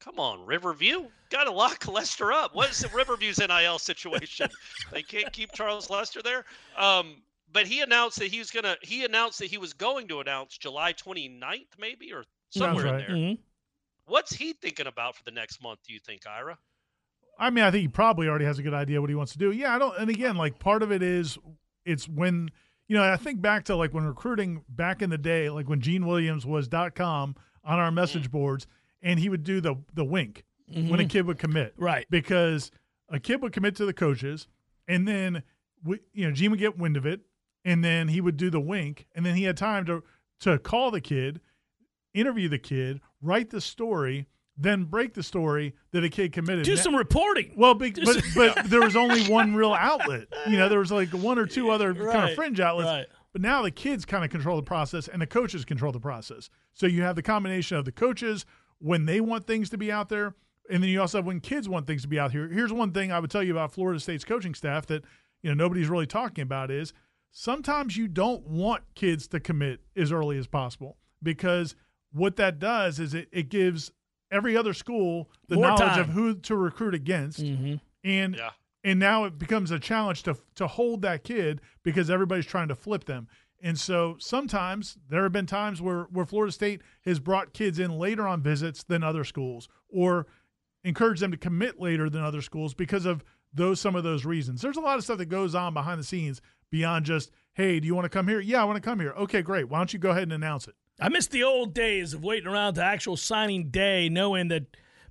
Come 0.00 0.18
on, 0.18 0.44
Riverview. 0.46 1.06
Got 1.28 1.44
to 1.44 1.52
lock 1.52 1.86
Lester 1.92 2.32
up. 2.32 2.54
What 2.54 2.70
is 2.70 2.78
the 2.78 2.88
Riverview's 2.88 3.38
NIL 3.38 3.78
situation? 3.78 4.48
they 4.92 5.02
can't 5.02 5.30
keep 5.32 5.52
Charles 5.52 5.90
Lester 5.90 6.22
there. 6.22 6.44
Um, 6.76 7.16
but 7.52 7.66
he 7.66 7.80
announced 7.80 8.18
that 8.18 8.28
he 8.28 8.38
was 8.38 8.50
gonna. 8.50 8.76
He 8.82 9.04
announced 9.04 9.38
that 9.40 9.46
he 9.46 9.58
was 9.58 9.72
going 9.72 10.08
to 10.08 10.20
announce 10.20 10.56
July 10.56 10.92
29th, 10.92 11.66
maybe 11.78 12.12
or 12.12 12.24
somewhere 12.50 12.84
right. 12.86 12.94
in 12.94 12.98
there. 12.98 13.08
Mhm. 13.10 13.38
What's 14.06 14.32
he 14.32 14.54
thinking 14.54 14.86
about 14.86 15.16
for 15.16 15.24
the 15.24 15.30
next 15.30 15.62
month? 15.62 15.80
Do 15.86 15.92
you 15.92 16.00
think, 16.00 16.26
Ira? 16.26 16.58
I 17.40 17.48
mean, 17.48 17.64
I 17.64 17.70
think 17.70 17.82
he 17.82 17.88
probably 17.88 18.28
already 18.28 18.44
has 18.44 18.58
a 18.58 18.62
good 18.62 18.74
idea 18.74 19.00
what 19.00 19.08
he 19.08 19.16
wants 19.16 19.32
to 19.32 19.38
do. 19.38 19.50
Yeah, 19.50 19.74
I 19.74 19.78
don't. 19.78 19.96
And 19.96 20.10
again, 20.10 20.36
like 20.36 20.58
part 20.58 20.82
of 20.82 20.92
it 20.92 21.02
is 21.02 21.38
it's 21.86 22.06
when 22.06 22.50
you 22.86 22.96
know 22.96 23.02
I 23.02 23.16
think 23.16 23.40
back 23.40 23.64
to 23.64 23.76
like 23.76 23.94
when 23.94 24.04
recruiting 24.04 24.62
back 24.68 25.00
in 25.00 25.10
the 25.10 25.18
day, 25.18 25.48
like 25.48 25.68
when 25.68 25.80
Gene 25.80 26.06
Williams 26.06 26.44
was 26.44 26.68
dot 26.68 26.94
com 26.94 27.34
on 27.64 27.78
our 27.78 27.90
message 27.90 28.24
mm-hmm. 28.24 28.38
boards, 28.38 28.66
and 29.02 29.18
he 29.18 29.30
would 29.30 29.42
do 29.42 29.60
the 29.60 29.76
the 29.94 30.04
wink 30.04 30.44
when 30.66 30.84
a 30.84 30.96
mm-hmm. 30.98 31.06
kid 31.08 31.26
would 31.26 31.38
commit, 31.38 31.74
Right. 31.76 32.06
Because 32.10 32.70
a 33.08 33.18
kid 33.18 33.42
would 33.42 33.52
commit 33.52 33.74
to 33.76 33.86
the 33.86 33.92
coaches, 33.92 34.46
and 34.86 35.08
then 35.08 35.42
we, 35.82 35.98
you 36.12 36.26
know 36.26 36.32
Gene 36.32 36.50
would 36.50 36.60
get 36.60 36.78
wind 36.78 36.96
of 36.96 37.06
it, 37.06 37.22
and 37.64 37.82
then 37.82 38.08
he 38.08 38.20
would 38.20 38.36
do 38.36 38.50
the 38.50 38.60
wink, 38.60 39.06
and 39.14 39.24
then 39.24 39.34
he 39.34 39.44
had 39.44 39.56
time 39.56 39.84
to 39.86 40.04
to 40.40 40.58
call 40.58 40.90
the 40.90 41.00
kid, 41.00 41.40
interview 42.14 42.48
the 42.48 42.58
kid, 42.58 43.00
write 43.20 43.50
the 43.50 43.60
story, 43.60 44.26
then 44.62 44.84
break 44.84 45.14
the 45.14 45.22
story 45.22 45.74
that 45.92 46.04
a 46.04 46.08
kid 46.10 46.32
committed. 46.32 46.64
Do 46.64 46.76
some 46.76 46.94
reporting. 46.94 47.52
well, 47.56 47.74
but 47.74 47.94
but 48.34 48.64
there 48.66 48.82
was 48.82 48.94
only 48.94 49.24
one 49.24 49.54
real 49.54 49.72
outlet. 49.72 50.28
You 50.46 50.58
know, 50.58 50.68
there 50.68 50.78
was 50.78 50.92
like 50.92 51.08
one 51.10 51.38
or 51.38 51.46
two 51.46 51.70
other 51.70 51.94
kind 51.94 52.28
of 52.28 52.34
fringe 52.34 52.60
outlets. 52.60 52.86
right. 52.86 53.06
But 53.32 53.42
now 53.42 53.62
the 53.62 53.70
kids 53.70 54.04
kind 54.04 54.24
of 54.24 54.30
control 54.30 54.56
the 54.56 54.62
process, 54.62 55.06
and 55.08 55.22
the 55.22 55.26
coaches 55.26 55.64
control 55.64 55.92
the 55.92 56.00
process. 56.00 56.50
So 56.74 56.86
you 56.86 57.02
have 57.02 57.16
the 57.16 57.22
combination 57.22 57.76
of 57.76 57.84
the 57.84 57.92
coaches 57.92 58.44
when 58.78 59.06
they 59.06 59.20
want 59.20 59.46
things 59.46 59.70
to 59.70 59.78
be 59.78 59.90
out 59.90 60.08
there, 60.08 60.34
and 60.68 60.82
then 60.82 60.90
you 60.90 61.00
also 61.00 61.18
have 61.18 61.26
when 61.26 61.40
kids 61.40 61.68
want 61.68 61.86
things 61.86 62.02
to 62.02 62.08
be 62.08 62.18
out 62.18 62.32
here. 62.32 62.48
Here's 62.48 62.72
one 62.72 62.92
thing 62.92 63.12
I 63.12 63.20
would 63.20 63.30
tell 63.30 63.42
you 63.42 63.52
about 63.52 63.72
Florida 63.72 64.00
State's 64.00 64.24
coaching 64.24 64.54
staff 64.54 64.84
that 64.86 65.04
you 65.42 65.48
know 65.50 65.54
nobody's 65.54 65.88
really 65.88 66.06
talking 66.06 66.42
about 66.42 66.70
is 66.70 66.92
sometimes 67.30 67.96
you 67.96 68.08
don't 68.08 68.46
want 68.46 68.82
kids 68.94 69.28
to 69.28 69.40
commit 69.40 69.80
as 69.96 70.10
early 70.12 70.36
as 70.36 70.46
possible 70.46 70.96
because 71.22 71.76
what 72.12 72.36
that 72.36 72.58
does 72.58 72.98
is 72.98 73.14
it, 73.14 73.28
it 73.32 73.48
gives 73.48 73.92
every 74.30 74.56
other 74.56 74.72
school 74.74 75.30
the 75.48 75.56
More 75.56 75.66
knowledge 75.66 75.80
time. 75.80 76.00
of 76.00 76.08
who 76.08 76.34
to 76.36 76.56
recruit 76.56 76.94
against 76.94 77.40
Mm-hmm. 77.40 77.76
and 78.04 78.36
Yeah. 78.36 78.50
and 78.84 78.98
now 78.98 79.24
it 79.24 79.38
becomes 79.38 79.70
a 79.70 79.78
challenge 79.78 80.22
to 80.24 80.36
to 80.56 80.66
hold 80.66 81.02
that 81.02 81.24
kid 81.24 81.60
because 81.82 82.08
everybody's 82.10 82.46
trying 82.46 82.68
to 82.68 82.74
flip 82.74 83.04
them. 83.04 83.28
And 83.62 83.78
so 83.78 84.16
sometimes 84.18 84.96
there 85.10 85.22
have 85.24 85.32
been 85.32 85.46
times 85.46 85.82
where 85.82 86.04
where 86.04 86.24
Florida 86.24 86.52
State 86.52 86.80
has 87.04 87.20
brought 87.20 87.52
kids 87.52 87.78
in 87.78 87.90
later 87.98 88.26
on 88.26 88.40
visits 88.42 88.82
than 88.82 89.02
other 89.02 89.24
schools 89.24 89.68
or 89.88 90.26
encouraged 90.84 91.20
them 91.20 91.30
to 91.30 91.36
commit 91.36 91.78
later 91.78 92.08
than 92.08 92.22
other 92.22 92.40
schools 92.40 92.72
because 92.72 93.04
of 93.04 93.22
those 93.52 93.80
some 93.80 93.96
of 93.96 94.04
those 94.04 94.24
reasons. 94.24 94.62
There's 94.62 94.76
a 94.78 94.80
lot 94.80 94.96
of 94.96 95.04
stuff 95.04 95.18
that 95.18 95.26
goes 95.26 95.54
on 95.54 95.74
behind 95.74 96.00
the 96.00 96.04
scenes 96.04 96.40
beyond 96.70 97.04
just, 97.04 97.30
"Hey, 97.52 97.80
do 97.80 97.86
you 97.86 97.94
want 97.94 98.04
to 98.06 98.08
come 98.08 98.28
here?" 98.28 98.40
"Yeah, 98.40 98.62
I 98.62 98.64
want 98.64 98.76
to 98.76 98.80
come 98.80 99.00
here." 99.00 99.10
"Okay, 99.10 99.42
great. 99.42 99.68
Why 99.68 99.78
don't 99.78 99.92
you 99.92 99.98
go 99.98 100.10
ahead 100.10 100.22
and 100.22 100.32
announce 100.32 100.68
it?" 100.68 100.74
I 101.00 101.08
miss 101.08 101.26
the 101.26 101.44
old 101.44 101.74
days 101.74 102.14
of 102.14 102.22
waiting 102.22 102.46
around 102.48 102.74
to 102.74 102.84
actual 102.84 103.16
signing 103.16 103.70
day, 103.70 104.08
knowing 104.08 104.48
that 104.48 104.64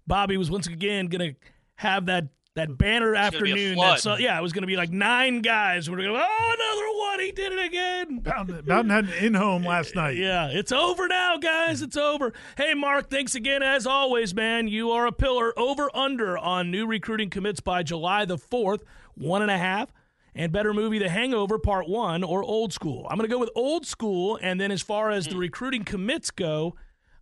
Bobby 0.06 0.38
was 0.38 0.52
once 0.52 0.68
again 0.68 1.08
going 1.08 1.34
to 1.34 1.40
have 1.76 2.06
that 2.08 2.28
that 2.56 2.78
banner 2.78 3.14
gonna 3.14 3.32
be 3.32 3.38
a 3.38 3.54
afternoon. 3.54 3.76
flood. 3.76 3.98
That, 3.98 4.02
so, 4.02 4.18
yeah, 4.18 4.38
it 4.38 4.42
was 4.42 4.52
going 4.52 4.64
to 4.64 4.68
be 4.68 4.76
like 4.76 4.90
nine 4.92 5.42
guys 5.42 5.86
who 5.86 5.92
were 5.94 5.98
going 5.98 6.10
to 6.10 6.16
go, 6.16 6.26
oh, 6.28 6.56
another 6.56 7.00
one. 7.00 7.20
He 7.20 7.32
did 7.32 7.54
it 7.54 7.66
again. 7.66 8.20
Bowden, 8.20 8.66
Bowden 8.66 8.90
had 8.90 9.06
an 9.06 9.24
in 9.24 9.34
home 9.34 9.64
last 9.64 9.96
night. 9.96 10.18
Yeah, 10.20 10.48
it's 10.48 10.72
over 10.72 11.08
now, 11.08 11.38
guys. 11.38 11.82
It's 11.82 11.96
over. 11.96 12.34
Hey, 12.58 12.74
Mark, 12.74 13.10
thanks 13.10 13.36
again 13.36 13.64
as 13.64 13.88
always, 13.88 14.34
man. 14.34 14.68
You 14.68 14.92
are 14.92 15.06
a 15.06 15.12
pillar. 15.12 15.58
Over 15.58 15.90
under 15.96 16.38
on 16.38 16.72
new 16.72 16.86
recruiting 16.86 17.30
commits 17.30 17.62
by 17.62 17.84
July 17.84 18.26
the 18.26 18.38
4th, 18.38 18.82
one 19.16 19.42
and 19.42 19.52
a 19.52 19.58
half. 19.58 19.94
And 20.40 20.54
better 20.54 20.74
movie, 20.74 21.00
The 21.00 21.10
Hangover 21.10 21.60
Part 21.60 21.90
1 21.90 22.24
or 22.24 22.42
Old 22.44 22.72
School. 22.72 23.06
I'm 23.10 23.18
going 23.18 23.30
to 23.30 23.34
go 23.34 23.40
with 23.40 23.50
Old 23.56 23.86
School. 23.86 24.40
And 24.42 24.60
then 24.60 24.72
as 24.72 24.82
far 24.82 25.12
as 25.12 25.28
the 25.28 25.36
mm. 25.36 25.40
recruiting 25.40 25.84
commits 25.84 26.32
go, 26.32 26.76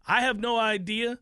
I 0.05 0.21
have 0.21 0.39
no 0.39 0.59
idea. 0.59 1.17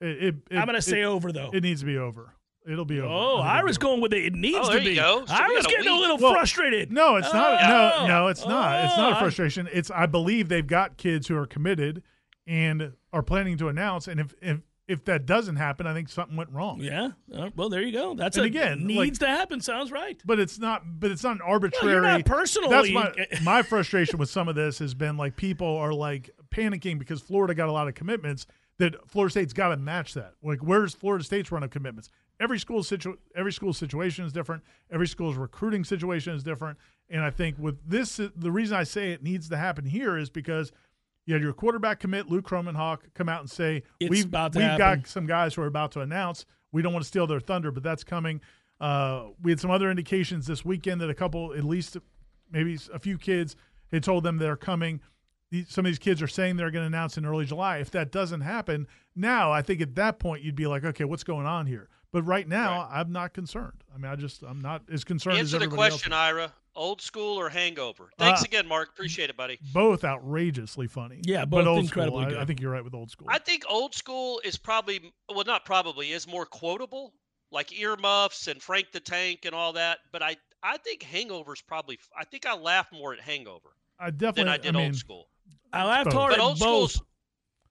It, 0.00 0.06
it, 0.22 0.34
it- 0.50 0.56
I'm 0.56 0.66
going 0.66 0.72
to 0.72 0.78
it- 0.78 0.82
say 0.82 1.04
over, 1.04 1.30
though. 1.30 1.50
it 1.52 1.62
needs 1.62 1.78
to 1.80 1.86
be 1.86 1.96
over. 1.96 2.34
It'll 2.68 2.84
be 2.84 2.98
over. 3.00 3.08
oh, 3.08 3.36
I 3.38 3.60
I 3.60 3.62
was 3.62 3.76
it'll 3.76 3.86
be 3.86 3.86
over. 3.86 3.90
going 3.92 4.00
with 4.02 4.12
it. 4.14 4.24
It 4.26 4.34
needs 4.34 4.58
Oh, 4.68 4.72
to 4.72 4.78
be. 4.80 4.90
you 4.90 4.94
go. 4.96 5.24
So 5.26 5.34
I 5.34 5.46
was 5.48 5.64
got 5.64 5.72
a 5.72 5.76
getting 5.76 5.92
a 5.92 5.96
little 5.96 6.18
Well, 6.18 6.32
frustrated. 6.32 6.90
No, 6.92 7.16
it's 7.16 7.32
not. 7.32 7.60
Oh. 7.62 7.68
no, 7.68 8.06
no, 8.08 8.26
it's 8.28 8.44
not. 8.44 8.84
It's 8.84 8.96
not 8.96 9.12
Oh. 9.12 9.16
a 9.16 9.18
frustration. 9.20 9.68
It's 9.72 9.90
I 9.92 10.06
believe 10.06 10.48
they've 10.48 10.66
got 10.66 10.96
kids 10.96 11.28
who 11.28 11.36
are 11.36 11.46
committed 11.46 12.02
and 12.48 12.92
are 13.12 13.22
planning 13.22 13.56
to 13.58 13.68
announce. 13.68 14.06
And 14.08 14.18
if 14.20 14.34
if 14.42 14.58
if 14.88 15.04
that 15.04 15.26
doesn't 15.26 15.56
happen, 15.56 15.86
I 15.86 15.94
think 15.94 16.08
something 16.08 16.36
went 16.36 16.50
wrong. 16.50 16.80
Yeah. 16.80 17.10
Uh, 17.32 17.50
well, 17.56 17.68
there 17.68 17.82
you 17.82 17.92
go. 17.92 18.14
That's 18.14 18.36
And 18.36 18.44
a, 18.44 18.46
again, 18.46 18.86
needs 18.86 18.98
like- 18.98 19.12
to 19.20 19.26
happen. 19.28 19.60
Sounds 19.60 19.92
right. 19.92 20.20
But 20.24 20.38
it's 20.40 20.58
not. 20.58 20.82
But 21.00 21.10
it's 21.10 21.22
not 21.22 21.36
an 21.36 21.42
arbitrary. 21.42 21.92
you're 21.94 22.02
not 22.02 22.24
personally- 22.24 22.68
That's 22.68 22.90
my 22.90 23.14
my 23.42 23.62
frustration 23.62 24.18
with 24.18 24.28
some 24.30 24.48
of 24.48 24.54
this 24.54 24.78
has 24.80 24.94
been 24.94 25.16
like 25.16 25.36
people 25.36 25.76
are 25.76 25.92
like 25.94 26.30
panicking 26.50 26.98
because 26.98 27.20
Florida 27.20 27.54
got 27.54 27.68
a 27.68 27.72
lot 27.72 27.88
of 27.88 27.94
commitments. 27.94 28.46
That 28.78 29.08
Florida 29.08 29.30
State's 29.30 29.52
got 29.52 29.68
to 29.68 29.76
match 29.76 30.14
that. 30.14 30.32
Like, 30.42 30.58
where's 30.60 30.94
Florida 30.94 31.22
State's 31.22 31.52
run 31.52 31.62
of 31.62 31.70
commitments? 31.70 32.08
Every 32.40 32.58
school 32.58 32.82
situ- 32.82 33.18
every 33.36 33.52
school 33.52 33.72
situation 33.72 34.24
is 34.24 34.32
different. 34.32 34.62
Every 34.90 35.06
school's 35.06 35.36
recruiting 35.36 35.84
situation 35.84 36.34
is 36.34 36.42
different. 36.42 36.78
And 37.08 37.22
I 37.22 37.30
think 37.30 37.58
with 37.58 37.78
this, 37.88 38.16
the 38.16 38.50
reason 38.50 38.76
I 38.76 38.82
say 38.84 39.12
it 39.12 39.22
needs 39.22 39.48
to 39.50 39.56
happen 39.58 39.84
here 39.84 40.16
is 40.16 40.30
because 40.30 40.72
you 41.26 41.34
had 41.34 41.42
your 41.42 41.52
quarterback 41.52 42.00
commit, 42.00 42.28
Luke 42.28 42.46
Kromenhoek, 42.48 42.98
come 43.14 43.28
out 43.28 43.40
and 43.40 43.50
say 43.50 43.82
It's 44.00 44.10
we've 44.10 44.24
about 44.26 44.52
to 44.54 44.58
we've 44.58 44.68
happen." 44.68 45.00
got 45.00 45.06
some 45.08 45.26
guys 45.26 45.54
who 45.54 45.62
are 45.62 45.66
about 45.66 45.92
to 45.92 46.00
announce. 46.00 46.44
We 46.72 46.82
don't 46.82 46.92
want 46.92 47.04
to 47.04 47.08
steal 47.08 47.26
their 47.26 47.40
thunder, 47.40 47.70
but 47.70 47.82
that's 47.82 48.02
coming. 48.04 48.40
Uh, 48.80 49.28
we 49.42 49.52
had 49.52 49.60
some 49.60 49.70
other 49.70 49.90
indications 49.90 50.46
this 50.46 50.64
weekend 50.64 51.00
that 51.00 51.10
a 51.10 51.14
couple, 51.14 51.52
at 51.54 51.64
least 51.64 51.96
maybe 52.50 52.78
a 52.92 52.98
few 52.98 53.18
kids, 53.18 53.54
had 53.92 54.02
told 54.02 54.24
them 54.24 54.38
they're 54.38 54.56
coming. 54.56 55.00
These- 55.50 55.68
Some 55.68 55.84
of 55.84 55.90
these 55.90 55.98
kids 55.98 56.20
are 56.22 56.26
saying 56.26 56.56
they're 56.56 56.70
going 56.70 56.82
to 56.82 56.86
announce 56.86 57.16
in 57.18 57.24
early 57.26 57.44
July. 57.44 57.78
If 57.78 57.90
that 57.92 58.10
doesn't 58.10 58.40
happen, 58.40 58.86
now 59.14 59.52
I 59.52 59.62
think 59.62 59.80
at 59.82 59.94
that 59.96 60.18
point 60.18 60.42
you'd 60.42 60.56
be 60.56 60.66
like, 60.66 60.82
okay, 60.84 61.04
what's 61.04 61.24
going 61.24 61.46
on 61.46 61.66
here? 61.66 61.88
But 62.10 62.22
right 62.24 62.48
now, 62.48 62.80
Right. 62.90 63.00
I'm 63.00 63.12
not 63.12 63.32
concerned. 63.34 63.84
I 63.94 63.98
mean, 63.98 64.10
I 64.10 64.16
just 64.16 64.42
I'm 64.42 64.60
not 64.60 64.82
as 64.90 65.04
concerned 65.04 65.38
as 65.38 65.54
Answer 65.54 65.66
the 65.68 65.74
question, 65.74 66.12
else. 66.12 66.20
Ira. 66.20 66.52
Old 66.74 67.02
school 67.02 67.38
or 67.38 67.48
hangover? 67.50 68.10
Thanks 68.18 68.40
Uh, 68.40 68.46
again, 68.46 68.66
Mark. 68.66 68.88
Appreciate 68.90 69.28
it, 69.28 69.36
buddy. 69.36 69.58
Both 69.74 70.04
outrageously 70.04 70.86
funny. 70.86 71.20
Yeah, 71.24 71.44
but 71.44 71.64
both 71.64 71.66
old 71.66 71.84
incredibly 71.84 72.22
school, 72.22 72.28
I, 72.28 72.30
good. 72.34 72.38
I 72.42 72.44
think 72.46 72.60
you're 72.60 72.70
right 72.72 72.82
with 72.84 72.94
old 72.94 73.10
school. 73.10 73.26
I 73.30 73.38
think 73.38 73.64
old 73.68 73.94
school 73.94 74.40
is 74.44 74.56
probably 74.56 75.12
well, 75.28 75.44
not 75.44 75.64
probably 75.66 76.12
is 76.12 76.26
more 76.26 76.46
quotable, 76.46 77.12
like 77.50 77.78
earmuffs 77.78 78.46
and 78.46 78.62
Frank 78.62 78.86
the 78.92 79.00
Tank 79.00 79.40
and 79.44 79.54
all 79.54 79.74
that. 79.74 79.98
But 80.12 80.22
I 80.22 80.36
I 80.62 80.78
think 80.78 81.02
hangover's 81.02 81.60
probably. 81.60 81.98
I 82.18 82.24
think 82.24 82.46
I 82.46 82.54
laughed 82.54 82.92
more 82.92 83.12
at 83.12 83.20
hangover 83.20 83.70
I 84.00 84.10
definitely. 84.10 84.44
than 84.44 84.48
I 84.48 84.56
did 84.56 84.74
mean, 84.74 84.84
old 84.86 84.96
school. 84.96 85.28
I 85.74 85.84
laughed 85.84 86.06
both. 86.06 86.14
hard 86.14 86.30
But 86.30 86.38
at 86.38 86.42
old 86.42 86.58
both. 86.58 86.90
school's. 86.92 87.02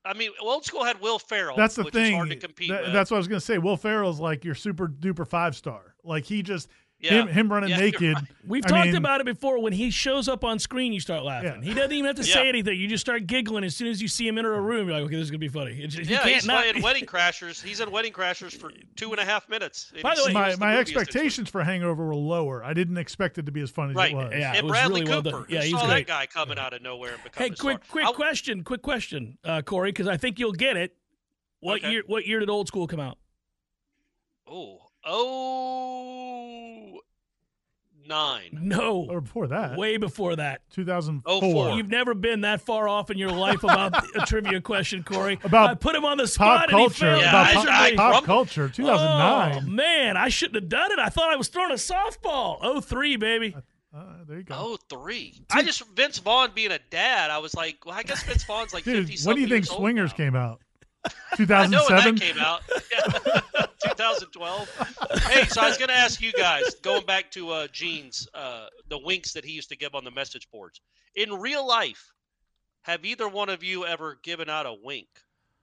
I 0.04 0.14
mean, 0.14 0.32
old 0.42 0.66
school 0.66 0.84
had 0.84 1.00
Will 1.00 1.20
Ferrell. 1.20 1.56
That's 1.56 1.76
the 1.76 1.84
which 1.84 1.94
thing. 1.94 2.14
Is 2.14 2.18
hard 2.18 2.30
to 2.32 2.36
compete 2.36 2.70
That- 2.70 2.84
with. 2.84 2.94
That's 2.94 3.10
what 3.12 3.18
I 3.18 3.20
was 3.20 3.28
going 3.28 3.40
to 3.40 3.46
say. 3.46 3.58
Will 3.60 3.78
Ferrell's 3.78 4.20
like 4.20 4.44
your 4.46 4.56
super 4.56 4.88
duper 4.88 5.28
five 5.28 5.56
star. 5.56 5.96
Like 6.04 6.26
he 6.26 6.42
just 6.42 6.70
Yeah. 7.02 7.22
him 7.24 7.28
him 7.28 7.52
running 7.52 7.70
Yeah, 7.72 7.78
naked. 7.80 8.14
right. 8.14 8.24
We've 8.48 8.66
I 8.66 8.70
talked 8.70 8.88
mean, 8.88 8.96
about 8.96 9.22
it 9.22 9.26
before. 9.26 9.60
When 9.60 9.74
he 9.74 9.90
shows 9.92 10.28
up 10.28 10.44
on 10.44 10.60
screen, 10.60 10.94
you 10.94 11.00
start 11.00 11.24
laughing. 11.24 11.62
Yeah. 11.64 11.70
He 11.70 11.74
doesn't 11.74 11.92
even 11.92 12.06
have 12.06 12.16
to 12.18 12.24
say 12.24 12.48
anything. 12.50 12.80
You 12.80 12.88
just 12.88 13.02
start 13.02 13.26
giggling 13.28 13.64
as 13.64 13.76
soon 13.76 13.88
as 13.88 14.02
you 14.02 14.08
see 14.08 14.28
him 14.28 14.38
enter 14.38 14.54
a 14.54 14.62
room. 14.62 14.88
You're 14.88 14.98
like, 15.00 15.06
okay, 15.08 15.16
this 15.16 15.24
is 15.26 15.32
gonna 15.32 15.40
be 15.40 15.48
funny. 15.48 15.82
It's 15.82 15.96
just- 15.96 16.10
you 16.10 16.16
yeah, 16.16 16.22
can't 16.24 16.34
he's 16.36 16.46
not. 16.46 16.64
playing 16.64 16.82
Wedding 16.84 17.06
Crashers. 17.08 17.64
He's 17.64 17.80
in 17.80 17.90
Wedding 17.92 18.14
Crashers 18.14 18.56
for 18.56 18.72
two 18.96 19.12
and 19.12 19.20
a 19.20 19.26
half 19.26 19.50
minutes. 19.50 19.92
By 20.04 20.16
the 20.16 20.24
way- 20.26 20.34
My 20.34 20.52
the 20.52 20.58
my 20.58 20.78
expectations 20.78 21.50
for 21.50 21.64
Hangover 21.64 22.06
were 22.06 22.16
lower. 22.16 22.64
I 22.64 22.74
didn't 22.74 22.98
expect 22.98 23.38
it 23.38 23.46
to 23.48 23.52
be 23.52 23.62
as 23.62 23.70
funny 23.72 23.94
Right. 23.94 24.08
as 24.08 24.12
it 24.12 24.16
was. 24.16 24.34
Yeah. 24.38 24.56
it 24.56 24.64
was 24.64 24.72
Bradley 24.72 25.02
really 25.02 25.12
well 25.12 25.22
Cooper. 25.24 25.38
done. 25.38 25.46
Yeah, 25.50 25.60
Who 25.60 25.64
he's 25.66 25.72
saw 25.80 25.86
great. 25.88 26.08
that 26.08 26.08
guy 26.08 26.26
coming 26.28 26.58
out 26.60 26.74
of 26.74 26.82
nowhere 26.82 27.14
and 27.14 27.24
become 27.24 27.44
Hey, 27.44 27.50
quick, 27.50 27.84
star? 27.84 27.92
quick 27.92 28.06
I'll- 28.06 28.14
question, 28.14 28.64
quick 28.64 28.82
question, 28.82 29.38
uh, 29.44 29.62
Corey, 29.64 29.90
because 29.90 30.08
I 30.08 30.18
think 30.18 30.38
you'll 30.40 30.52
get 30.54 30.78
it. 30.78 30.96
What 31.62 31.80
Okay. 31.80 31.92
year? 31.92 32.04
What 32.08 32.26
year 32.28 32.40
did 32.40 32.50
Old 32.50 32.68
School 32.68 32.88
come 32.88 33.00
out? 33.00 33.18
Oh, 34.48 34.80
oh, 35.06 37.00
nine. 38.08 38.50
No, 38.62 39.08
Or 39.10 39.22
before 39.22 39.48
that, 39.48 39.78
way 39.78 39.98
before 39.98 40.36
that. 40.36 40.62
2004. 40.72 41.34
Oh, 41.34 41.40
four. 41.42 41.72
You've 41.78 41.90
never 41.90 42.14
been 42.14 42.42
that 42.42 42.62
far 42.62 42.88
off 42.90 43.10
in 43.10 43.18
your 43.18 43.32
life 43.32 43.64
about 43.64 43.94
a 44.16 44.26
trivia 44.26 44.60
question, 44.62 45.04
Corey. 45.04 45.40
About 45.44 45.70
I 45.70 45.76
put 45.76 45.96
him 45.96 46.04
on 46.06 46.18
the 46.18 46.24
Pop 46.24 46.32
spot 46.32 46.64
and 46.72 46.80
he 46.80 46.86
culture. 46.88 47.18
Yeah, 47.18 47.30
about 47.30 47.48
I- 47.48 47.54
pop, 47.54 47.64
miserably. 47.66 47.96
pop 47.98 48.12
crumbled. 48.12 48.26
culture. 48.26 48.70
2009. 48.70 49.64
Oh 49.64 49.70
man, 49.70 50.18
I 50.18 50.30
shouldn't 50.30 50.56
have 50.56 50.70
done 50.70 50.92
it. 50.92 51.00
I 51.00 51.10
thought 51.10 51.30
I 51.32 51.36
was 51.36 51.48
throwing 51.48 51.72
a 51.72 51.76
softball. 51.76 52.58
Oh 52.62 52.82
three, 52.82 53.16
baby. 53.16 53.56
Uh, 53.94 54.04
there 54.26 54.38
you 54.38 54.44
go. 54.44 54.56
Oh, 54.58 54.78
three. 54.90 55.42
I 55.52 55.64
just 55.64 55.86
Vince 55.96 56.18
Vaughn 56.20 56.52
being 56.56 56.72
a 56.72 56.80
dad. 56.90 57.30
I 57.30 57.40
was 57.40 57.54
like, 57.54 57.86
well, 57.86 57.94
I 57.96 58.04
guess 58.04 58.24
Vince 58.24 58.46
Vaughn's 58.46 58.74
like 58.74 58.86
Dude, 58.86 59.10
fifty. 59.10 59.28
when 59.28 59.36
do 59.36 59.42
you 59.42 59.50
think 59.50 59.66
Swingers 59.66 60.14
came 60.14 60.34
out? 60.34 60.62
I 61.06 61.68
know 61.68 61.84
when 61.90 62.16
2007. 62.16 62.16
that 62.16 62.22
came 62.22 62.40
out. 62.40 63.70
2012. 63.84 65.22
hey, 65.28 65.46
so 65.46 65.62
I 65.62 65.68
was 65.70 65.78
going 65.78 65.90
to 65.90 65.96
ask 65.96 66.22
you 66.22 66.32
guys, 66.34 66.76
going 66.82 67.06
back 67.06 67.32
to 67.32 67.50
uh, 67.52 67.68
Gene's, 67.72 68.28
uh, 68.34 68.68
the 68.90 69.00
winks 69.00 69.34
that 69.34 69.46
he 69.46 69.52
used 69.52 69.70
to 69.70 69.78
give 69.78 69.96
on 69.96 70.04
the 70.04 70.12
message 70.12 70.48
boards. 70.52 70.82
In 71.16 71.34
real 71.34 71.68
life, 71.68 72.12
have 72.84 73.06
either 73.06 73.28
one 73.28 73.50
of 73.50 73.64
you 73.64 73.86
ever 73.86 74.18
given 74.24 74.50
out 74.50 74.66
a 74.66 74.76
wink 74.84 75.08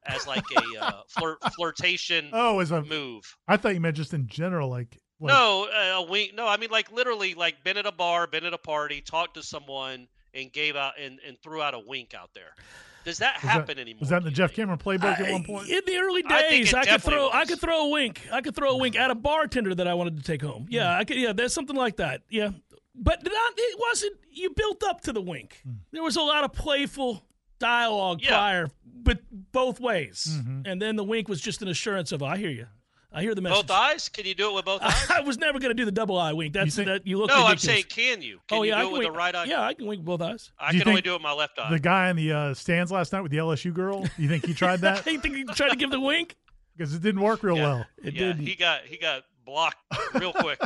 as 0.07 0.27
like 0.27 0.45
a 0.57 0.85
uh, 0.85 1.01
flirt, 1.09 1.39
flirtation 1.55 2.31
Oh, 2.33 2.61
as 2.61 2.71
a 2.71 2.83
move? 2.83 3.25
I 3.47 3.57
thought 3.57 3.75
you 3.75 3.81
meant 3.81 3.97
just 3.97 4.15
in 4.15 4.27
general, 4.27 4.69
like 4.69 4.99
Like, 5.21 5.33
no, 5.33 5.69
uh, 5.73 6.03
a 6.03 6.03
wink. 6.03 6.35
No, 6.35 6.47
I 6.47 6.57
mean 6.59 6.71
like 6.71 6.93
literally 6.93 7.35
like 7.35 7.65
been 7.65 7.77
at 7.77 7.87
a 7.87 7.93
bar, 7.93 8.27
been 8.27 8.45
at 8.45 8.55
a 8.55 8.59
party, 8.59 9.01
talked 9.01 9.35
to 9.35 9.43
someone, 9.43 10.07
and 10.35 10.53
gave 10.53 10.77
out 10.77 10.93
and, 11.01 11.19
and 11.27 11.37
threw 11.43 11.61
out 11.61 11.75
a 11.75 11.81
wink 11.81 12.15
out 12.15 12.31
there. 12.35 12.53
Does 13.05 13.19
that 13.19 13.35
was 13.37 13.43
that- 13.43 13.49
happen 13.49 13.79
anymore? 13.79 14.01
Was 14.01 14.09
that 14.11 14.19
in 14.19 14.25
the 14.25 14.31
Jeff? 14.31 14.53
Cameron 14.53 14.79
playbook 14.79 15.19
at 15.21 15.31
one 15.33 15.45
point? 15.45 15.69
in 15.69 15.81
the 15.87 15.97
early 15.97 16.23
days, 16.23 16.69
it 16.69 16.75
I, 16.75 16.81
could 16.81 16.87
definitely 16.91 17.13
throw 17.15 17.31
I 17.31 17.45
could 17.47 17.61
throw 17.61 17.87
a 17.87 17.89
wink. 17.91 18.29
I 18.33 18.41
could 18.41 18.55
throw 18.55 18.71
a 18.71 18.77
wink 18.77 18.97
at 18.97 19.11
a 19.11 19.15
bartender 19.15 19.75
that 19.75 19.87
I 19.89 19.95
wanted 19.95 20.17
to 20.19 20.23
take 20.23 20.43
home. 20.43 20.67
Yeah, 20.69 20.95
Hmm. 20.95 21.01
I 21.01 21.05
could. 21.05 21.17
Yeah, 21.17 21.33
there's 21.33 21.55
something 21.55 21.77
like 21.77 21.97
that. 21.97 22.23
Yeah, 22.29 22.51
but 22.95 23.23
not, 23.25 23.53
it 23.57 23.79
wasn't. 23.79 24.17
You 24.31 24.51
built 24.51 24.83
up 24.85 25.01
to 25.03 25.13
the 25.13 25.23
wink. 25.23 25.61
Hmm. 25.65 25.73
There 25.93 26.03
was 26.03 26.17
a 26.17 26.23
lot 26.23 26.45
of 26.45 26.53
playful 26.53 27.25
dialogue 27.59 28.21
Yeah. 28.23 28.29
prior, 28.29 28.71
but 28.85 29.21
both 29.53 29.81
ways. 29.81 30.27
Mm-hmm. 30.31 30.63
And 30.67 30.81
then 30.83 30.97
the 30.97 31.05
wink 31.05 31.29
was 31.29 31.41
just 31.41 31.61
an 31.63 31.69
assurance 31.69 32.13
of, 32.13 32.23
I 32.23 32.37
hear 32.37 32.51
you. 32.51 32.67
I 33.13 33.23
hear 33.23 33.35
the 33.35 33.41
message. 33.41 33.67
Both 33.67 33.71
eyes? 33.77 34.09
Can 34.11 34.27
you 34.27 34.35
do 34.35 34.51
it 34.51 34.55
with 34.55 34.65
both 34.67 34.83
eyes? 34.83 35.11
I 35.11 35.21
was 35.21 35.39
never 35.39 35.59
going 35.59 35.71
to 35.71 35.75
do 35.75 35.85
the 35.87 35.93
double 35.93 36.19
eye 36.19 36.33
wink. 36.35 36.53
That's 36.53 36.77
think- 36.77 36.89
that 36.89 37.07
you 37.07 37.17
look. 37.19 37.29
no, 37.31 37.47
I'm 37.47 37.57
saying 37.59 37.85
can 37.89 38.21
you? 38.21 38.41
Can 38.49 38.59
oh 38.59 38.63
you 38.63 38.71
yeah, 38.71 38.77
do 38.77 38.81
I 38.81 38.83
it 38.83 38.85
can 38.85 38.93
with 38.93 39.01
wink. 39.01 39.13
the 39.13 39.19
right 39.19 39.35
eye? 39.35 39.45
Yeah, 39.45 39.63
I 39.63 39.75
can 39.75 39.87
wink 39.87 40.05
both 40.05 40.21
eyes. 40.21 40.53
I 40.59 40.73
can 40.73 40.87
only 40.89 41.01
do 41.01 41.11
it 41.11 41.15
with 41.15 41.23
my 41.23 41.33
left 41.33 41.59
eye. 41.59 41.71
The 41.71 41.79
guy 41.81 42.11
in 42.11 42.17
the 42.17 42.33
uh, 42.33 42.55
stands 42.55 42.93
last 42.93 43.13
night 43.13 43.23
with 43.23 43.33
the 43.33 43.39
LSU 43.39 43.73
girl. 43.73 44.07
You 44.19 44.29
think 44.29 44.45
he 44.45 44.53
tried 44.55 44.81
that? 44.81 44.99
I 45.07 45.17
think 45.17 45.25
you 45.25 45.47
tried 45.47 45.71
to 45.71 45.77
give 45.77 45.91
the 45.91 46.01
wink. 46.01 46.37
Because 46.77 46.95
it 46.95 47.03
didn't 47.03 47.23
work 47.23 47.43
real 47.43 47.57
Yeah. 47.57 47.63
well. 47.65 47.87
It 48.05 48.15
yeah, 48.15 48.21
didn't. 48.29 48.47
he 48.47 48.55
got 48.55 48.83
he 48.85 48.99
got 48.99 49.25
blocked 49.45 49.79
real 50.15 50.33
quick. 50.33 50.61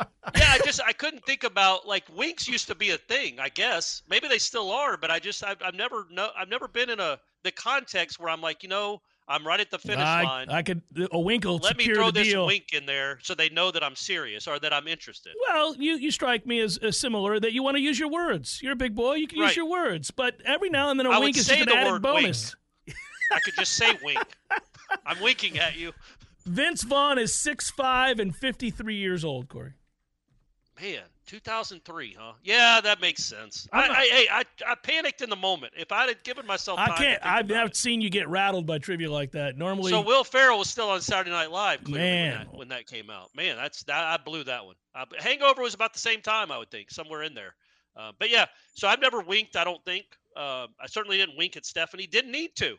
yeah, 0.00 0.48
I 0.50 0.58
just 0.64 0.80
I 0.84 0.92
couldn't 0.92 1.24
think 1.24 1.44
about 1.44 1.86
like 1.86 2.02
winks 2.16 2.48
used 2.48 2.66
to 2.66 2.74
be 2.74 2.90
a 2.90 2.96
thing. 2.96 3.38
I 3.38 3.48
guess 3.48 4.02
maybe 4.08 4.26
they 4.26 4.38
still 4.38 4.72
are, 4.72 4.96
but 4.96 5.12
I 5.12 5.20
just 5.20 5.44
I've, 5.44 5.58
I've 5.64 5.74
never 5.76 6.08
no 6.10 6.30
I've 6.36 6.48
never 6.48 6.66
been 6.66 6.90
in 6.90 6.98
a 6.98 7.20
the 7.44 7.52
context 7.52 8.18
where 8.18 8.28
I'm 8.28 8.40
like 8.40 8.64
you 8.64 8.68
know 8.68 9.02
I'm 9.28 9.46
right 9.46 9.60
at 9.60 9.70
the 9.70 9.78
finish 9.78 9.98
I, 9.98 10.22
line. 10.22 10.48
I 10.50 10.62
could 10.62 10.82
a 11.10 11.18
wink 11.18 11.44
will 11.44 11.58
Let 11.58 11.76
me 11.76 11.84
throw 11.84 12.10
this 12.10 12.28
deal. 12.28 12.46
wink 12.46 12.72
in 12.72 12.86
there 12.86 13.18
so 13.22 13.34
they 13.34 13.48
know 13.48 13.70
that 13.70 13.82
I'm 13.82 13.96
serious 13.96 14.46
or 14.46 14.58
that 14.58 14.72
I'm 14.72 14.88
interested. 14.88 15.32
Well, 15.48 15.76
you, 15.76 15.96
you 15.96 16.10
strike 16.10 16.46
me 16.46 16.60
as, 16.60 16.78
as 16.78 16.98
similar 16.98 17.38
that 17.40 17.52
you 17.52 17.62
want 17.62 17.76
to 17.76 17.82
use 17.82 17.98
your 17.98 18.10
words. 18.10 18.60
You're 18.62 18.72
a 18.72 18.76
big 18.76 18.94
boy. 18.94 19.14
You 19.14 19.28
can 19.28 19.38
use 19.38 19.56
your 19.56 19.68
words, 19.68 20.10
but 20.10 20.40
every 20.44 20.70
now 20.70 20.90
and 20.90 20.98
then 20.98 21.06
a 21.06 21.10
I 21.10 21.18
wink 21.18 21.36
is 21.36 21.46
just 21.46 21.60
an 21.60 21.68
the 21.68 21.76
added 21.76 22.02
bonus. 22.02 22.54
I 23.32 23.40
could 23.40 23.54
just 23.54 23.72
say 23.74 23.98
wink. 24.02 24.18
I'm 25.06 25.20
winking 25.22 25.58
at 25.58 25.76
you. 25.76 25.92
Vince 26.44 26.82
Vaughn 26.82 27.18
is 27.18 27.32
6'5 27.32 28.18
and 28.18 28.34
53 28.34 28.96
years 28.96 29.24
old, 29.24 29.48
Corey. 29.48 29.74
Man, 30.80 31.02
2003, 31.26 32.16
huh? 32.18 32.32
Yeah, 32.42 32.80
that 32.82 33.00
makes 33.00 33.22
sense. 33.24 33.68
I, 33.72 33.82
I'm 33.82 33.90
I, 33.90 34.08
hey, 34.10 34.26
I, 34.30 34.42
I 34.66 34.74
panicked 34.74 35.20
in 35.20 35.30
the 35.30 35.36
moment. 35.36 35.74
If 35.76 35.92
I'd 35.92 36.08
have 36.08 36.22
given 36.22 36.46
myself 36.46 36.78
time 36.78 36.92
I 36.92 36.96
can't. 36.96 37.24
I've 37.24 37.48
never 37.48 37.72
seen 37.74 38.00
you 38.00 38.10
get 38.10 38.28
rattled 38.28 38.66
by 38.66 38.78
trivia 38.78 39.10
like 39.10 39.32
that. 39.32 39.58
Normally, 39.58 39.90
So 39.90 40.00
Will 40.00 40.24
Ferrell 40.24 40.58
was 40.58 40.70
still 40.70 40.88
on 40.88 41.00
Saturday 41.00 41.30
Night 41.30 41.50
Live 41.50 41.84
clearly 41.84 42.00
Man. 42.00 42.30
when, 42.30 42.38
that, 42.46 42.58
when 42.58 42.68
that 42.68 42.86
came 42.86 43.10
out. 43.10 43.28
Man, 43.36 43.56
that's 43.56 43.82
that 43.84 44.04
I 44.04 44.16
blew 44.22 44.44
that 44.44 44.64
one. 44.64 44.76
Uh, 44.94 45.04
Hangover 45.18 45.62
was 45.62 45.74
about 45.74 45.92
the 45.92 45.98
same 45.98 46.20
time, 46.20 46.50
I 46.50 46.58
would 46.58 46.70
think, 46.70 46.90
somewhere 46.90 47.22
in 47.22 47.34
there. 47.34 47.54
Uh, 47.96 48.12
but 48.18 48.30
yeah, 48.30 48.46
so 48.74 48.88
I've 48.88 49.00
never 49.00 49.20
winked. 49.20 49.56
I 49.56 49.64
don't 49.64 49.84
think. 49.84 50.06
Uh, 50.34 50.66
I 50.80 50.86
certainly 50.86 51.18
didn't 51.18 51.36
wink 51.36 51.56
at 51.56 51.66
Stephanie. 51.66 52.06
Didn't 52.06 52.32
need 52.32 52.56
to. 52.56 52.76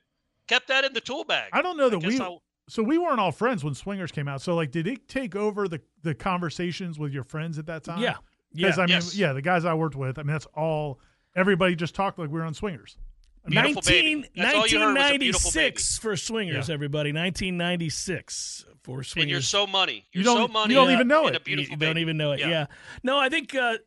Kept 0.47 0.67
that 0.67 0.83
in 0.83 0.93
the 0.93 1.01
tool 1.01 1.23
bag. 1.23 1.49
I 1.53 1.61
don't 1.61 1.77
know 1.77 1.89
that 1.89 1.99
we. 1.99 2.19
I'll- 2.19 2.41
So 2.69 2.81
we 2.81 2.97
weren't 2.97 3.19
all 3.19 3.31
friends 3.31 3.63
when 3.63 3.73
Swingers 3.73 4.11
came 4.11 4.27
out. 4.27 4.41
So 4.41 4.55
like, 4.55 4.71
did 4.71 4.87
it 4.87 5.07
take 5.07 5.35
over 5.35 5.67
the 5.67 5.81
the 6.01 6.13
conversations 6.15 6.97
with 6.97 7.11
your 7.13 7.23
friends 7.23 7.57
at 7.59 7.65
that 7.67 7.83
time? 7.83 8.01
yeah, 8.01 8.15
Because 8.53 8.77
yeah. 8.77 8.83
I 8.83 8.85
mean, 8.87 8.95
Yes. 8.95 9.15
yeah, 9.15 9.33
the 9.33 9.41
guys 9.41 9.65
I 9.65 9.73
worked 9.73 9.95
with. 9.95 10.17
I 10.17 10.23
mean, 10.23 10.31
that's 10.33 10.47
all. 10.55 10.99
Everybody 11.35 11.75
just 11.75 11.95
talked 11.95 12.19
like 12.19 12.29
we 12.29 12.39
were 12.39 12.45
on 12.45 12.53
Swingers. 12.53 12.97
Beautiful 13.45 13.81
19, 13.85 14.21
baby. 14.21 14.29
That's 14.37 14.55
all 14.55 14.67
you 14.67 14.79
heard 14.79 14.93
was 14.95 15.11
a 15.11 15.17
beautiful 15.17 15.49
1996 15.49 15.97
for 15.97 16.15
Swingers, 16.15 16.69
Yeah. 16.69 16.73
everybody. 16.75 17.11
1996 17.11 18.65
for 18.83 19.03
Swingers. 19.03 19.23
and 19.23 19.29
you're 19.31 19.41
so 19.41 19.67
money. 19.67 20.05
You 20.13 20.21
You're 20.21 20.23
don't- 20.23 20.47
so 20.47 20.53
money. 20.53 20.73
you 20.73 20.79
don't 20.79 20.87
and- 20.89 20.93
even 20.95 21.07
know 21.07 21.27
it. 21.27 21.35
A 21.35 21.39
beautiful 21.41 21.71
you 21.71 21.77
don't 21.77 21.97
even 21.97 22.15
know 22.17 22.31
it. 22.33 22.39
Yeah. 22.39 22.67
No, 23.03 23.17
I 23.17 23.29
think 23.29 23.53
uh, 23.55 23.77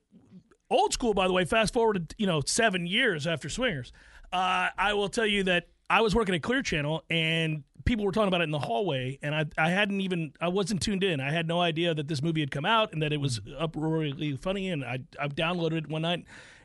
old 0.70 0.92
school. 0.92 1.14
By 1.14 1.26
the 1.26 1.32
way, 1.32 1.44
fast 1.44 1.72
forward, 1.72 2.14
you 2.18 2.26
know, 2.26 2.42
seven 2.44 2.86
years 2.86 3.26
after 3.26 3.48
Swingers, 3.48 3.92
uh, 4.32 4.68
I 4.76 4.92
will 4.94 5.08
tell 5.08 5.26
you 5.26 5.44
that 5.44 5.68
I 5.88 6.00
was 6.02 6.14
working 6.14 6.34
at 6.34 6.42
Clear 6.42 6.62
Channel 6.62 7.04
and 7.08 7.64
people 7.86 8.04
were 8.04 8.12
talking 8.12 8.28
about 8.28 8.42
it 8.42 8.44
in 8.44 8.50
the 8.50 8.58
hallway, 8.58 9.18
and 9.22 9.34
I 9.34 9.46
I 9.56 9.70
hadn't 9.70 10.00
even 10.02 10.32
I 10.40 10.48
wasn't 10.48 10.82
tuned 10.82 11.02
in. 11.02 11.20
I 11.20 11.30
had 11.30 11.48
no 11.48 11.60
idea 11.60 11.94
that 11.94 12.08
this 12.08 12.22
movie 12.22 12.40
had 12.40 12.50
come 12.50 12.66
out 12.66 12.92
and 12.92 13.00
that 13.02 13.12
it 13.12 13.20
was 13.20 13.40
uproariously 13.58 14.36
funny. 14.36 14.68
And 14.68 14.84
I 14.84 14.98
I 15.18 15.28
downloaded 15.28 15.78
it 15.78 15.88
one 15.88 16.02
night. 16.02 16.24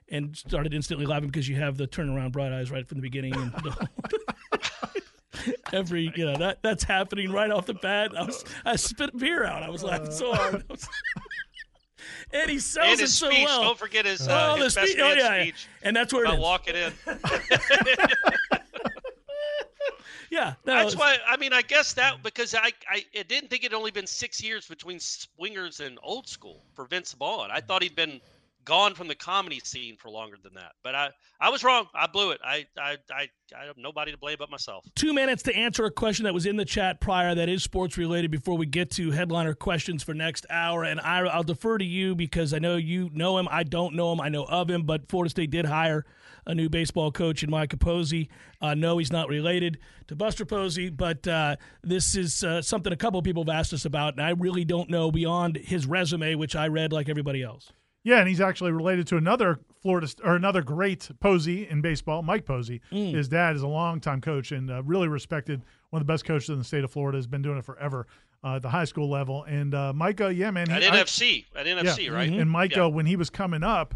And 0.10 0.36
started 0.36 0.74
instantly 0.74 1.06
laughing 1.06 1.30
because 1.30 1.48
you 1.48 1.56
have 1.56 1.78
the 1.78 1.88
turnaround 1.88 2.34
bright 2.34 2.52
eyes 2.52 2.70
right 2.70 2.86
from 2.86 2.98
the 2.98 3.02
beginning, 3.02 3.34
and 3.34 3.54
every 5.74 6.12
you 6.18 6.26
know 6.26 6.36
that 6.36 6.62
that's 6.62 6.84
happening 6.84 7.32
right 7.32 7.50
off 7.50 7.66
the 7.66 7.76
bat. 7.76 8.12
I 8.18 8.24
was 8.24 8.44
I 8.66 8.76
spit 8.76 9.18
beer 9.18 9.46
out. 9.46 9.64
I 9.64 9.70
was 9.70 9.86
laughing 9.86 10.12
so 10.12 10.34
hard. 10.34 10.66
And 12.34 12.50
he 12.50 12.60
sells 12.60 12.94
And 12.94 13.02
it 13.02 13.08
so 13.10 13.30
speech. 13.30 13.46
well. 13.46 13.62
Don't 13.64 13.78
forget 13.78 14.06
his, 14.06 14.26
uh, 14.28 14.52
oh, 14.54 14.58
the 14.58 14.64
his 14.66 14.76
best 14.76 14.92
speech. 14.92 15.02
Oh 15.04 15.14
yeah, 15.14 15.36
yeah. 15.36 15.42
speech 15.44 15.68
and 15.84 15.96
that's 15.96 16.14
where 16.14 16.26
it 16.26 16.34
is. 16.34 16.40
walking 16.40 16.76
in. 16.76 16.94
Yeah, 20.32 20.54
no, 20.66 20.76
That's 20.76 20.96
why 20.96 21.18
I 21.28 21.36
mean 21.36 21.52
I 21.52 21.62
guess 21.62 21.94
that 21.94 22.24
because 22.24 22.56
I 22.56 22.72
I, 22.90 23.04
I 23.14 23.24
didn't 23.24 23.50
think 23.50 23.66
it'd 23.66 23.76
only 23.76 23.92
been 23.92 24.08
six 24.08 24.42
years 24.42 24.66
between 24.66 24.98
Swingers 25.02 25.82
and 25.82 26.00
Old 26.02 26.28
School 26.28 26.64
for 26.74 26.86
Vince 26.86 27.12
Vaughn. 27.12 27.52
I 27.52 27.60
thought 27.60 27.84
he'd 27.84 27.98
been 27.98 28.22
gone 28.66 28.94
from 28.94 29.08
the 29.08 29.16
comedy 29.16 29.60
scene 29.64 29.98
for 29.98 30.10
longer 30.10 30.38
than 30.42 30.54
that. 30.56 30.74
But 30.84 30.96
I 30.96 31.10
I 31.40 31.50
was 31.50 31.64
wrong. 31.64 31.88
I 31.94 32.08
blew 32.08 32.32
it. 32.32 32.42
I 32.44 32.66
I 32.78 32.98
I, 33.12 33.30
I 33.60 33.66
have 33.66 33.78
nobody 33.78 34.12
to 34.12 34.18
blame 34.18 34.38
but 34.40 34.50
myself. 34.50 34.86
two 34.96 35.14
minutes 35.14 35.44
to 35.44 35.56
answer 35.56 35.86
a 35.86 35.92
question 35.92 36.26
that 36.26 36.34
was 36.34 36.46
in 36.46 36.58
the 36.58 36.66
chat 36.66 37.02
prior 37.02 37.36
that 37.36 37.50
is 37.50 37.64
sports 37.64 37.98
related 37.98 38.32
before 38.32 38.58
we 38.58 38.66
get 38.66 38.92
to 38.92 39.12
headliner 39.12 39.54
questions 39.54 40.04
for 40.04 40.14
next 40.14 40.46
hour. 40.50 40.84
And 40.84 41.00
I, 41.00 41.20
I'll 41.20 41.44
defer 41.44 41.78
to 41.78 41.86
you 41.86 42.16
because 42.16 42.54
I 42.54 42.60
know 42.60 42.76
you 42.76 43.10
know 43.14 43.38
him. 43.38 43.48
I 43.52 43.64
don't 43.64 43.96
know 43.96 44.12
him. 44.14 44.22
I 44.22 44.30
know 44.30 44.46
of 44.46 44.70
him, 44.70 44.84
but 44.84 45.10
Florida 45.10 45.30
State 45.30 45.52
did 45.52 45.66
hire 45.66 46.06
a 46.46 46.56
new 46.56 46.70
baseball 46.70 47.12
coach 47.12 47.44
in 47.44 47.50
Micah 47.52 47.78
Posey. 47.78 48.30
Uh, 48.62 48.74
no, 48.74 48.98
he's 48.98 49.12
not 49.12 49.30
related 49.30 49.78
to 50.08 50.16
Buster 50.16 50.46
Posey, 50.46 50.90
but 50.90 51.28
uh, 51.28 51.56
this 51.84 52.16
is 52.16 52.44
uh, 52.44 52.62
something 52.62 52.92
a 52.92 52.98
couple 52.98 53.22
people 53.22 53.44
have 53.44 53.56
asked 53.56 53.74
us 53.74 53.86
about, 53.86 54.16
and 54.16 54.24
I 54.24 54.32
really 54.32 54.66
don't 54.66 54.90
know 54.90 55.12
beyond 55.12 55.58
his 55.58 55.86
resume, 55.86 56.36
which 56.36 56.56
I 56.56 56.68
read 56.68 56.92
like 56.92 57.10
everybody 57.10 57.44
else. 57.44 57.72
Yeah, 58.04 58.18
and 58.20 58.28
he's 58.28 58.42
actually 58.42 58.72
related 58.72 59.06
to 59.08 59.18
another 59.18 59.60
Florida 59.82 60.08
or 60.24 60.36
another 60.36 60.62
great 60.64 61.10
Posey 61.20 61.68
in 61.68 61.82
baseball, 61.82 62.24
Mike 62.24 62.46
Posey. 62.46 62.82
Mm. 62.92 63.14
His 63.14 63.28
dad 63.28 63.56
is 63.56 63.62
a 63.62 63.68
longtime 63.68 64.22
coach 64.22 64.52
and 64.52 64.72
uh, 64.72 64.82
really 64.84 65.08
respected, 65.08 65.62
one 65.92 66.02
of 66.02 66.08
the 66.08 66.12
best 66.12 66.26
coaches 66.26 66.50
in 66.50 66.58
the 66.58 66.64
state 66.64 66.84
of 66.84 66.92
Florida. 66.92 67.18
Has 67.18 67.28
been 67.28 67.42
doing 67.44 67.58
it 67.60 67.66
forever 67.66 68.08
uh, 68.44 68.56
at 68.56 68.64
the 68.64 68.70
high 68.70 68.86
school 68.86 69.10
level. 69.10 69.44
And 69.44 69.76
uh, 69.76 69.94
Micah, 69.94 70.34
yeah, 70.34 70.50
man, 70.50 70.68
he, 70.68 70.74
At 70.76 70.84
I- 70.94 71.04
NFC, 71.04 71.46
at 71.56 71.66
NFC, 71.68 72.06
yeah, 72.06 72.12
right? 72.12 72.30
And 72.32 72.50
Micah, 72.50 72.76
Yeah. 72.78 72.86
when 72.88 73.06
he 73.06 73.16
was 73.16 73.30
coming 73.30 73.62
up 73.64 73.94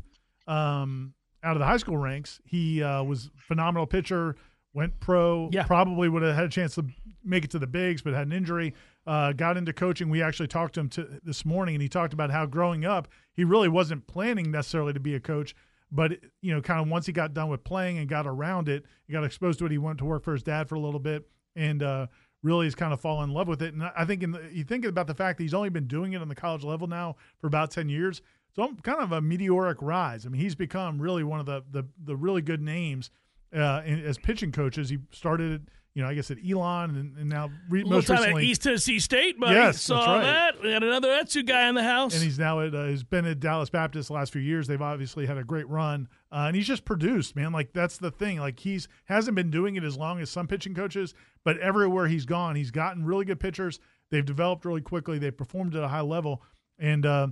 um, 0.47 1.13
out 1.43 1.55
of 1.55 1.59
the 1.59 1.65
high 1.65 1.77
school 1.77 1.97
ranks, 1.97 2.39
he 2.45 2.83
uh, 2.83 3.03
was 3.03 3.29
phenomenal 3.37 3.87
pitcher. 3.87 4.35
Went 4.73 4.99
pro. 4.99 5.49
Yeah. 5.53 5.63
Probably 5.63 6.09
would 6.09 6.21
have 6.21 6.35
had 6.35 6.43
a 6.45 6.49
chance 6.49 6.75
to 6.75 6.85
make 7.25 7.43
it 7.43 7.51
to 7.51 7.59
the 7.59 7.67
bigs, 7.67 8.01
but 8.01 8.13
had 8.13 8.27
an 8.27 8.33
injury. 8.33 8.73
Uh, 9.07 9.33
got 9.33 9.57
into 9.57 9.73
coaching. 9.73 10.09
We 10.09 10.21
actually 10.21 10.47
talked 10.47 10.75
to 10.75 10.79
him 10.81 10.89
to, 10.89 11.19
this 11.23 11.45
morning, 11.45 11.75
and 11.75 11.81
he 11.81 11.89
talked 11.89 12.13
about 12.13 12.31
how 12.31 12.45
growing 12.45 12.85
up, 12.85 13.07
he 13.33 13.43
really 13.43 13.69
wasn't 13.69 14.07
planning 14.07 14.51
necessarily 14.51 14.93
to 14.93 14.99
be 14.99 15.15
a 15.15 15.19
coach. 15.19 15.55
But 15.91 16.13
you 16.41 16.53
know, 16.53 16.61
kind 16.61 16.81
of 16.81 16.87
once 16.87 17.05
he 17.05 17.11
got 17.11 17.33
done 17.33 17.49
with 17.49 17.63
playing 17.63 17.97
and 17.97 18.09
got 18.09 18.25
around 18.25 18.69
it, 18.69 18.85
he 19.05 19.13
got 19.13 19.23
exposed 19.23 19.59
to 19.59 19.65
it. 19.65 19.71
He 19.71 19.77
went 19.77 19.99
to 19.99 20.05
work 20.05 20.23
for 20.23 20.33
his 20.33 20.43
dad 20.43 20.67
for 20.67 20.75
a 20.75 20.79
little 20.79 20.99
bit, 20.99 21.29
and 21.55 21.83
uh, 21.83 22.07
really 22.41 22.65
has 22.65 22.75
kind 22.75 22.93
of 22.93 22.99
fallen 22.99 23.29
in 23.29 23.35
love 23.35 23.47
with 23.47 23.61
it. 23.61 23.73
And 23.73 23.83
I 23.83 24.05
think 24.05 24.23
in 24.23 24.31
the, 24.31 24.49
you 24.51 24.63
think 24.63 24.85
about 24.85 25.07
the 25.07 25.13
fact 25.13 25.37
that 25.37 25.43
he's 25.43 25.53
only 25.53 25.69
been 25.69 25.87
doing 25.87 26.13
it 26.13 26.21
on 26.21 26.27
the 26.27 26.35
college 26.35 26.63
level 26.63 26.87
now 26.87 27.15
for 27.39 27.47
about 27.47 27.71
ten 27.71 27.89
years. 27.89 28.21
So 28.55 28.73
kind 28.83 29.01
of 29.01 29.11
a 29.11 29.21
meteoric 29.21 29.77
rise. 29.81 30.25
I 30.25 30.29
mean, 30.29 30.41
he's 30.41 30.55
become 30.55 31.01
really 31.01 31.23
one 31.23 31.39
of 31.39 31.45
the 31.45 31.63
the, 31.69 31.85
the 32.03 32.15
really 32.15 32.41
good 32.41 32.61
names 32.61 33.11
uh, 33.53 33.81
as 33.85 34.17
pitching 34.17 34.51
coaches. 34.51 34.89
He 34.89 34.99
started, 35.11 35.69
you 35.95 36.03
know, 36.03 36.09
I 36.09 36.13
guess 36.13 36.29
at 36.29 36.37
Elon, 36.45 36.97
and, 36.97 37.17
and 37.17 37.29
now 37.29 37.49
re- 37.69 37.85
most 37.85 38.07
time 38.07 38.17
at 38.17 38.21
recently, 38.23 38.45
East 38.47 38.63
Tennessee 38.63 38.99
State, 38.99 39.39
buddy. 39.39 39.55
Yes, 39.55 39.81
Saw 39.81 40.15
right. 40.17 40.23
that. 40.23 40.61
We 40.61 40.69
had 40.69 40.83
another 40.83 41.07
ETSU 41.07 41.45
guy 41.47 41.69
in 41.69 41.75
the 41.75 41.83
house. 41.83 42.13
and 42.13 42.21
he's 42.21 42.37
now 42.37 42.59
at 42.59 42.75
uh, 42.75 42.87
he's 42.87 43.03
been 43.03 43.25
at 43.25 43.39
Dallas 43.39 43.69
Baptist 43.69 44.09
the 44.09 44.13
last 44.13 44.33
few 44.33 44.41
years. 44.41 44.67
They've 44.67 44.81
obviously 44.81 45.25
had 45.25 45.37
a 45.37 45.43
great 45.45 45.69
run, 45.69 46.09
uh, 46.33 46.45
and 46.47 46.55
he's 46.55 46.67
just 46.67 46.83
produced, 46.83 47.37
man. 47.37 47.53
Like 47.53 47.71
that's 47.71 47.97
the 47.97 48.11
thing. 48.11 48.39
Like 48.39 48.59
he's 48.59 48.89
hasn't 49.05 49.35
been 49.35 49.49
doing 49.49 49.77
it 49.77 49.85
as 49.85 49.95
long 49.95 50.19
as 50.19 50.29
some 50.29 50.47
pitching 50.47 50.75
coaches, 50.75 51.13
but 51.45 51.57
everywhere 51.59 52.07
he's 52.07 52.25
gone, 52.25 52.55
he's 52.55 52.71
gotten 52.71 53.05
really 53.05 53.23
good 53.23 53.39
pitchers. 53.39 53.79
They've 54.11 54.25
developed 54.25 54.65
really 54.65 54.81
quickly. 54.81 55.17
They've 55.17 55.35
performed 55.35 55.75
at 55.77 55.83
a 55.83 55.87
high 55.87 56.01
level, 56.01 56.43
and 56.77 57.05
uh, 57.05 57.27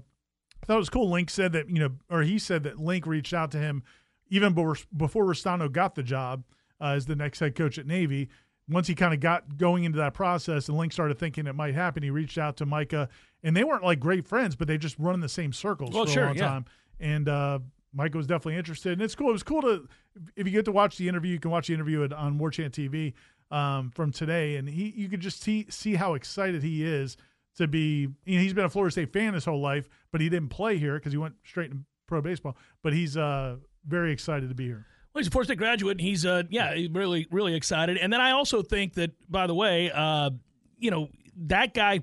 I 0.61 0.65
thought 0.65 0.75
it 0.75 0.77
was 0.77 0.89
cool. 0.89 1.09
Link 1.09 1.29
said 1.29 1.51
that 1.51 1.67
you 1.67 1.79
know, 1.79 1.89
or 2.09 2.21
he 2.21 2.39
said 2.39 2.63
that 2.63 2.79
Link 2.79 3.05
reached 3.05 3.33
out 3.33 3.51
to 3.51 3.57
him 3.57 3.83
even 4.29 4.53
before 4.53 4.77
before 4.95 5.25
Restano 5.25 5.69
got 5.69 5.95
the 5.95 6.03
job 6.03 6.45
uh, 6.81 6.87
as 6.95 7.05
the 7.05 7.15
next 7.15 7.39
head 7.39 7.55
coach 7.55 7.77
at 7.77 7.85
Navy. 7.85 8.29
Once 8.69 8.87
he 8.87 8.95
kind 8.95 9.13
of 9.13 9.19
got 9.19 9.57
going 9.57 9.83
into 9.83 9.97
that 9.97 10.13
process, 10.13 10.69
and 10.69 10.77
Link 10.77 10.93
started 10.93 11.19
thinking 11.19 11.47
it 11.47 11.55
might 11.55 11.75
happen, 11.75 12.01
he 12.01 12.09
reached 12.09 12.37
out 12.37 12.57
to 12.57 12.65
Micah, 12.65 13.09
and 13.43 13.57
they 13.57 13.63
weren't 13.63 13.83
like 13.83 13.99
great 13.99 14.25
friends, 14.25 14.55
but 14.55 14.67
they 14.67 14.77
just 14.77 14.97
run 14.97 15.13
in 15.13 15.19
the 15.19 15.29
same 15.29 15.51
circles 15.51 15.93
Well, 15.93 16.05
for 16.05 16.11
sure, 16.11 16.23
a 16.23 16.27
long 16.27 16.35
yeah. 16.37 16.47
time. 16.47 16.65
And 16.99 17.27
uh, 17.27 17.59
Micah 17.93 18.17
was 18.17 18.27
definitely 18.27 18.55
interested, 18.55 18.93
and 18.93 19.01
it's 19.01 19.15
cool. 19.15 19.29
It 19.29 19.33
was 19.33 19.43
cool 19.43 19.61
to 19.63 19.87
if 20.35 20.47
you 20.47 20.51
get 20.51 20.65
to 20.65 20.71
watch 20.71 20.97
the 20.97 21.09
interview, 21.09 21.33
you 21.33 21.39
can 21.39 21.51
watch 21.51 21.67
the 21.67 21.73
interview 21.73 22.03
at, 22.03 22.13
on 22.13 22.37
War 22.37 22.51
Chant 22.51 22.73
TV 22.73 23.13
um, 23.51 23.91
from 23.91 24.11
today, 24.11 24.55
and 24.55 24.67
he 24.67 24.93
you 24.95 25.09
could 25.09 25.19
just 25.19 25.41
see 25.41 25.65
see 25.69 25.95
how 25.95 26.13
excited 26.13 26.63
he 26.63 26.85
is 26.85 27.17
to 27.57 27.67
be. 27.67 28.07
You 28.25 28.35
know, 28.37 28.41
he's 28.41 28.53
been 28.53 28.65
a 28.65 28.69
Florida 28.69 28.91
State 28.91 29.11
fan 29.11 29.33
his 29.33 29.45
whole 29.45 29.61
life, 29.61 29.89
but 30.11 30.21
he 30.21 30.29
didn't 30.29 30.49
play 30.49 30.77
here 30.77 30.95
because 30.95 31.11
he 31.11 31.17
went 31.17 31.35
straight 31.43 31.71
to 31.71 31.77
pro 32.07 32.21
baseball. 32.21 32.57
But 32.81 32.93
he's 32.93 33.17
uh, 33.17 33.57
very 33.85 34.11
excited 34.11 34.49
to 34.49 34.55
be 34.55 34.65
here. 34.65 34.85
Well, 35.13 35.19
he's 35.19 35.27
a 35.27 35.31
Florida 35.31 35.47
State 35.47 35.57
graduate. 35.57 35.97
And 35.97 36.01
he's 36.01 36.25
uh, 36.25 36.43
yeah, 36.49 36.73
he's 36.73 36.89
really 36.89 37.27
really 37.31 37.55
excited. 37.55 37.97
And 37.97 38.11
then 38.11 38.21
I 38.21 38.31
also 38.31 38.61
think 38.61 38.93
that, 38.95 39.11
by 39.29 39.47
the 39.47 39.55
way, 39.55 39.91
uh, 39.91 40.31
you 40.77 40.91
know, 40.91 41.09
that 41.47 41.73
guy 41.73 42.01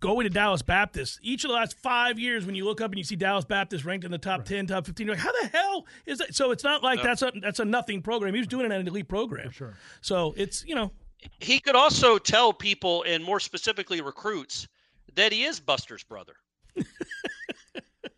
going 0.00 0.24
to 0.24 0.30
Dallas 0.30 0.62
Baptist. 0.62 1.18
Each 1.22 1.44
of 1.44 1.48
the 1.48 1.54
last 1.54 1.78
five 1.78 2.18
years, 2.18 2.46
when 2.46 2.54
you 2.54 2.64
look 2.64 2.80
up 2.80 2.90
and 2.90 2.98
you 2.98 3.04
see 3.04 3.16
Dallas 3.16 3.44
Baptist 3.44 3.84
ranked 3.84 4.04
in 4.04 4.10
the 4.10 4.18
top 4.18 4.40
right. 4.40 4.46
ten, 4.46 4.66
top 4.66 4.86
fifteen, 4.86 5.06
you're 5.06 5.16
like, 5.16 5.24
how 5.24 5.32
the 5.42 5.48
hell 5.48 5.86
is 6.04 6.18
that? 6.18 6.34
So 6.34 6.50
it's 6.50 6.64
not 6.64 6.82
like 6.82 7.02
that's 7.02 7.22
a 7.22 7.32
that's 7.40 7.60
a 7.60 7.64
nothing 7.64 8.02
program. 8.02 8.34
He 8.34 8.40
was 8.40 8.46
doing 8.46 8.66
it 8.66 8.72
at 8.72 8.80
an 8.80 8.88
elite 8.88 9.08
program. 9.08 9.48
For 9.48 9.54
sure. 9.54 9.74
So 10.00 10.34
it's 10.36 10.64
you 10.64 10.74
know. 10.74 10.92
He 11.40 11.58
could 11.58 11.74
also 11.74 12.18
tell 12.18 12.52
people, 12.52 13.02
and 13.04 13.24
more 13.24 13.40
specifically 13.40 14.00
recruits, 14.00 14.68
that 15.16 15.32
he 15.32 15.44
is 15.44 15.58
Buster's 15.58 16.04
brother. 16.04 16.34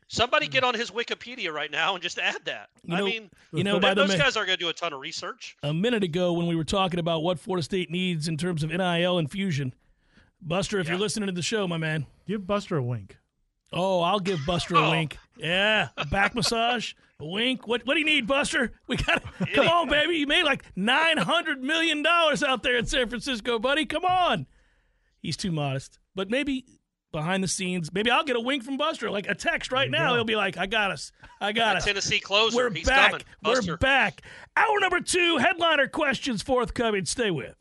Somebody 0.09 0.47
hmm. 0.47 0.53
get 0.53 0.65
on 0.65 0.75
his 0.75 0.91
Wikipedia 0.91 1.53
right 1.53 1.71
now 1.71 1.95
and 1.95 2.03
just 2.03 2.19
add 2.19 2.45
that. 2.47 2.71
You 2.83 2.97
know, 2.97 3.03
I 3.03 3.09
mean, 3.09 3.31
you 3.53 3.63
know, 3.63 3.79
by 3.79 3.95
those 3.95 4.11
mi- 4.11 4.19
guys 4.19 4.37
are 4.37 4.45
going 4.45 4.59
to 4.59 4.65
do 4.65 4.71
a 4.71 4.73
ton 4.73 4.93
of 4.93 5.01
research. 5.01 5.57
A 5.63 5.73
minute 5.73 6.03
ago, 6.03 6.33
when 6.33 6.47
we 6.47 6.57
were 6.57 6.65
talking 6.65 6.99
about 6.99 7.23
what 7.23 7.39
Florida 7.39 7.63
State 7.63 7.91
needs 7.91 8.27
in 8.27 8.37
terms 8.37 8.63
of 8.63 8.71
NIL 8.71 9.19
infusion, 9.19 9.75
Buster, 10.41 10.81
if 10.81 10.87
yeah. 10.87 10.93
you're 10.93 11.01
listening 11.01 11.27
to 11.27 11.33
the 11.33 11.43
show, 11.43 11.69
my 11.69 11.77
man, 11.77 12.07
give 12.27 12.47
Buster 12.47 12.77
a 12.79 12.83
wink. 12.83 13.19
Oh, 13.71 14.01
I'll 14.01 14.21
give 14.21 14.39
Buster 14.47 14.77
a 14.77 14.87
oh. 14.87 14.91
wink. 14.91 15.19
Yeah, 15.37 15.89
a 15.97 16.07
back 16.07 16.35
massage, 16.35 16.95
a 17.21 17.27
wink. 17.27 17.69
What 17.69 17.87
What 17.87 17.95
do 17.95 18.01
you 18.01 18.07
need, 18.07 18.27
Buster? 18.27 18.73
We 18.87 18.97
got 18.97 19.23
come 19.55 19.69
on, 19.69 19.89
baby. 19.89 20.17
You 20.17 20.27
made 20.27 20.45
like 20.45 20.65
nine 20.75 21.19
hundred 21.19 21.63
million 21.63 22.03
dollars 22.03 22.43
out 22.43 22.63
there 22.63 22.77
in 22.77 22.87
San 22.87 23.09
Francisco, 23.09 23.59
buddy. 23.59 23.85
Come 23.85 24.05
on. 24.05 24.47
He's 25.21 25.37
too 25.37 25.53
modest, 25.53 25.99
but 26.15 26.31
maybe 26.31 26.65
behind 27.13 27.43
the 27.43 27.49
scenes. 27.49 27.93
Maybe 27.93 28.11
I'll 28.11 28.25
get 28.25 28.37
a 28.37 28.41
wink 28.41 28.65
from 28.65 28.77
Buster, 28.77 29.11
like 29.11 29.29
a 29.29 29.35
text 29.35 29.73
right 29.73 29.91
now. 29.91 30.15
He'll 30.15 30.25
be 30.25 30.37
like, 30.37 30.57
"I 30.57 30.67
got 30.67 30.91
us, 30.91 31.13
I 31.41 31.53
got 31.53 31.77
us." 31.77 31.85
Tennessee 31.85 32.21
closer. 32.21 32.57
We're 32.57 32.71
He's 32.71 32.87
back. 32.87 33.25
We're 33.45 33.77
back. 33.77 34.23
Hour 34.57 34.81
number 34.81 35.01
two. 35.01 35.39
Headliner 35.39 35.89
questions 35.89 36.43
forthcoming. 36.43 37.05
Stay 37.05 37.31
with. 37.31 37.55